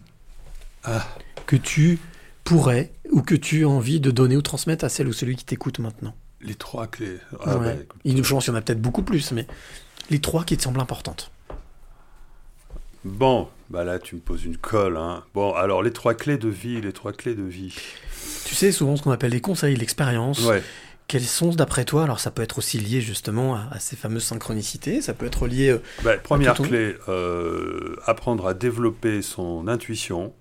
[0.84, 1.06] Ah.
[1.46, 1.98] que tu
[2.44, 5.44] pourrais ou que tu as envie de donner ou transmettre à celle ou celui qui
[5.44, 6.14] t'écoute maintenant?
[6.42, 7.18] Les trois clés.
[7.44, 7.64] Ah, Ouais.
[7.66, 8.00] bah, écoute.
[8.04, 9.46] Il- Je pense qu'il y en a peut-être beaucoup plus, mais
[10.10, 11.30] les trois qui te semblent importantes.
[13.06, 14.96] Bon, bah là tu me poses une colle.
[14.96, 15.22] Hein.
[15.32, 17.74] Bon, alors les trois clés de vie, les trois clés de vie.
[18.44, 20.62] Tu sais, souvent ce qu'on appelle les conseils, l'expérience, Ouais.
[21.08, 24.24] Quelles sont, d'après toi, alors ça peut être aussi lié justement à, à ces fameuses
[24.24, 25.68] synchronicités, ça peut être lié...
[25.68, 30.34] euh, Ben, première clé, euh, apprendre à développer son intuition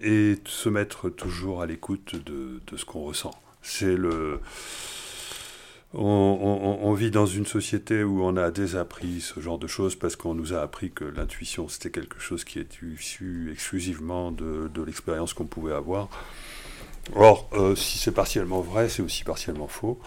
[0.00, 3.32] et se mettre toujours à l'écoute de, de ce qu'on ressent.
[3.60, 4.38] C'est le.
[5.94, 10.34] On, vit dans une société où on a désappris ce genre de choses parce qu'on
[10.34, 15.34] nous a appris que l'intuition c'était quelque chose qui est issu exclusivement de, de l'expérience
[15.34, 16.08] qu'on pouvait avoir.
[17.16, 19.98] Or, euh, si c'est partiellement vrai, c'est aussi partiellement faux.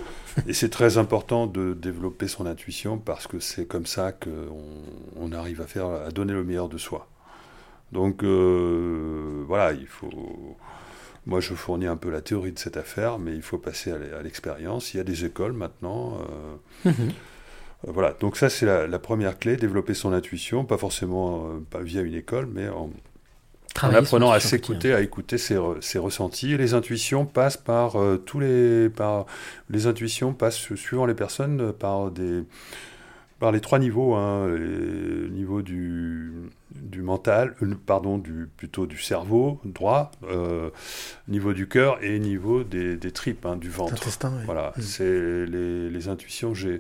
[0.48, 4.54] Et c'est très important de développer son intuition parce que c'est comme ça qu'on
[5.18, 7.08] on arrive à, faire, à donner le meilleur de soi.
[7.92, 10.58] Donc euh, voilà, il faut.
[11.26, 13.98] Moi, je fournis un peu la théorie de cette affaire, mais il faut passer à
[13.98, 14.94] l'e- à l'expérience.
[14.94, 16.20] Il y a des écoles maintenant.
[16.86, 16.94] euh, Mhm.
[17.88, 21.60] euh, voilà, donc ça c'est la, la première clé, développer son intuition, pas forcément euh,
[21.70, 22.90] pas via une école, mais en,
[23.98, 26.58] apprenant à s'écouter, à écouter ses, re- ses ressentis.
[26.58, 29.26] Les intuitions passent par euh, tous les, par
[29.70, 32.44] les intuitions passent suivant les personnes par des,
[33.40, 36.32] par les trois niveaux, hein, les niveaux du,
[36.72, 40.70] du mental, euh, pardon, du plutôt du cerveau droit, euh,
[41.28, 43.94] niveau du cœur et niveau des, des tripes, hein, du ventre.
[43.94, 44.46] Intestin, ouais.
[44.46, 44.82] Voilà, Mm.
[44.82, 46.54] c'est les, les intuitions.
[46.54, 46.80] J'ai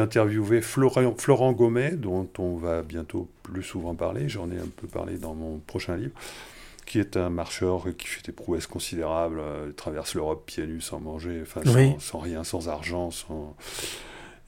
[0.00, 4.28] interviewé Florent, Florent Gommet, dont on va bientôt plus souvent parler.
[4.28, 6.14] J'en ai un peu parlé dans mon prochain livre,
[6.84, 10.80] qui est un marcheur qui fait des prouesses considérables, euh, il traverse l'Europe pieds nus
[10.80, 11.94] sans manger, enfin, sans, Oui.
[12.00, 13.10] sans rien, sans argent.
[13.12, 13.56] Sans...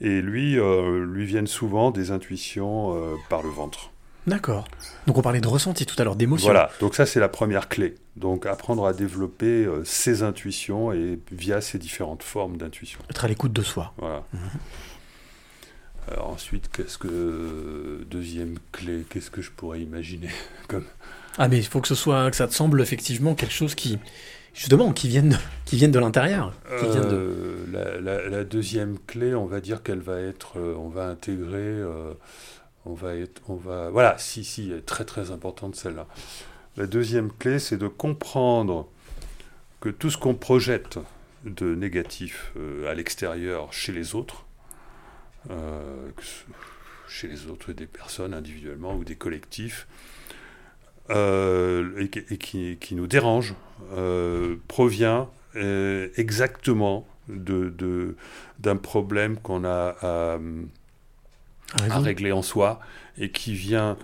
[0.01, 3.91] Et lui, euh, lui viennent souvent des intuitions euh, par le ventre.
[4.27, 4.67] D'accord.
[5.07, 6.45] Donc on parlait de ressenti tout à l'heure, d'émotion.
[6.45, 7.95] Voilà, donc ça c'est la première clé.
[8.15, 12.99] Donc apprendre à développer euh, ses intuitions et via ces différentes formes d'intuition.
[13.09, 13.93] Être à l'écoute de soi.
[13.97, 14.23] Voilà.
[16.11, 20.29] Alors ensuite, qu'est-ce que deuxième clé, qu'est-ce que je pourrais imaginer
[20.67, 20.85] comme
[21.37, 23.99] Ah mais il faut que ce soit, que ça te semble effectivement quelque chose qui,
[24.53, 26.53] justement, qui vienne, qui vienne de l'intérieur.
[26.69, 27.45] de-
[27.75, 32.13] Euh, la, deuxième clé, on va dire qu'elle va être, euh, on va intégrer, euh,
[32.85, 33.11] on va
[33.47, 36.07] on va, voilà, si si, très très importante celle-là.
[36.77, 38.87] La deuxième clé, c'est de comprendre
[39.81, 40.97] que tout ce qu'on projette
[41.45, 42.53] de négatif
[42.87, 44.45] à l'extérieur chez les autres,
[47.07, 49.87] chez les autres des personnes individuellement ou des collectifs,
[51.09, 53.55] euh, et, qui- et qui, qui nous dérange,
[53.93, 58.15] euh, provient euh, exactement de, de-
[58.59, 60.37] d'un problème qu'on a à,
[61.89, 62.79] à régler en soi
[63.17, 63.97] et qui vient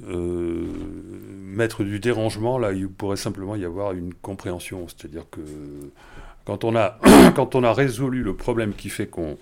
[0.00, 4.86] mettre du dérangement là il pourrait simplement y avoir une compréhension.
[4.88, 5.40] C'est-à-dire que
[6.44, 6.98] quand on a,
[7.36, 9.38] quand on a résolu le problème qui fait qu'on,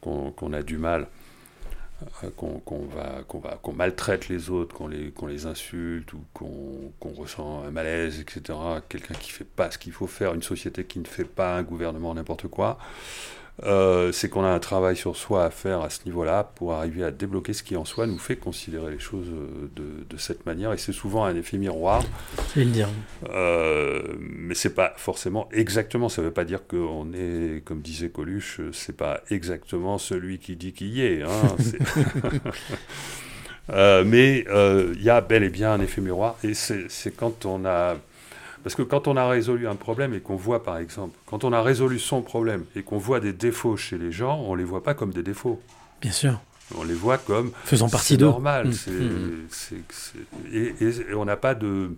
[0.00, 1.08] qu'on, a du mal,
[2.36, 6.22] qu'on, qu'on va, qu'on, va, qu'on maltraite les autres, qu'on les, qu'on les insulte ou
[6.32, 8.58] qu'on, ressent un malaise, etc.,
[8.88, 11.62] quelqu'un qui fait pas ce qu'il faut faire, une société qui ne fait pas, un
[11.62, 12.78] gouvernement, n'importe quoi,
[13.64, 17.02] euh, c'est qu'on a un travail sur soi à faire à ce niveau-là pour arriver
[17.02, 20.46] à débloquer ce qui en soi nous fait considérer les choses euh, de, de cette
[20.46, 20.72] manière.
[20.72, 22.02] Et c'est souvent un effet miroir.
[22.54, 22.88] Je vais le dire.
[23.30, 26.08] Euh, mais c'est pas forcément exactement.
[26.08, 30.72] Ça veut pas dire qu'on est, comme disait Coluche, c'est pas exactement celui qui dit
[30.72, 31.22] qu'il y est.
[31.22, 31.28] hein.
[33.70, 34.46] Euh, mais
[34.94, 36.38] il y a bel et bien un effet miroir.
[36.42, 37.96] Et c'est quand on a
[38.62, 41.52] parce que quand on a résolu un problème et qu'on voit, par exemple, quand on
[41.52, 44.82] a résolu son problème et qu'on voit des défauts chez les gens, on les voit
[44.82, 45.60] pas comme des défauts.
[46.00, 46.40] Bien sûr.
[46.76, 48.26] On les voit comme Faisant partie c'est d'eux.
[48.26, 48.68] normal.
[48.68, 49.46] Mm, mm.
[50.52, 51.90] et, et- et on n'a pas de,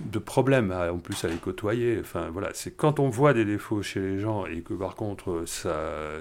[0.00, 1.98] de problème à- en plus à les côtoyer.
[2.00, 5.42] Enfin, voilà, c'est quand on voit des défauts chez les gens et que par contre
[5.46, 5.74] ça,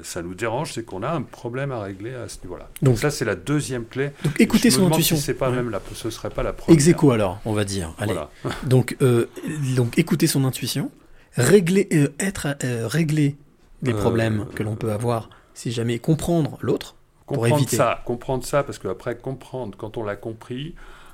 [0.03, 2.69] ça nous dérange, c'est qu'on a un problème à régler à ce niveau-là.
[2.81, 4.09] Donc- Donc ça, c'est la deuxième clé.
[4.23, 5.15] Donc me son intuition.
[5.15, 5.55] Si c'est pas Ouais.
[5.57, 6.75] même la, ce serait pas la première.
[6.75, 7.93] Ex aequo, alors, on va dire.
[7.99, 8.13] Allez.
[8.13, 8.29] Voilà.
[8.63, 9.27] Donc, euh,
[9.75, 10.89] donc écouter son intuition,
[11.35, 13.35] régler, euh, être, euh, régler
[13.83, 16.95] des Euh, problèmes que l'on peut avoir, si jamais comprendre l'autre,
[17.27, 17.77] pour comprendre éviter.
[17.77, 20.73] ça, comprendre ça, parce qu'après comprendre, quand on l'a compris,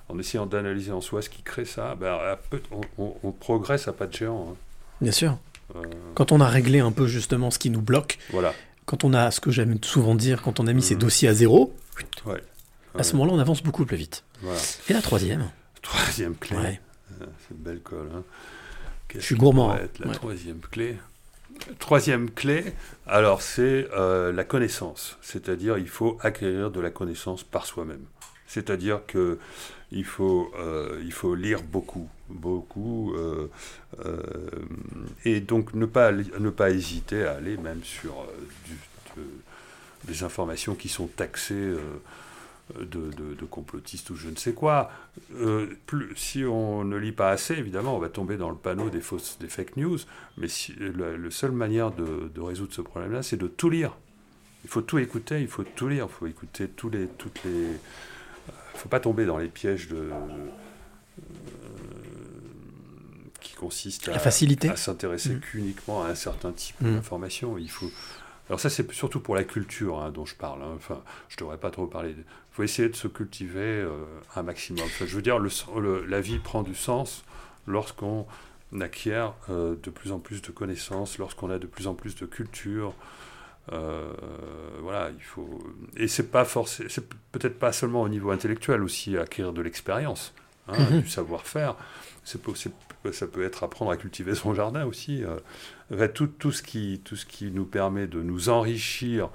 [0.10, 2.18] en essayant d'analyser en soi ce qui crée ça, ben,
[2.72, 4.50] on, on- on progresse à pas de géant.
[4.52, 4.56] hein.
[5.02, 5.38] Bien sûr.
[5.76, 5.82] Euh,
[6.14, 8.54] Quand on a réglé un peu justement ce qui nous bloque, voilà.
[8.86, 11.02] quand on a, ce que j'aime souvent dire, quand on a mis ses Mhm.
[11.02, 11.74] dossiers à zéro,
[12.26, 12.42] Ouais.
[12.98, 14.24] à ce moment-là, on avance beaucoup plus vite.
[14.42, 14.60] Voilà.
[14.90, 15.50] Et la troisième
[15.82, 16.56] Troisième clé.
[16.58, 16.82] Ouais.
[17.22, 18.10] Euh, C'est une belle colle.
[18.16, 18.24] hein.
[19.16, 20.98] Je suis gourmand, être la troisième clé?
[21.80, 22.74] Troisième clé,
[23.06, 25.18] alors c'est euh, la connaissance.
[25.22, 28.04] C'est-à-dire, il faut acquérir de la connaissance par soi-même.
[28.48, 29.38] C'est-à-dire que
[29.94, 33.48] il faut, euh, il faut lire beaucoup, beaucoup, euh,
[34.06, 34.22] euh,
[35.24, 38.14] et donc ne pas, ne pas hésiter à aller même sur
[40.06, 41.74] des informations qui sont taxées
[42.80, 44.90] de, de- complotistes ou je ne sais quoi.
[46.15, 49.38] Si on ne lit pas assez, évidemment, on va tomber dans le panneau des, fausses,
[49.40, 49.99] des fake news.
[50.38, 53.95] Mais si, la, la seule manière de, de résoudre ce problème-là, c'est de tout lire.
[54.64, 57.68] Il faut tout écouter, il faut tout lire, il faut écouter tous les, toutes les.
[58.74, 60.10] Il ne faut pas tomber dans les pièges de.
[63.41, 64.70] qui consistent à, facilité.
[64.70, 65.40] à s'intéresser Mm.
[65.41, 66.95] qu'uniquement à un certain type Mm.
[66.95, 67.58] d'information.
[67.58, 67.91] Il faut.
[68.50, 70.62] Alors ça, c'est surtout pour la culture hein, dont je parle.
[70.64, 70.74] hein.
[70.76, 72.12] Enfin, je devrais pas trop parler.
[72.18, 73.90] Il faut essayer de se cultiver euh,
[74.36, 74.84] un maximum.
[74.86, 77.24] Enfin, je veux dire, le, le- la vie prend du sens
[77.68, 78.26] lorsqu'on
[78.82, 82.26] acquiert euh, de plus en plus de connaissances, lorsqu'on a de plus en plus de
[82.26, 82.94] culture.
[83.72, 84.11] Euh,
[84.81, 85.57] voilà, il faut.
[85.95, 90.34] Et c'est pas forcément, c'est peut-être pas seulement au niveau intellectuel aussi acquérir de l'expérience,
[90.68, 91.02] hein, Mhm.
[91.02, 91.76] du savoir-faire.
[92.26, 92.41] C'est
[93.14, 95.23] ça peut être apprendre à cultiver son jardin aussi.
[95.23, 95.38] euh,
[96.10, 99.30] tout, tout ce qui, tout ce qui nous permet de nous enrichir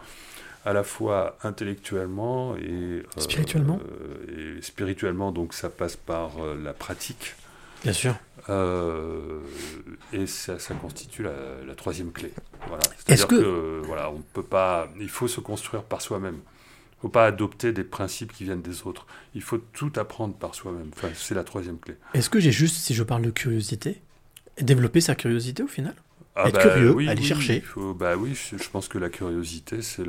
[0.64, 3.80] à la fois intellectuellement et euh, Spirituellement.
[4.28, 6.32] euh, et spirituellement, donc ça passe par
[6.62, 7.34] la pratique.
[7.82, 8.14] Bien sûr.
[8.50, 9.40] Euh,
[10.12, 11.32] et ça, ça constitue la,
[11.66, 12.32] la troisième clé.
[12.66, 12.82] Voilà.
[12.84, 13.34] Est-ce C'est-à-dire que-
[13.82, 16.36] que, voilà, on peut pas, il faut se construire par soi-même.
[16.36, 19.06] Il ne faut pas adopter des principes qui viennent des autres.
[19.34, 20.90] Il faut tout apprendre par soi-même.
[20.96, 21.96] Enfin, c'est la troisième clé.
[22.14, 24.00] Est-ce que j'ai juste, si je parle de curiosité,
[24.60, 25.94] développer sa curiosité au final?
[26.40, 27.56] Ah Être bah curieux, oui, aller oui, chercher.
[27.56, 30.05] il faut- bah oui, je, je pense que la curiosité, c'est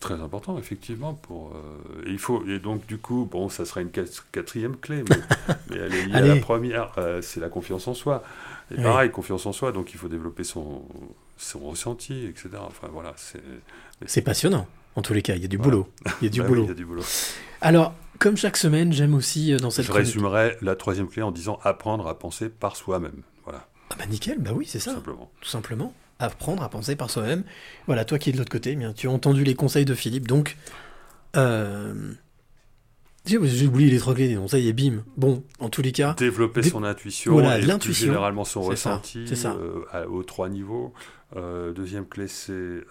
[0.00, 1.52] très important effectivement pour.
[1.54, 5.02] euh, et il faut et donc du coup, bon, ça sera une quat- quatrième clé,
[5.08, 5.16] mais,
[5.70, 6.92] mais elle est liée à la première.
[6.98, 8.22] euh, c'est la confiance en soi.
[8.70, 8.82] Et Oui.
[8.82, 10.82] pareil, confiance en soi, donc il faut développer son
[11.36, 12.48] son ressenti, etc.
[12.60, 14.22] Enfin voilà, c'est.
[14.22, 14.66] Passionnant.
[14.94, 15.70] En tous les cas, il y a du Voilà.
[15.72, 15.88] boulot.
[16.20, 16.64] Il y a du Bah oui, boulot.
[16.64, 17.02] il y a du boulot.
[17.60, 21.22] Alors, comme chaque semaine, j'aime aussi euh, dans cette Je chronique- résumerai la troisième clé
[21.22, 23.22] en disant apprendre à penser par soi-même.
[23.90, 24.92] Ah bah nickel, bah oui, c'est ça.
[24.94, 25.30] simplement.
[25.40, 25.92] Tout simplement.
[26.18, 27.44] Apprendre à penser par soi-même.
[27.86, 29.94] Voilà, toi qui es de l'autre côté, eh bien, tu as entendu les conseils de
[29.94, 30.56] Philippe, donc...
[31.36, 32.12] Euh...
[33.28, 35.02] J'ai oublié les trois clés, donc ça y est, bim.
[35.16, 38.62] Bon, en tous les cas, développer Dé- son intuition Voilà, et plus l'intuition, généralement son
[38.62, 39.54] ressenti c'est ça.
[39.54, 40.94] euh, à- aux trois niveaux.
[41.34, 42.84] Euh, deuxième clé, c'est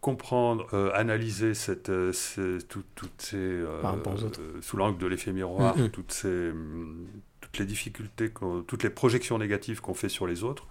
[0.00, 3.80] comprendre, euh, analyser cette, euh, ces- tout- toutes ces, euh,
[4.60, 5.88] sous l'angle de l'effet miroir, Mhm.
[5.88, 6.52] toutes, ces,
[7.54, 8.32] toutes les difficultés,
[8.66, 10.66] toutes les projections négatives qu'on fait sur les autres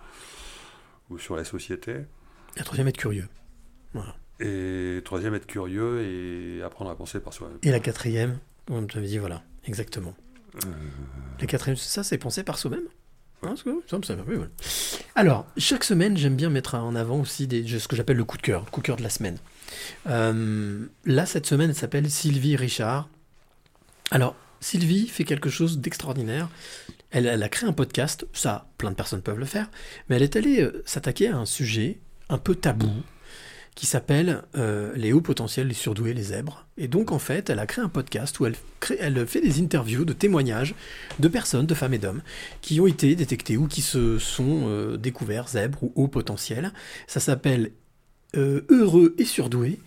[1.10, 2.02] ou sur la société.
[2.58, 3.28] la troisième, être curieux.
[3.94, 4.16] Voilà.
[4.42, 7.58] Et troisième, être curieux et apprendre à penser par soi-même.
[7.64, 10.14] Et la quatrième, comme tu avais dit, voilà, exactement.
[10.66, 10.70] Euh,
[11.40, 12.88] La quatrième, ça, c'est penser par soi-même
[13.46, 14.50] Hein, ça me.
[15.16, 18.38] Alors, chaque semaine, j'aime bien mettre en avant aussi des, ce que j'appelle le coup
[18.38, 19.38] de cœur, le coup de cœur de la semaine.
[20.08, 23.10] Euh, là, cette semaine, elle s'appelle Sylvie Richard.
[24.12, 26.50] Alors, Sylvie fait quelque chose d'extraordinaire.
[27.12, 29.70] Elle, a créé un podcast, ça, plein de personnes peuvent le faire,
[30.10, 32.00] mais elle est allée euh, s'attaquer à un sujet
[32.30, 32.92] un peu tabou
[33.76, 36.66] qui s'appelle euh, Les hauts potentiels, les surdoués, les zèbres.
[36.78, 38.56] Et donc, en fait, elle a créé un podcast où elle,
[39.28, 40.76] fait des interviews de témoignages
[41.20, 42.22] de personnes, de femmes et d'hommes,
[42.62, 46.72] qui ont été détectés ou qui se sont euh, découverts zèbres ou hauts potentiels.
[47.08, 47.72] Ça s'appelle
[48.36, 49.80] euh, Heureux et surdoués,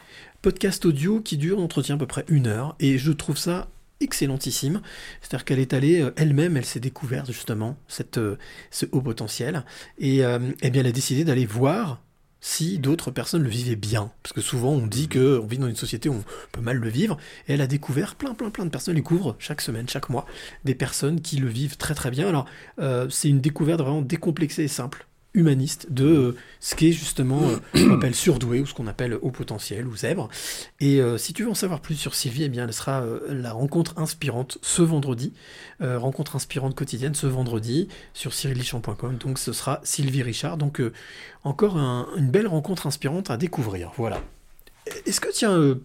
[0.42, 3.68] podcast audio qui dure, entretien à peu près une heure, et je trouve ça
[4.00, 4.80] excellentissime.
[5.20, 7.76] C'est-à-dire qu'elle est allée euh, elle-même, elle s'est découverte justement
[8.16, 8.36] euh,
[8.70, 9.64] ce haut potentiel,
[9.98, 12.02] et euh, eh bien elle a décidé d'aller voir
[12.40, 14.12] si d'autres personnes le vivaient bien.
[14.22, 16.76] Parce que souvent on dit que on vit dans une société où on peut mal
[16.76, 17.16] le vivre,
[17.48, 20.26] et elle a découvert plein plein plein de personnes, elle découvre chaque semaine, chaque mois,
[20.64, 22.28] des personnes qui le vivent très très bien.
[22.28, 22.46] Alors
[23.10, 25.05] c'est une découverte vraiment décomplexée et simple,
[25.36, 29.30] humaniste, de euh, ce qu'est justement euh, qu'on appelle surdoué ou ce qu'on appelle haut
[29.30, 30.28] potentiel ou zèbre.
[30.80, 33.52] Et euh, si tu veux en savoir plus sur Sylvie, eh bien elle sera la
[33.52, 35.32] rencontre inspirante ce vendredi,
[35.80, 39.16] rencontre inspirante quotidienne ce vendredi sur cyrillichamp.com.
[39.18, 40.56] Donc ce sera Sylvie Richard.
[40.56, 40.82] Donc
[41.44, 43.92] encore un- une belle rencontre inspirante à découvrir.
[43.96, 44.20] Voilà.
[45.06, 45.76] Est-ce que tiens,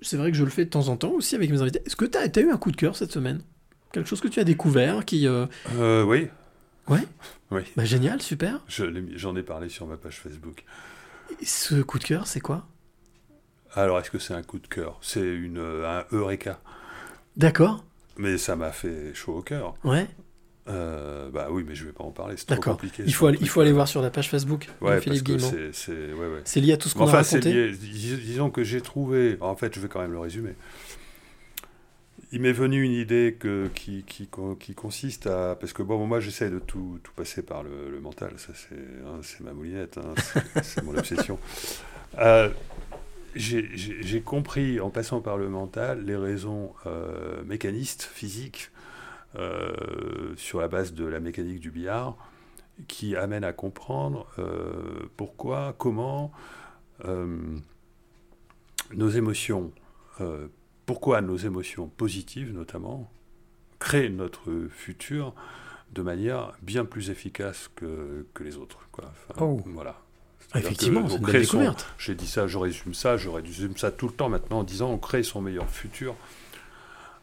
[0.00, 1.80] c'est vrai que je le fais de temps en temps aussi avec mes invités.
[1.86, 3.40] Est-ce que tu as, eu un coup de cœur cette semaine?
[3.92, 5.46] Quelque chose que tu as découvert qui Euh,
[6.04, 6.28] oui.
[6.88, 7.00] Ouais.
[7.50, 7.62] Oui.
[7.76, 8.60] bah, génial, super.
[8.68, 8.84] Je
[9.16, 10.64] J'en ai parlé sur ma page Facebook.
[11.40, 12.66] Et ce coup de cœur, c'est quoi?
[13.74, 14.98] Alors, est-ce que c'est un coup de cœur?
[15.00, 16.60] C'est une, euh, un Eureka.
[17.36, 17.84] D'accord.
[18.18, 19.74] Mais ça m'a fait chaud au cœur.
[19.84, 20.06] Ouais.
[20.68, 23.02] Euh, bah oui, mais je vais pas en parler, c'est trop compliqué.
[23.04, 25.50] Il faut, aller, il faut aller voir sur la page Facebook de Philippe Guillemot.
[25.72, 26.60] c'est- ouais, ouais.
[26.60, 27.52] Lié à tout ce qu'on enfin, a raconté.
[27.52, 29.38] lié- dis- disons que j'ai trouvé.
[29.40, 30.54] En fait, je vais quand même le résumer.
[32.34, 34.26] Il m'est venu une idée que, qui, qui,
[34.58, 35.54] qui consiste à.
[35.54, 38.32] Parce que bon, moi, j'essaie de tout, tout passer par le, le mental.
[38.38, 38.74] Ça, c'est
[39.06, 39.98] hein, ma moulinette.
[39.98, 40.14] hein,
[40.62, 41.38] c'est- mon obsession.
[42.18, 42.48] Euh,
[43.34, 48.70] j'ai- compris, en passant par le mental, les raisons euh, mécanistes, physiques,
[49.36, 52.16] euh, sur la base de la mécanique du billard,
[52.88, 54.26] qui amènent à comprendre
[55.18, 56.32] pourquoi, comment
[58.94, 59.70] nos émotions,
[60.86, 63.10] pourquoi nos émotions positives notamment,
[63.78, 65.34] créent notre futur
[65.92, 68.78] de manière bien plus efficace que, que les autres.
[68.92, 69.04] Quoi.
[69.10, 69.60] Enfin, Oh.
[69.66, 70.00] Voilà.
[70.54, 71.86] Effectivement, c'est une belle découverte.
[71.98, 74.90] J'ai dit ça, je résume ça, je résume ça tout le temps maintenant en disant
[74.90, 76.14] on crée son meilleur futur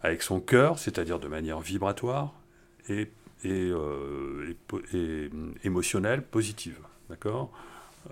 [0.02, 2.34] avec son cœur, c'est-à-dire de manière vibratoire
[2.88, 3.12] et,
[3.44, 4.56] et, euh,
[4.94, 6.80] et, hum, émotionnelle, positive.
[7.10, 7.52] D'accord?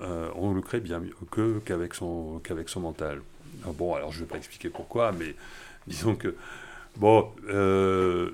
[0.01, 3.21] Euh, On le crée bien mieux que- qu'avec son, qu'avec son mental.
[3.65, 5.35] Ah bon, alors je ne vais pas expliquer pourquoi, mais
[5.87, 6.35] disons que.
[6.97, 8.31] Bon, euh,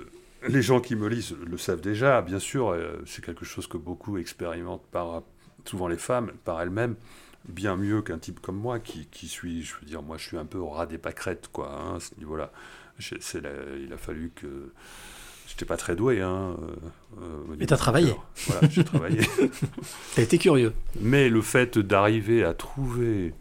[0.47, 3.77] les gens qui me lisent le savent déjà, bien sûr, euh, c'est quelque chose que
[3.77, 5.23] beaucoup expérimentent par,
[5.65, 6.95] souvent les femmes, par elles-mêmes,
[7.47, 10.37] bien mieux qu'un type comme moi qui, qui suis, je veux dire, moi je suis
[10.37, 12.51] un peu au ras des pâquerettes, quoi, hein, à ce niveau-là.
[12.99, 14.71] Il a fallu que.
[15.53, 16.57] J'étais pas très doué, hein.
[16.63, 18.11] euh, euh, Mais t'as travaillé.
[18.47, 19.19] Voilà, j'ai travaillé.
[20.15, 20.73] T'as été curieux.
[20.99, 23.35] Mais le fait d'arriver à trouver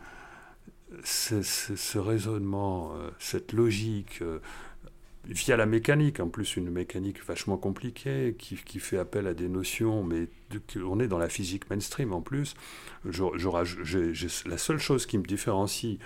[1.04, 4.20] ce, ce- ce raisonnement, euh, cette logique,
[5.24, 9.48] via la mécanique, en plus une mécanique vachement compliquée, qui, qui fait appel à des
[9.48, 10.28] notions, mais
[10.84, 12.52] on est dans la physique mainstream en plus.
[13.08, 15.98] Je- je la seule chose qui me différencie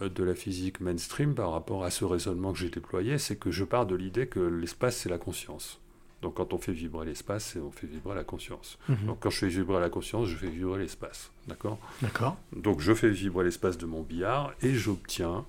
[0.00, 3.64] de la physique mainstream par rapport à ce raisonnement que j'ai déployé, c'est que je
[3.64, 5.80] pars de l'idée que l'espace, c'est la conscience.
[6.20, 8.76] Donc quand on fait vibrer l'espace, on fait vibrer la conscience.
[8.88, 9.06] Mhm.
[9.06, 11.30] Donc quand je fais vibrer la conscience, je fais vibrer l'espace.
[11.46, 11.78] D'accord?
[12.02, 12.36] D'accord.
[12.52, 15.44] Donc je fais vibrer l'espace de mon billard et j'obtiens.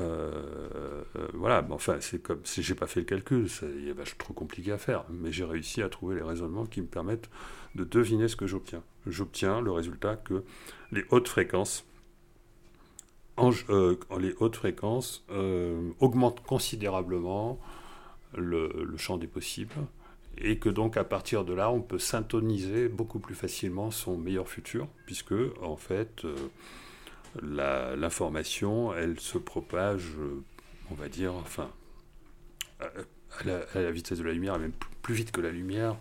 [0.00, 4.18] euh, euh, voilà, mais enfin, c'est comme si j'ai pas fait le calcul, c'est vachement
[4.18, 7.28] trop compliqué à faire, mais j'ai réussi à trouver les raisonnements qui me permettent
[7.74, 8.82] de deviner ce que j'obtiens.
[9.06, 10.44] J'obtiens le résultat que
[10.92, 11.84] les hautes fréquences,
[13.36, 13.50] en-
[14.18, 17.58] les hautes fréquences euh, augmentent considérablement
[18.36, 19.74] le, champ des possibles
[20.38, 24.48] et que donc à partir de là, on peut syntoniser beaucoup plus facilement son meilleur
[24.48, 30.42] futur, puisque en fait, euh, l'information, elle se propage, euh,
[30.90, 31.70] on va dire, enfin,
[32.80, 32.86] à,
[33.44, 34.72] la, à la vitesse de la lumière, même
[35.02, 35.96] plus, vite que la lumière,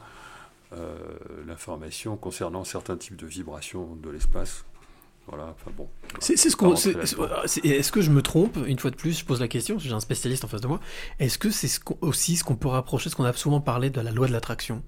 [1.46, 4.64] l'information concernant certains types de vibrations de l'espace.
[5.28, 5.88] Voilà, enfin bon.
[6.20, 6.74] C'est ce qu'on.
[6.74, 9.80] Est-ce que je me trompe Une fois de plus, je pose la question.
[9.80, 10.80] J'ai un spécialiste en face de moi.
[11.20, 14.02] Est-ce que c'est ce aussi ce qu'on peut rapprocher, ce qu'on a souvent parlé de
[14.02, 14.84] la loi de l'attraction?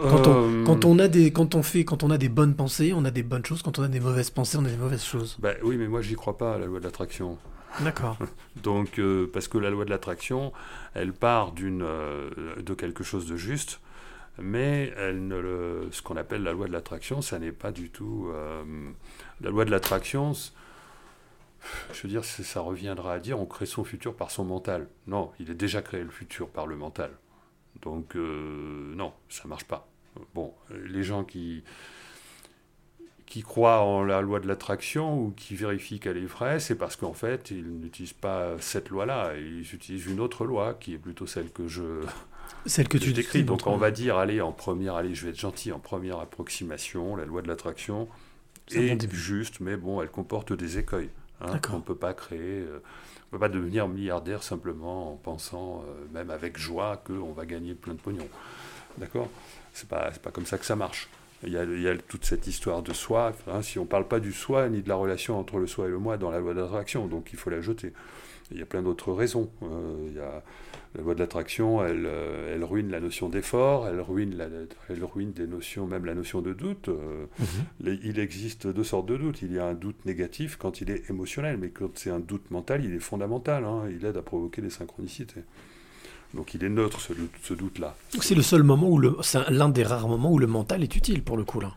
[0.00, 2.54] Quand, on, Euh, quand on a des, quand on fait, quand on a des bonnes
[2.56, 3.62] pensées, on a des bonnes choses.
[3.62, 5.36] Quand on a des mauvaises pensées, on a des mauvaises choses.
[5.38, 7.38] bah oui, mais moi, j'y crois pas à la loi de l'attraction.
[7.80, 8.18] D'accord.
[8.62, 10.52] Donc, euh, parce que la loi de l'attraction,
[10.94, 12.28] elle part d'une, euh,
[12.60, 13.80] de quelque chose de juste,
[14.38, 17.90] mais elle ne le, ce qu'on appelle la loi de l'attraction, ça n'est pas du
[17.90, 18.28] tout.
[19.40, 20.32] La loi de l'attraction,
[21.92, 24.88] je veux dire, ça reviendra à dire on crée son futur par son mental.
[25.06, 27.10] Non, il est déjà créé le futur par le mental.
[27.82, 29.88] Donc, euh, non, ça marche pas.
[30.34, 31.64] Bon, les gens qui
[33.26, 36.94] qui croient en la loi de l'attraction ou qui vérifient qu'elle est vraie, c'est parce
[36.94, 41.26] qu'en fait, ils n'utilisent pas cette loi-là, ils utilisent une autre loi qui est plutôt
[41.26, 42.04] celle que je,
[42.66, 43.44] Celle que tu décris.
[43.44, 47.16] Donc on va dire, allez, en première, allez, je vais être gentil, en première approximation,
[47.16, 48.08] la loi de l'attraction
[48.72, 49.16] Bon est début.
[49.16, 51.10] juste, mais bon, elle comporte des écueils.
[51.40, 52.82] hein, on ne peut pas créer, euh,
[53.28, 57.74] on peut pas devenir milliardaire simplement en pensant, euh, même avec joie, qu'on va gagner
[57.74, 58.28] plein de pognon.
[58.98, 59.28] D'accord?
[59.72, 61.08] C'est pas, c'est pas comme ça que ça marche.
[61.46, 63.32] Il y, a, il y a toute cette histoire de soi.
[63.48, 65.86] hein, si on ne parle pas du soi ni de la relation entre le soi
[65.86, 67.92] et le moi dans la loi d'attraction, donc il faut la jeter.
[68.50, 69.48] Il y a plein d'autres raisons.
[69.62, 70.42] Euh, il y a,
[70.96, 74.46] la loi de l'attraction, elle, euh, elle ruine la notion d'effort, elle ruine, la,
[74.90, 76.88] elle ruine des notions, même la notion de doute.
[76.88, 77.46] Euh, Mhm.
[77.80, 79.40] les- il existe deux sortes de doutes.
[79.42, 82.50] Il y a un doute négatif quand il est émotionnel, mais quand c'est un doute
[82.50, 83.64] mental, il est fondamental.
[83.64, 85.40] hein, il aide à provoquer des synchronicités.
[86.34, 87.94] Donc il est neutre ce, doute- ce doute-là.
[88.12, 90.82] Donc C'est le seul moment où le, c'est l'un des rares moments où le mental
[90.82, 91.72] est utile pour le coup là.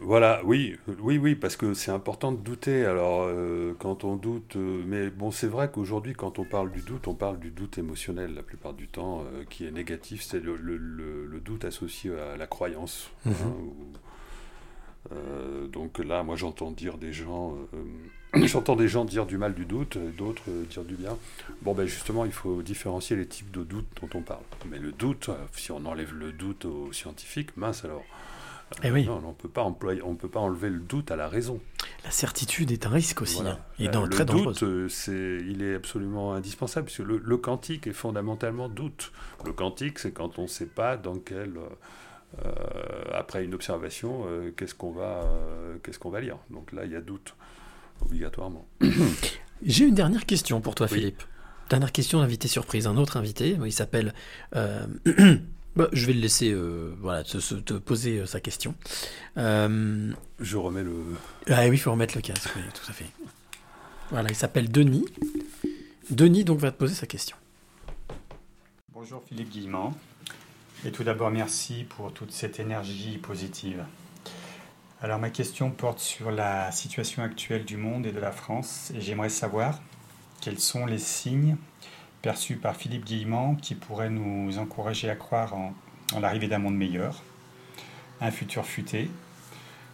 [0.00, 2.84] Voilà, oui, oui, oui, parce que c'est important de douter.
[2.84, 6.80] Alors, euh, quand on doute, euh, mais bon, c'est vrai qu'aujourd'hui, quand on parle du
[6.80, 10.22] doute, on parle du doute émotionnel la plupart du temps, euh, qui est négatif.
[10.22, 13.08] C'est le, le- le- le doute associé à la croyance.
[13.24, 13.52] hein, Mhm.
[13.52, 13.74] ou-
[15.12, 17.56] euh, donc là, moi, j'entends dire des gens,
[18.34, 21.16] euh, j'entends des gens dire du mal du doute, et d'autres euh, dire du bien.
[21.62, 24.44] Bon, ben justement, il faut différencier les types de doutes dont on parle.
[24.70, 28.04] Mais le doute, euh, si on enlève le doute aux scientifiques, mince alors.
[28.82, 29.04] Eh oui.
[29.06, 31.60] Non, on peut pas employer, on peut pas enlever le doute à la raison.
[32.02, 33.36] La certitude est un risque aussi.
[33.36, 33.52] Voilà.
[33.52, 37.18] hein, et Euh, dans, le très doute, euh, c'est, il est absolument indispensable, puisque le,
[37.18, 39.12] le quantique est fondamentalement doute.
[39.44, 41.68] Le quantique, c'est quand on ne sait pas dans quel, euh,
[43.12, 46.38] après une observation, euh, qu'est-ce qu'on va, euh, qu'est-ce qu'on va lire?
[46.50, 47.34] Donc là, il y a doute,
[48.02, 48.66] obligatoirement.
[49.64, 50.98] J'ai une dernière question pour toi, Oui.
[50.98, 51.22] Philippe.
[51.70, 52.86] Dernière question d'invité surprise.
[52.86, 54.12] Un autre invité, il s'appelle.
[54.54, 54.86] euh,
[55.76, 58.74] bah, je vais le laisser euh, voilà, te, se- te poser euh, sa question.
[59.38, 60.92] Euh, Je remets le.
[61.48, 63.06] Ah oui, il faut remettre le casque, oui, tout à fait.
[64.10, 65.06] Voilà, il s'appelle Denis.
[66.10, 67.36] Denis donc va te poser sa question.
[68.92, 69.94] Bonjour Philippe Guillemant.
[70.86, 73.84] Et tout d'abord, merci pour toute cette énergie positive.
[75.00, 79.00] Alors ma question porte sur la situation actuelle du monde et de la France et
[79.00, 79.80] j'aimerais savoir
[80.42, 81.56] quels sont les signes
[82.20, 85.74] perçus par Philippe Guillemant qui pourraient nous encourager à croire en,
[86.14, 87.22] en l'arrivée d'un monde meilleur,
[88.20, 89.10] un futur futé,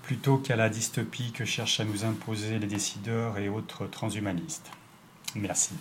[0.03, 4.71] plutôt qu'à la dystopie que cherchent à nous imposer les décideurs et autres transhumanistes.
[5.37, 5.75] Merci.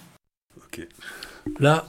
[0.57, 0.88] Ok.
[1.60, 1.88] Là,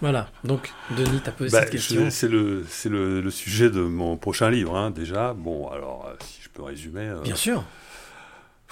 [0.00, 0.28] voilà.
[0.44, 2.10] Donc, Denis, t'as posé Bah, cette question.
[2.10, 5.32] C'est le, c'est le, le sujet de mon prochain livre, hein, déjà.
[5.34, 7.02] Bon, alors, euh, si je peux résumer.
[7.08, 7.64] euh, Bien sûr.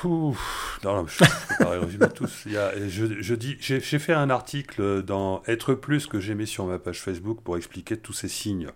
[0.03, 1.29] Ouf, non, non, je ne
[1.59, 2.43] peux pas résumer tous.
[2.47, 6.21] Il y a- je, je dis, j'ai j'ai fait un article dans Être Plus que
[6.21, 8.71] j'ai mis sur ma page Facebook pour expliquer tous ces signes.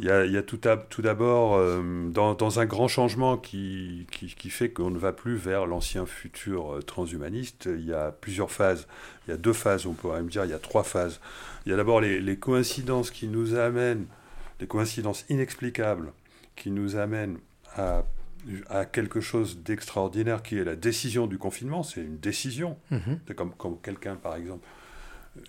[0.00, 0.56] Il y a, il y a tout,
[1.02, 5.36] d'abord, euh, dans, dans un grand changement qui, qui, qui fait qu'on ne va plus
[5.36, 8.88] vers l'ancien futur euh, transhumaniste, il y a plusieurs phases.
[9.26, 11.20] Il y a deux phases, on pourrait me dire, il y a trois phases.
[11.66, 14.06] Il y a d'abord les, les coïncidences qui nous amènent,
[14.58, 16.12] les coïncidences inexplicables
[16.56, 17.36] qui nous amènent
[17.76, 18.04] à
[18.70, 21.82] à quelque chose d'extraordinaire qui est la décision du confinement.
[21.82, 22.78] C'est une décision.
[22.90, 23.20] Mhm.
[23.28, 24.66] C'est comme quand quelqu'un, par exemple,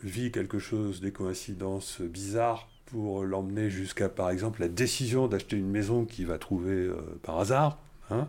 [0.03, 5.69] vit quelque chose, des coïncidences bizarres pour l'emmener jusqu'à, par exemple, la décision d'acheter une
[5.69, 7.77] maison qu'il va trouver euh, par hasard.
[8.09, 8.27] hein.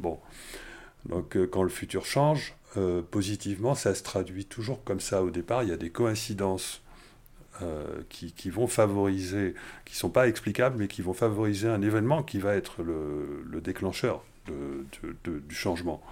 [0.00, 0.18] bon.
[1.06, 5.30] Donc, euh, quand le futur change, euh, positivement, ça se traduit toujours comme ça au
[5.30, 5.62] départ.
[5.62, 6.82] Il y a des coïncidences
[8.08, 9.54] qui, vont favoriser,
[9.84, 13.44] qui ne sont pas explicables, mais qui vont favoriser un événement qui va être le,
[13.44, 16.02] le déclencheur du changement.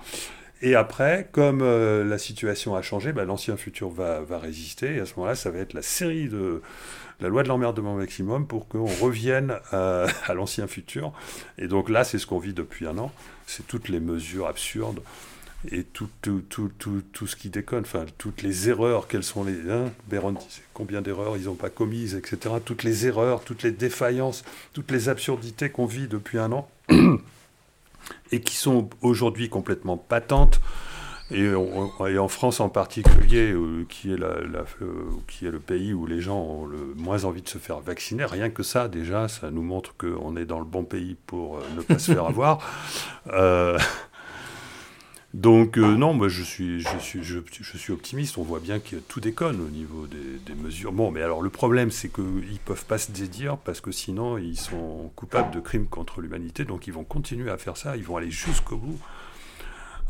[0.61, 5.07] Et après, comme euh, la situation a changé, bah, l'ancien futur va, résister, et à
[5.07, 6.63] ce moment-là, ça va être la série de
[7.21, 11.13] la loi de l'emmerdement maximum pour qu'on revienne à, à l'ancien futur.
[11.59, 13.13] Et donc là, c'est ce qu'on vit depuis un an,
[13.47, 15.01] c'est toutes les mesures absurdes
[15.71, 16.09] et tout,
[17.27, 17.85] ce qui déconne,
[18.17, 19.71] toutes les erreurs, quelles sont les...
[19.71, 22.57] Hein, Béron disait combien d'erreurs ils n'ont pas commises, etc.
[22.65, 26.71] Toutes les erreurs, toutes les défaillances, toutes les absurdités qu'on vit depuis un an,
[28.33, 30.61] et qui sont aujourd'hui complètement patentes,
[31.31, 35.51] et, on- et en France en particulier, euh, qui, est la, la- euh, qui est
[35.51, 38.63] le pays où les gens ont le moins envie de se faire vacciner, rien que
[38.63, 41.99] ça, déjà, ça nous montre qu'on est dans le bon pays pour euh, ne pas
[41.99, 42.59] se faire avoir.
[45.35, 48.81] Donc euh, non, moi je suis, je, suis, je, je suis optimiste, on voit bien
[48.81, 50.91] que tout déconne au niveau des, des mesures.
[50.93, 54.39] Bon, mais alors le problème c'est qu'ils ne peuvent pas se dédire parce que sinon
[54.39, 58.05] ils sont coupables de crimes contre l'humanité, donc ils vont continuer à faire ça, ils
[58.05, 58.99] vont aller jusqu'au bout.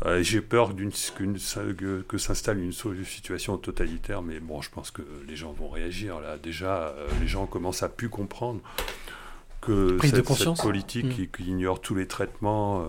[0.05, 2.71] Euh, J'ai peur d'une- que, que s'installe une
[3.03, 6.37] situation totalitaire, mais bon, je pense que les gens vont réagir là.
[6.37, 8.61] Déjà, euh, les gens commencent à plus comprendre
[9.59, 10.59] que Prise de cette, conscience.
[10.59, 11.09] cette politique Mm.
[11.09, 12.85] qui, qui ignore tous les traitements.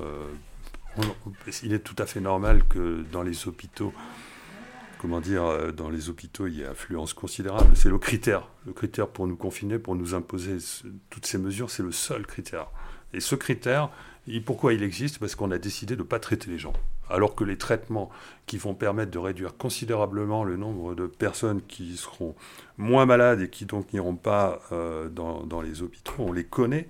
[1.62, 3.92] Il est tout à fait normal que dans les hôpitaux,
[5.00, 7.70] comment dire, euh, dans les hôpitaux, il y ait affluence considérable.
[7.74, 8.48] C'est le critère.
[8.66, 10.58] Le critère pour nous confiner, pour nous imposer
[11.08, 12.66] toutes ces mesures, c'est le seul critère.
[13.12, 13.90] Et ce critère,
[14.44, 15.18] pourquoi il existe?
[15.18, 16.74] Parce qu'on a décidé de ne pas traiter les gens.
[17.08, 18.10] Alors que les traitements
[18.46, 22.36] qui vont permettre de réduire considérablement le nombre de personnes qui seront
[22.78, 26.88] moins malades et qui donc n'iront pas euh, dans les hôpitaux, on les connaît.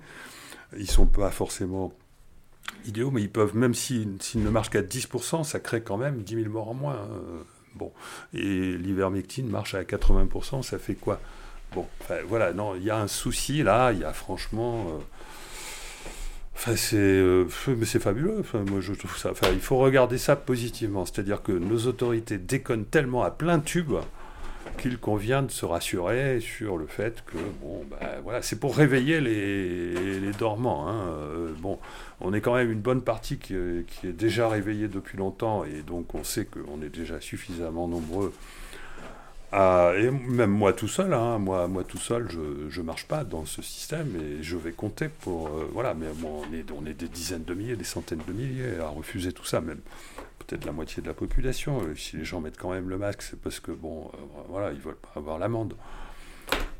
[0.73, 1.91] Ils ne sont pas forcément
[2.85, 6.35] idéaux, mais ils peuvent, même s'ils ne marchent qu'à 10%, ça crée quand même 10
[6.43, 6.95] 000 morts en moins.
[6.95, 7.41] euh,
[7.75, 7.91] bon.
[8.33, 11.19] Et l'ivermectine marche à 80%, ça fait quoi?
[11.73, 11.87] Bon,
[12.27, 14.87] voilà, non, il y a un souci là, il y a franchement.
[14.89, 14.99] euh,
[16.53, 18.43] Enfin, c'est, euh, mais c'est fabuleux.
[18.67, 19.31] Moi, je trouve ça.
[19.31, 21.05] Enfin, il faut regarder ça positivement.
[21.05, 23.93] C'est-à-dire que nos autorités déconnent tellement à plein tube
[24.77, 29.21] qu'il convient de se rassurer sur le fait que bon, bah, voilà, c'est pour réveiller
[29.21, 30.87] les, dormants.
[30.87, 31.01] hein.
[31.09, 31.79] Euh, bon,
[32.19, 36.15] on est quand même une bonne partie qui, est- déjà réveillée depuis longtemps et donc
[36.15, 38.33] on sait qu'on est déjà suffisamment nombreux.
[39.53, 42.27] et même moi tout seul, hein, moi, moi tout seul,
[42.69, 45.47] je ne marche pas dans ce système et je vais compter pour.
[45.47, 48.33] euh, voilà, mais bon, on, est, on est des dizaines de milliers, des centaines de
[48.33, 49.79] milliers à refuser tout ça, même
[50.45, 51.81] peut-être la moitié de la population.
[51.83, 54.17] Euh, Si les gens mettent quand même le masque, c'est parce que, bon, euh,
[54.49, 55.75] voilà, ils veulent pas avoir l'amende.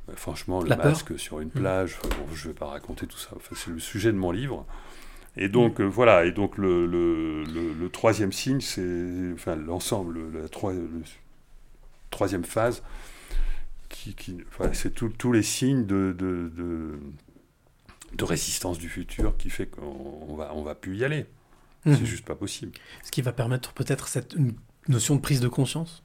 [0.07, 1.51] Mais franchement, le La peur masque sur une Mm.
[1.51, 3.29] plage, bon, je ne vais pas raconter tout ça.
[3.35, 4.65] Enfin, c'est le sujet de mon livre.
[5.37, 10.15] Et donc, euh, voilà, et donc le, le, le- le troisième signe, c'est enfin, l'ensemble,
[10.15, 10.89] le- la troi- le-
[12.09, 12.83] troisième phase,
[13.87, 16.99] qui, qui- enfin, c'est tous les signes de, de, de,
[18.13, 21.25] de résistance du futur qui fait qu'on on va, on va plus y aller.
[21.85, 21.95] Mhm.
[21.97, 22.71] C'est juste pas possible.
[23.03, 24.53] Ce qui va permettre peut-être cette une
[24.87, 26.03] notion de prise de conscience,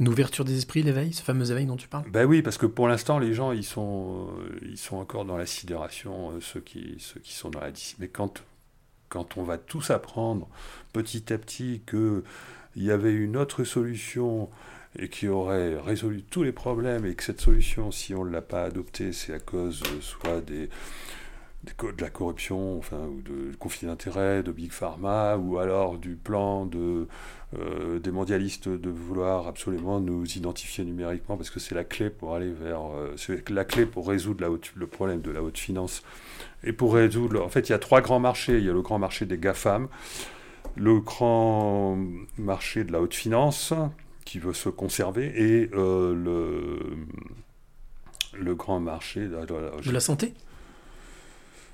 [0.00, 2.10] une ouverture des esprits, l'éveil, ce fameux éveil dont tu parles?
[2.10, 5.36] Ben oui, parce que pour l'instant, les gens, ils sont, euh, ils sont encore dans
[5.36, 8.42] la sidération, euh, ceux qui, ceux qui sont dans la dis- Mais quand,
[9.08, 10.48] quand on va tous apprendre
[10.92, 12.24] petit à petit que
[12.76, 14.50] il y avait une autre solution
[14.98, 18.42] et qui aurait résolu tous les problèmes et que cette solution, si on ne l'a
[18.42, 20.68] pas adoptée, c'est à cause euh, soit des,
[21.64, 26.66] de la corruption, enfin, ou de conflits d'intérêts, de Big Pharma, ou alors du plan
[26.66, 27.06] de,
[27.58, 32.34] euh, des mondialistes de vouloir absolument nous identifier numériquement parce que c'est la clé pour
[32.34, 36.02] aller vers, euh, c'est la clé pour résoudre le problème de la haute finance.
[36.64, 38.58] Et pour résoudre, en fait, il y a trois grands marchés.
[38.58, 39.88] Il y a le grand marché des GAFAM,
[40.76, 41.98] le grand
[42.38, 43.72] marché de la haute finance
[44.24, 46.78] qui veut se conserver et euh, le,
[48.32, 50.34] le grand marché De la santé?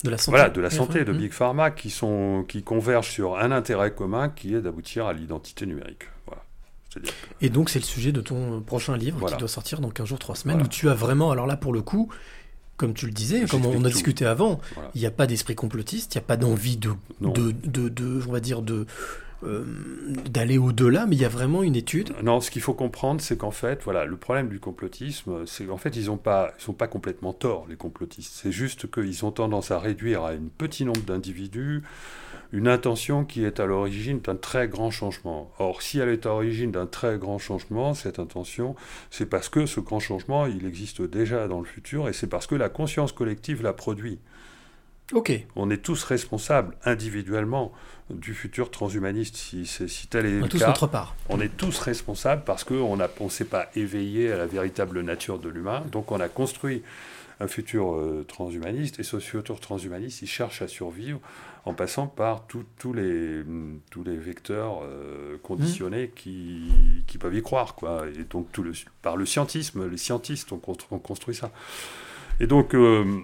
[0.04, 1.18] De la santé voilà, de la santé, de Mhm.
[1.18, 5.66] Big Pharma, qui, sont, qui convergent sur un intérêt commun qui est d'aboutir à l'identité
[5.66, 6.04] numérique.
[6.26, 6.42] Voilà.
[6.94, 7.00] Que-
[7.42, 9.36] Et donc, c'est le sujet de ton prochain livre Voilà.
[9.36, 10.66] qui doit sortir dans 15 jours, 3 semaines, Voilà.
[10.66, 12.10] où tu as vraiment, alors là, pour le coup,
[12.78, 13.92] comme tu le disais, comme on a tout.
[13.94, 14.58] discuté avant,
[14.94, 18.22] il n'y a pas d'esprit complotiste, il n'y a pas d'envie de, de, de, de-
[18.26, 18.86] on va dire, de
[19.42, 19.64] euh,
[20.28, 22.12] d'aller au-delà, mais il y a vraiment une étude.
[22.22, 25.76] Non, ce qu'il faut comprendre, c'est qu'en fait, voilà, le problème du complotisme, c'est qu'en
[25.76, 28.32] fait, ils n'ont pas, ils sont pas complètement tort, les complotistes.
[28.34, 31.82] C'est juste qu'ils ont tendance à réduire à un petit nombre d'individus
[32.52, 35.52] une intention qui est à l'origine d'un très grand changement.
[35.58, 38.74] Or, si elle est à l'origine d'un très grand changement, cette intention,
[39.10, 42.46] c'est parce que ce grand changement, il existe déjà dans le futur, et c'est parce
[42.46, 44.18] que la conscience collective l'a produit.
[45.12, 45.32] Ok.
[45.56, 47.72] On est tous responsables individuellement
[48.10, 50.66] du futur transhumaniste, si, tel est On le tous cas.
[50.68, 51.14] notre part.
[51.28, 55.38] On est tous responsables parce qu'on ne on s'est pas éveillé à la véritable nature
[55.38, 55.82] de l'humain.
[55.92, 56.82] Donc on a construit
[57.40, 61.20] un futur euh, transhumaniste et ce futur transhumaniste, il cherche à survivre
[61.64, 63.42] en passant par tous les,
[63.90, 66.70] tous les vecteurs euh, conditionnés qui,
[67.06, 67.74] qui peuvent y croire.
[67.74, 68.04] Quoi.
[68.18, 68.72] Et donc tout le,
[69.02, 71.50] par le scientisme, les scientistes ont construit ça.
[72.40, 72.74] Et donc...
[72.74, 73.20] euh,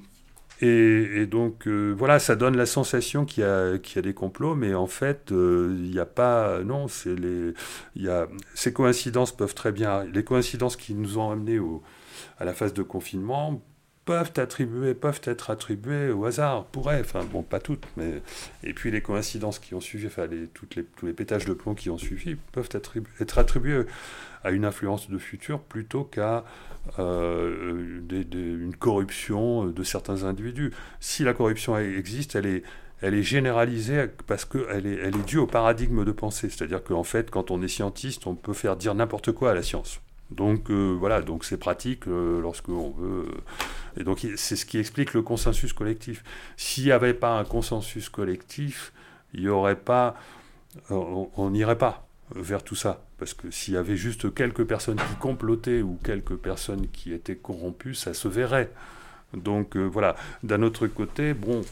[0.62, 4.86] et, donc, euh, voilà, ça donne la sensation qu'il y, a- des complots, mais en
[4.86, 6.60] fait, euh, il n'y a pas.
[6.64, 7.52] Non, les.
[7.96, 10.04] Y a, ces coïncidences peuvent très bien.
[10.04, 11.60] Les coïncidences qui nous ont amenés
[12.38, 13.62] à la phase de confinement
[14.04, 18.22] peuvent, attribuer, peuvent être attribuées au hasard, pourraient, enfin bon, pas toutes, mais.
[18.62, 21.74] Et puis les coïncidences qui ont suivi, enfin toutes les, tous les pétages de plomb
[21.74, 22.68] qui ont suivi peuvent
[23.20, 23.82] être attribués
[24.46, 26.44] à une influence de futur plutôt qu'à
[27.00, 30.72] euh, une corruption de certains individus.
[31.00, 32.62] Si la corruption existe, elle est,
[33.02, 36.48] elle est généralisée parce qu'elle est, elle est due au paradigme de pensée.
[36.48, 39.62] C'est-à-dire qu'en fait, quand on est scientiste, on peut faire dire n'importe quoi à la
[39.62, 40.00] science.
[40.30, 43.26] Donc euh, voilà, donc c'est pratique euh, lorsque on veut.
[43.26, 46.22] euh, et donc c'est ce qui explique le consensus collectif.
[46.56, 48.92] S'il n'y avait pas un consensus collectif,
[49.34, 50.14] il y aurait pas,
[50.90, 53.04] on n'irait pas vers tout ça.
[53.18, 57.36] Parce que s'il y avait juste quelques personnes qui complotaient ou quelques personnes qui étaient
[57.36, 58.70] corrompues, ça se verrait.
[59.34, 60.16] Donc euh, voilà.
[60.42, 61.62] D'un autre côté, bon,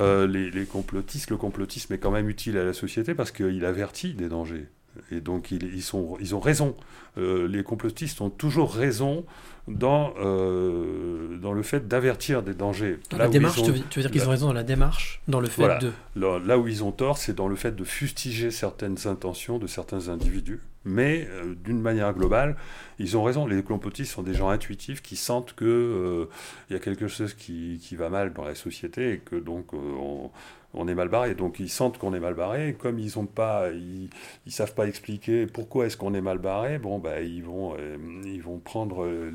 [0.00, 3.64] euh, les, les complotistes, le complotisme est quand même utile à la société parce qu'il
[3.64, 4.68] avertit des dangers.
[5.10, 6.76] Et donc ils, ils sont, ils ont raison.
[7.16, 9.24] Euh, les complotistes ont toujours raison
[9.68, 12.98] dans, euh, dans le fait d'avertir des dangers.
[13.10, 14.62] Dans Là la démarche, ont- tu veux, tu veux dire qu'ils ont raison dans la
[14.64, 15.78] démarche, dans le fait voilà.
[15.78, 15.92] de.
[16.16, 19.66] Là, là où ils ont tort, c'est dans le fait de fustiger certaines intentions de
[19.66, 20.60] certains individus.
[20.84, 22.56] Mais euh, d'une manière globale,
[22.98, 23.46] ils ont raison.
[23.46, 26.26] Les complotistes sont des gens intuitifs qui sentent euh,
[26.68, 29.72] il y a quelque chose qui, qui va mal dans la société et que donc
[29.72, 30.30] on,
[30.74, 31.34] on est mal barré.
[31.34, 32.76] Donc ils sentent qu'on est mal barré.
[32.78, 34.10] Comme ils ont pas, ils,
[34.52, 36.78] savent pas expliquer pourquoi est-ce qu'on est mal barré.
[36.78, 39.32] Bon, bah ils vont, euh, ils vont prendre euh,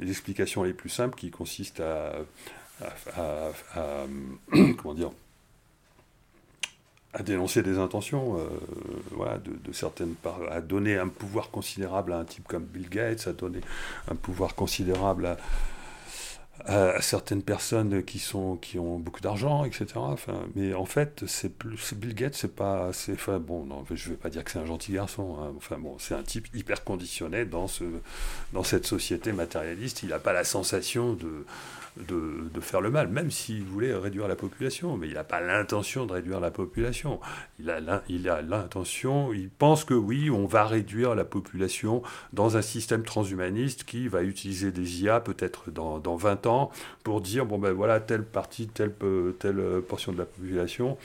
[0.00, 2.12] les, explications les plus simples qui consistent à,
[4.76, 5.10] comment dire
[7.14, 12.18] à dénoncer des intentions, euh, de, de certaines par- à donner un pouvoir considérable à
[12.18, 13.60] un type comme Bill Gates, à donner
[14.10, 15.36] un pouvoir considérable à,
[16.66, 20.16] à- certaines personnes qui sont qui ont beaucoup d'argent, etc.
[20.54, 24.16] Mais en fait, c'est plus Bill Gates, c'est pas, c'est enfin bon, non, je vais
[24.16, 25.36] pas dire que c'est un gentil garçon.
[25.40, 25.52] hein.
[25.56, 27.84] Enfin bon, c'est un type hyper conditionné dans ce
[28.52, 30.02] dans cette société matérialiste.
[30.02, 31.44] Il n'a pas la sensation de
[31.96, 35.40] de, de faire le mal, même s'il voulait réduire la population, mais il n'a pas
[35.40, 37.20] l'intention de réduire la population.
[37.58, 42.02] Il a l'intention, il pense que oui, on va réduire la population
[42.32, 46.70] dans un système transhumaniste qui va utiliser des IA peut-être dans, dans 20 ans
[47.04, 50.98] pour dire, bon ben voilà, telle partie, telle, peu- telle euh, portion de la population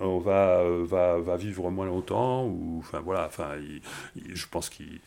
[0.00, 3.50] on va, euh, va, va vivre moins longtemps, ou enfin voilà, enfin,
[4.16, 5.00] je pense qu'il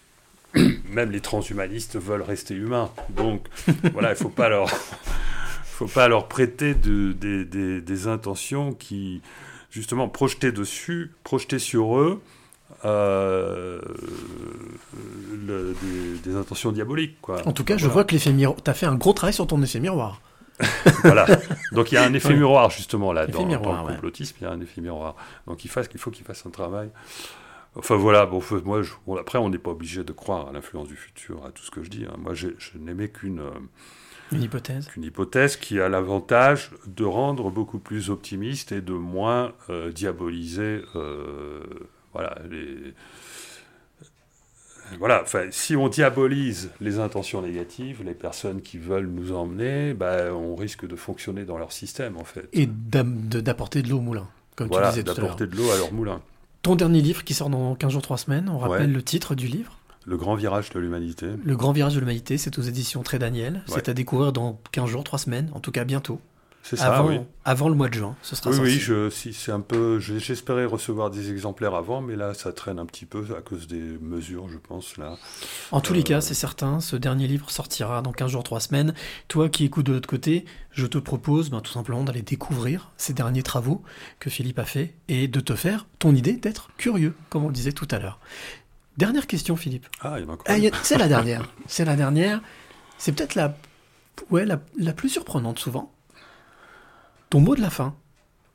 [0.90, 2.90] même les transhumanistes veulent rester humains.
[3.10, 3.48] Donc
[3.94, 4.69] voilà, il faut pas leur
[5.65, 9.22] faut pas leur prêter de, des, intentions qui
[9.72, 12.22] justement projetées dessus, projetées sur eux.
[12.86, 13.82] euh,
[15.48, 17.45] le- des, des intentions diaboliques quoi.
[17.48, 18.57] En tout cas, je vois que l'effet miroir.
[18.64, 20.22] T'as fait un gros travail sur ton effet miroir.
[21.03, 21.26] voilà.
[21.73, 22.36] Donc il y a un effet Ouais.
[22.36, 23.94] miroir justement là Effet dans, miroir, dans le ouais.
[23.95, 25.15] complotisme, il y a un effet miroir.
[25.48, 26.90] Donc il, fasse, il faut qu'il fasse un travail
[27.78, 30.52] Enfin voilà, bon, faut- moi, je- bon, après, on n'est pas obligé de croire à
[30.54, 32.06] l'influence du futur, à tout ce que je dis.
[32.10, 32.16] hein.
[32.18, 33.52] Moi, j'ai- je n'aimais qu'une euh,
[34.32, 34.88] Une hypothèse.
[34.88, 40.82] qu'une hypothèse qui a l'avantage de rendre beaucoup plus optimiste et de moins euh, diaboliser
[40.96, 41.64] euh,
[42.14, 42.94] voilà, les...
[45.00, 50.32] Voilà, enfin, si on diabolise les intentions négatives, les personnes qui veulent nous emmener, bah,
[50.32, 52.48] on risque de fonctionner dans leur système, en fait.
[52.54, 55.24] Et d'apporter de l'eau au moulin, comme voilà, tu disais tout à l'heure.
[55.36, 56.22] d'apporter de l'eau à leur moulin.
[56.66, 58.94] Ton dernier livre qui sort dans 15 jours, 3 semaines, on rappelle Ouais.
[58.96, 59.78] le titre du livre.
[60.08, 61.28] Le grand virage de l'humanité.
[61.44, 63.54] Le grand virage de l'humanité, c'est aux éditions Très Daniel.
[63.68, 63.76] Ouais.
[63.76, 66.20] C'est à découvrir dans 15 jours, 3 semaines, en tout cas bientôt.
[66.68, 67.20] C'est ça, avant, oui.
[67.44, 68.72] Avant le mois de juin, ce sera Oui, sorti.
[68.72, 70.00] oui, je, si, c'est un peu.
[70.00, 73.68] je- J'espérais recevoir des exemplaires avant, mais là, ça traîne un petit peu à cause
[73.68, 74.98] des mesures, je pense.
[74.98, 75.16] Là.
[75.72, 78.60] En tous les Euh, cas, c'est certain, ce dernier livre sortira dans 15 jours, 3
[78.62, 78.96] semaines.
[79.28, 83.14] Toi qui écoutes de l'autre côté, je te propose ben, tout simplement d'aller découvrir ces
[83.14, 83.84] derniers travaux
[84.20, 87.54] que Philippe a fait et de te faire ton idée d'être curieux, comme on le
[87.54, 88.20] disait tout à l'heure.
[88.98, 89.86] Dernière question, Philippe.
[90.02, 90.46] Ah, il y en a encore.
[90.50, 91.48] Ah, c'est la dernière.
[91.68, 92.42] C'est la dernière.
[92.98, 93.56] C'est peut-être la,
[94.32, 95.92] ouais, la, la plus surprenante souvent.
[97.30, 97.96] Ton mot de la fin.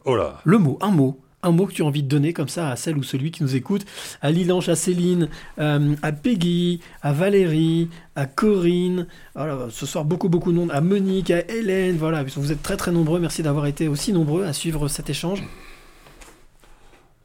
[0.04, 1.20] Oh là Le mot, un mot.
[1.42, 3.42] Un mot que tu as envie de donner comme ça à celle ou celui qui
[3.42, 3.86] nous écoute,
[4.20, 10.28] à Lilange, à Céline, euh, à Peggy, à Valérie, à Corinne, voilà, ce soir beaucoup
[10.28, 13.64] beaucoup de monde, à Monique, à Hélène, voilà, vous êtes très très nombreux, merci d'avoir
[13.64, 15.42] été aussi nombreux à suivre cet échange.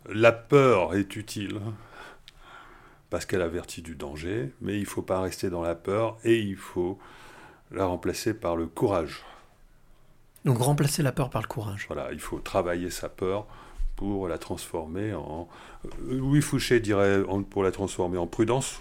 [0.08, 1.60] La peur est utile
[3.10, 6.40] parce qu'elle avertit du danger, mais il ne faut pas rester dans la peur et
[6.40, 7.00] il faut
[7.72, 9.24] la remplacer par le courage.
[10.46, 11.86] Donc remplacer la peur par le courage.
[11.88, 13.46] Voilà, il faut travailler sa peur
[13.96, 15.48] pour la transformer en.
[15.86, 18.80] euh, Louis Fouché dirait en- pour la transformer en prudence.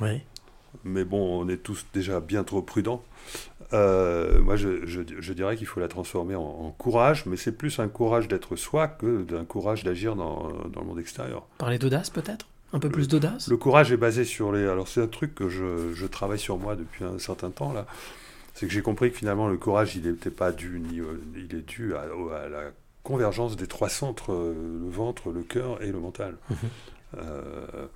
[0.00, 0.20] Oui.
[0.84, 3.02] Mais bon, on est tous déjà bien trop prudents.
[3.74, 7.52] Euh, moi, je, je- je dirais qu'il faut la transformer en, en courage, mais c'est
[7.52, 11.44] plus un courage d'être soi que d'un courage d'agir dans, dans le monde extérieur.
[11.58, 12.46] Parler d'audace peut-être?
[12.74, 13.48] Un peu plus d'audace?
[13.48, 14.66] Le courage est basé sur les.
[14.66, 17.86] Alors, c'est un truc que je, je travaille sur moi depuis un certain temps, là.
[18.54, 21.54] C'est que j'ai compris que finalement, le courage, il n'était pas dû, ni, euh, il
[21.56, 22.06] est dû à,
[22.48, 22.70] la
[23.02, 24.54] convergence des trois centres, euh,
[24.84, 26.36] le ventre, le cœur et le mental.
[27.18, 27.86] Euh,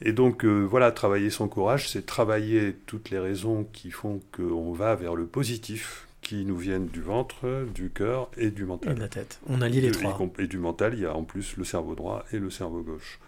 [0.00, 4.72] et donc, euh, voilà, travailler son courage, c'est travailler toutes les raisons qui font qu'on
[4.72, 8.92] va vers le positif, qui nous viennent du ventre, du cœur et du mental.
[8.92, 9.40] Et de la tête.
[9.48, 10.18] On allie les Et- trois.
[10.38, 13.18] Et du mental, il y a en plus le cerveau droit et le cerveau gauche.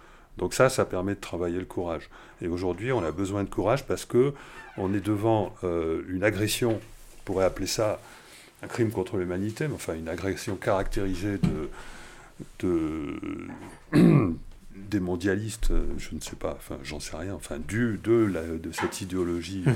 [0.40, 2.08] Donc ça, ça permet de travailler le courage.
[2.42, 4.32] Et aujourd'hui, on a besoin de courage parce que
[4.76, 8.00] on est devant euh, une agression, on pourrait appeler ça
[8.62, 11.68] un crime contre l'humanité, mais enfin une agression caractérisée de,
[12.60, 13.14] de
[14.76, 18.42] des mondialistes, euh, je ne sais pas, enfin j'en sais rien, enfin du de, la-
[18.42, 19.74] de cette idéologie Mhm.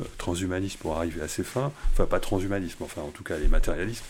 [0.00, 3.48] euh, transhumaniste pour arriver à ses fins, enfin pas transhumanisme, enfin en tout cas les
[3.48, 4.04] matérialistes.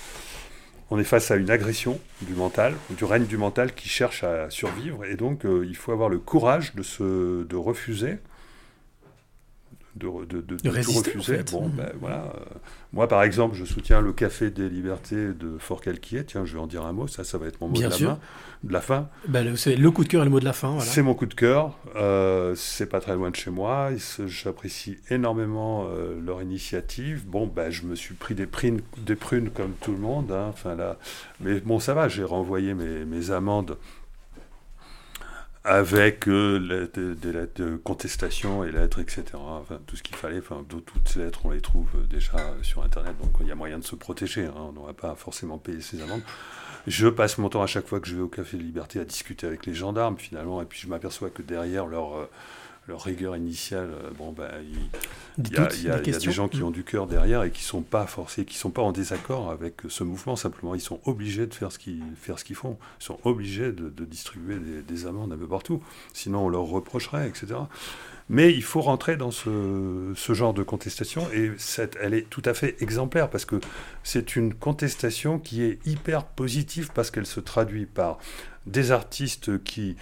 [0.91, 4.51] On est face à une agression du mental, du règne du mental qui cherche à
[4.51, 8.19] survivre, et donc euh, il faut avoir le courage de se de refuser,
[9.97, 11.37] de, re- de, de- de tout résister, en refuser.
[11.39, 11.53] fait.
[11.53, 12.25] Bon, ben, voilà.
[12.37, 12.55] euh,
[12.93, 16.25] Moi, par exemple, je soutiens le Café des Libertés de Fort-Calquier.
[16.25, 17.07] Tiens, je vais en dire un mot.
[17.07, 18.09] Ça, ça va être mon mot Bien de la, sûr.
[18.11, 18.19] main,
[18.65, 19.09] de la fin.
[19.33, 20.71] Le, c'est le coup de cœur et le mot de la fin.
[20.71, 20.85] Voilà.
[20.85, 21.79] C'est mon coup de cœur.
[21.97, 23.91] Euh, c'est pas très loin de chez moi.
[24.27, 27.25] J'apprécie énormément euh, leur initiative.
[27.27, 30.31] Bon, bah, je me suis pris des prunes, des prunes comme tout le monde.
[30.33, 30.47] hein.
[30.51, 30.99] Enfin, là,
[31.41, 32.09] mais bon, ça va.
[32.09, 33.77] J'ai renvoyé mes, mes amendes
[35.67, 39.25] avec euh, des, lettres de contestation et lettres, etc.
[39.35, 40.39] Enfin, tout ce qu'il fallait.
[40.39, 43.15] Enfin, toutes ces lettres, on les trouve euh, déjà euh, sur Internet.
[43.21, 44.45] Donc, il y a moyen de se protéger.
[44.45, 44.55] hein.
[44.57, 46.23] On n'aurait pas forcément payé ces amendes.
[46.87, 49.05] Je passe mon temps à chaque fois que je vais au Café de Liberté à
[49.05, 52.31] discuter avec les gendarmes, finalement, et puis je m'aperçois que derrière leur, euh,
[52.89, 54.81] leur rigueur initiale, euh, bon, ben, il y, a,
[55.39, 56.31] doutes, il y a- des il y a des questions.
[56.33, 58.93] gens qui ont du cœur derrière et qui sont pas forcés, qui sont pas en
[58.93, 60.37] désaccord avec ce mouvement.
[60.37, 62.79] Simplement, ils sont obligés de faire ce qu'ils font.
[63.01, 65.83] Ils sont obligés de, de distribuer des, des amendes un peu partout.
[66.13, 67.47] Sinon, on leur reprocherait, etc.
[68.29, 72.43] Mais il faut rentrer dans ce, ce genre de contestation et cette, elle est tout
[72.45, 73.61] à fait exemplaire parce que
[74.03, 78.19] c'est une contestation qui est hyper positive parce qu'elle se traduit par
[78.67, 79.95] des artistes qui,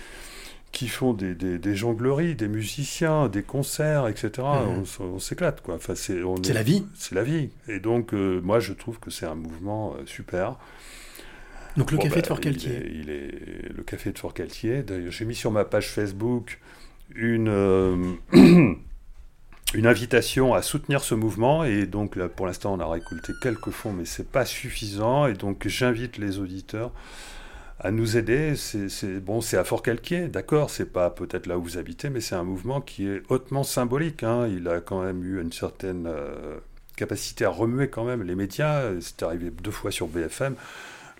[0.74, 4.30] qui font des, des, des jongleries, des musiciens, des concerts, etc.
[4.38, 4.84] Mhm.
[5.00, 5.76] On, s'éclate, quoi.
[5.76, 6.84] Enfin, c'est on C'est est- la vie.
[6.94, 7.48] C'est la vie.
[7.68, 10.56] Et donc, euh, moi, je trouve que c'est un mouvement euh, super.
[11.76, 12.48] Donc le Bon, café bah, de.
[12.50, 14.82] Il est, il est- le café de Fort-Calquier.
[14.82, 16.60] D'ailleurs, j'ai mis sur ma page Facebook
[17.14, 17.96] une, euh,
[18.32, 21.64] une invitation à soutenir ce mouvement.
[21.64, 25.26] Et donc, là, pour l'instant, on a récolté quelques fonds, mais c'est pas suffisant.
[25.26, 26.92] Et donc, j'invite les auditeurs
[27.84, 28.56] à nous aider.
[28.56, 30.70] C'est bon, c'est à Fort-Calquier, d'accord.
[30.70, 34.22] C'est pas peut-être là où vous habitez, mais c'est un mouvement qui est hautement symbolique.
[34.24, 34.48] hein.
[34.48, 36.56] Il a quand même eu une certaine euh,
[36.96, 38.90] capacité à remuer quand même les médias.
[39.00, 40.56] C'est arrivé deux fois sur BFM.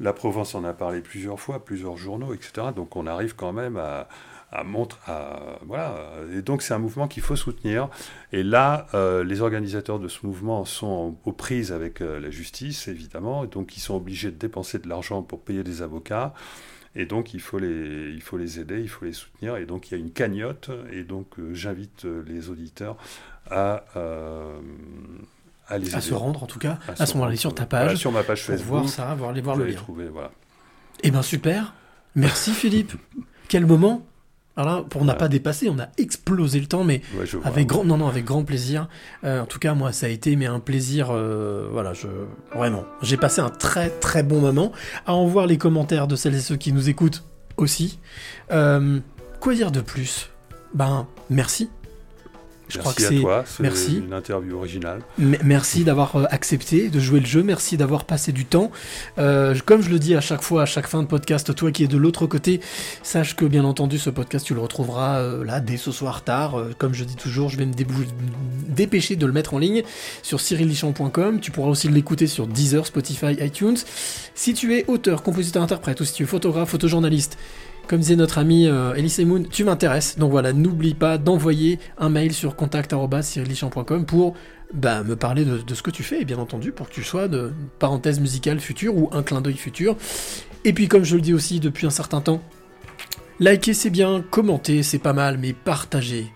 [0.01, 2.69] La Provence en a parlé plusieurs fois, plusieurs journaux, etc.
[2.75, 4.09] Donc on arrive quand même à,
[4.55, 5.95] à montre, à, voilà.
[6.33, 7.89] Et donc c'est un mouvement qu'il faut soutenir.
[8.33, 12.87] Et là, euh, les organisateurs de ce mouvement sont aux prises avec euh, la justice,
[12.89, 16.33] évidemment, et donc ils sont obligés de dépenser de l'argent pour payer des avocats.
[16.97, 19.57] Et donc il faut les, il faut les aider, il faut les soutenir.
[19.57, 20.71] Et donc il y a une cagnotte.
[20.93, 22.97] Et donc euh, j'invite les auditeurs
[23.51, 23.83] à
[25.67, 27.41] à les À se rendre, en tout cas, À à se ce moment-là, rendre.
[27.41, 27.97] sur ta Voilà, page.
[27.99, 28.69] sur ma page pour Facebook.
[28.81, 29.75] voir ça, voir, aller voir le lien.
[29.75, 30.31] trouver, voilà.
[31.03, 31.75] Eh ben super.
[32.15, 32.93] Merci Philippe.
[33.49, 34.05] Quel moment.
[34.57, 37.67] Alors là, pour on n'a pas dépassé, on a explosé le temps, mais Ouais, avec
[37.67, 38.89] grand, non non, avec grand plaisir.
[39.25, 41.09] Euh, en tout cas, moi, ça a été mais un plaisir.
[41.11, 42.07] euh, voilà, je
[42.55, 44.71] vraiment, j'ai passé un très très bon moment.
[45.07, 47.25] À en voir les commentaires de celles et ceux qui nous écoutent
[47.57, 47.99] aussi.
[48.53, 49.01] Euh,
[49.41, 50.31] quoi dire de plus?
[50.73, 51.69] Ben merci.
[52.75, 54.03] Je crois que Merci c'est à toi, c'est merci.
[54.07, 55.01] une interview originale.
[55.21, 58.71] M- Merci d'avoir euh, accepté de jouer le jeu, merci d'avoir passé du temps.
[59.19, 61.85] Euh, comme je le dis à chaque fois, à chaque fin de podcast, toi qui
[61.85, 62.61] es de l'autre côté,
[63.03, 66.59] sache que bien entendu ce podcast tu le retrouveras euh, là dès ce soir tard.
[66.59, 67.75] Euh, comme je dis toujours, je vais me
[68.69, 69.83] dépêcher de le mettre en ligne
[70.23, 71.41] sur cyrillichamp.com.
[71.41, 73.77] Tu pourras aussi l'écouter sur Deezer, Spotify, iTunes.
[74.35, 77.39] Si tu es auteur, compositeur, interprète ou si tu es photographe, photojournaliste,
[77.87, 80.19] comme disait notre ami euh, Elise Moon, tu m'intéresses.
[80.19, 84.35] Donc voilà, n'oublie pas d'envoyer un mail sur contact.cyrilichamp.com pour
[84.73, 87.03] bah, me parler de, de ce que tu fais, et bien entendu, pour que tu
[87.03, 89.97] sois de parenthèse musicale future ou un clin d'œil futur.
[90.65, 92.43] Et puis, comme je le dis aussi depuis un certain temps,
[93.41, 96.33] liker c'est bien, commenter c'est pas mal, mais partager,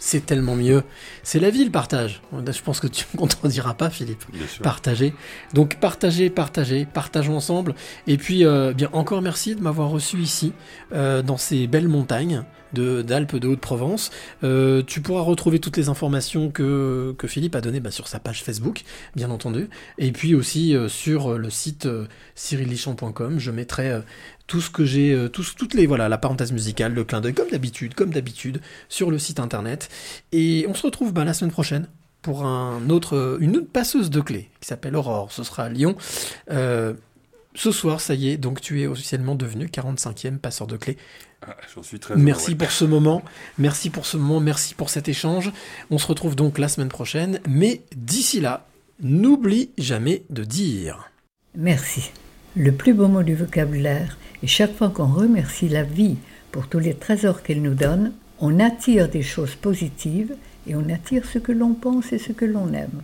[0.00, 0.82] c'est tellement mieux.
[1.22, 2.22] C'est la vie le partage.
[2.32, 4.24] Je pense que tu me contrediras pas, Philippe.
[4.62, 5.14] Partager.
[5.54, 7.74] Donc partagez, partagez, partageons ensemble.
[8.08, 10.52] Et puis, euh, bien encore merci de m'avoir reçu ici,
[10.92, 14.10] euh, dans ces belles montagnes de- d'Alpes de Haute-Provence.
[14.42, 18.20] Euh, tu pourras retrouver toutes les informations que, que Philippe a données bah, sur sa
[18.20, 18.84] page Facebook,
[19.16, 19.68] bien entendu.
[19.98, 21.86] Et puis aussi euh, sur le site
[22.36, 23.38] cyrillichamp.com.
[23.38, 24.00] Je mettrai euh,
[24.50, 27.34] tout ce que j'ai, euh, tout toutes les, voilà, la parenthèse musicale, le clin d'œil,
[27.34, 29.88] comme d'habitude, comme d'habitude, sur le site internet.
[30.32, 31.86] Et on se retrouve bah, la semaine prochaine
[32.20, 35.30] pour un autre, euh, une autre passeuse de clés qui s'appelle Aurore.
[35.30, 35.94] Ce sera à Lyon.
[36.50, 36.94] Euh,
[37.54, 40.96] ce soir, ça y est, donc tu es officiellement devenu 45e passeur de clés.
[41.46, 42.56] Ah, J'en suis très heureux, Merci ouais.
[42.56, 43.22] pour ce moment,
[43.56, 45.52] merci pour ce moment, merci pour cet échange.
[45.90, 48.66] On se retrouve donc la semaine prochaine, mais d'ici là,
[49.00, 51.08] n'oublie jamais de dire.
[51.54, 52.10] Merci.
[52.56, 54.18] Le plus beau mot du vocabulaire.
[54.42, 56.16] Et chaque fois qu'on remercie la vie
[56.52, 60.34] pour tous les trésors qu'elle nous donne, on attire des choses positives
[60.66, 63.02] et on attire ce que l'on pense et ce que l'on aime.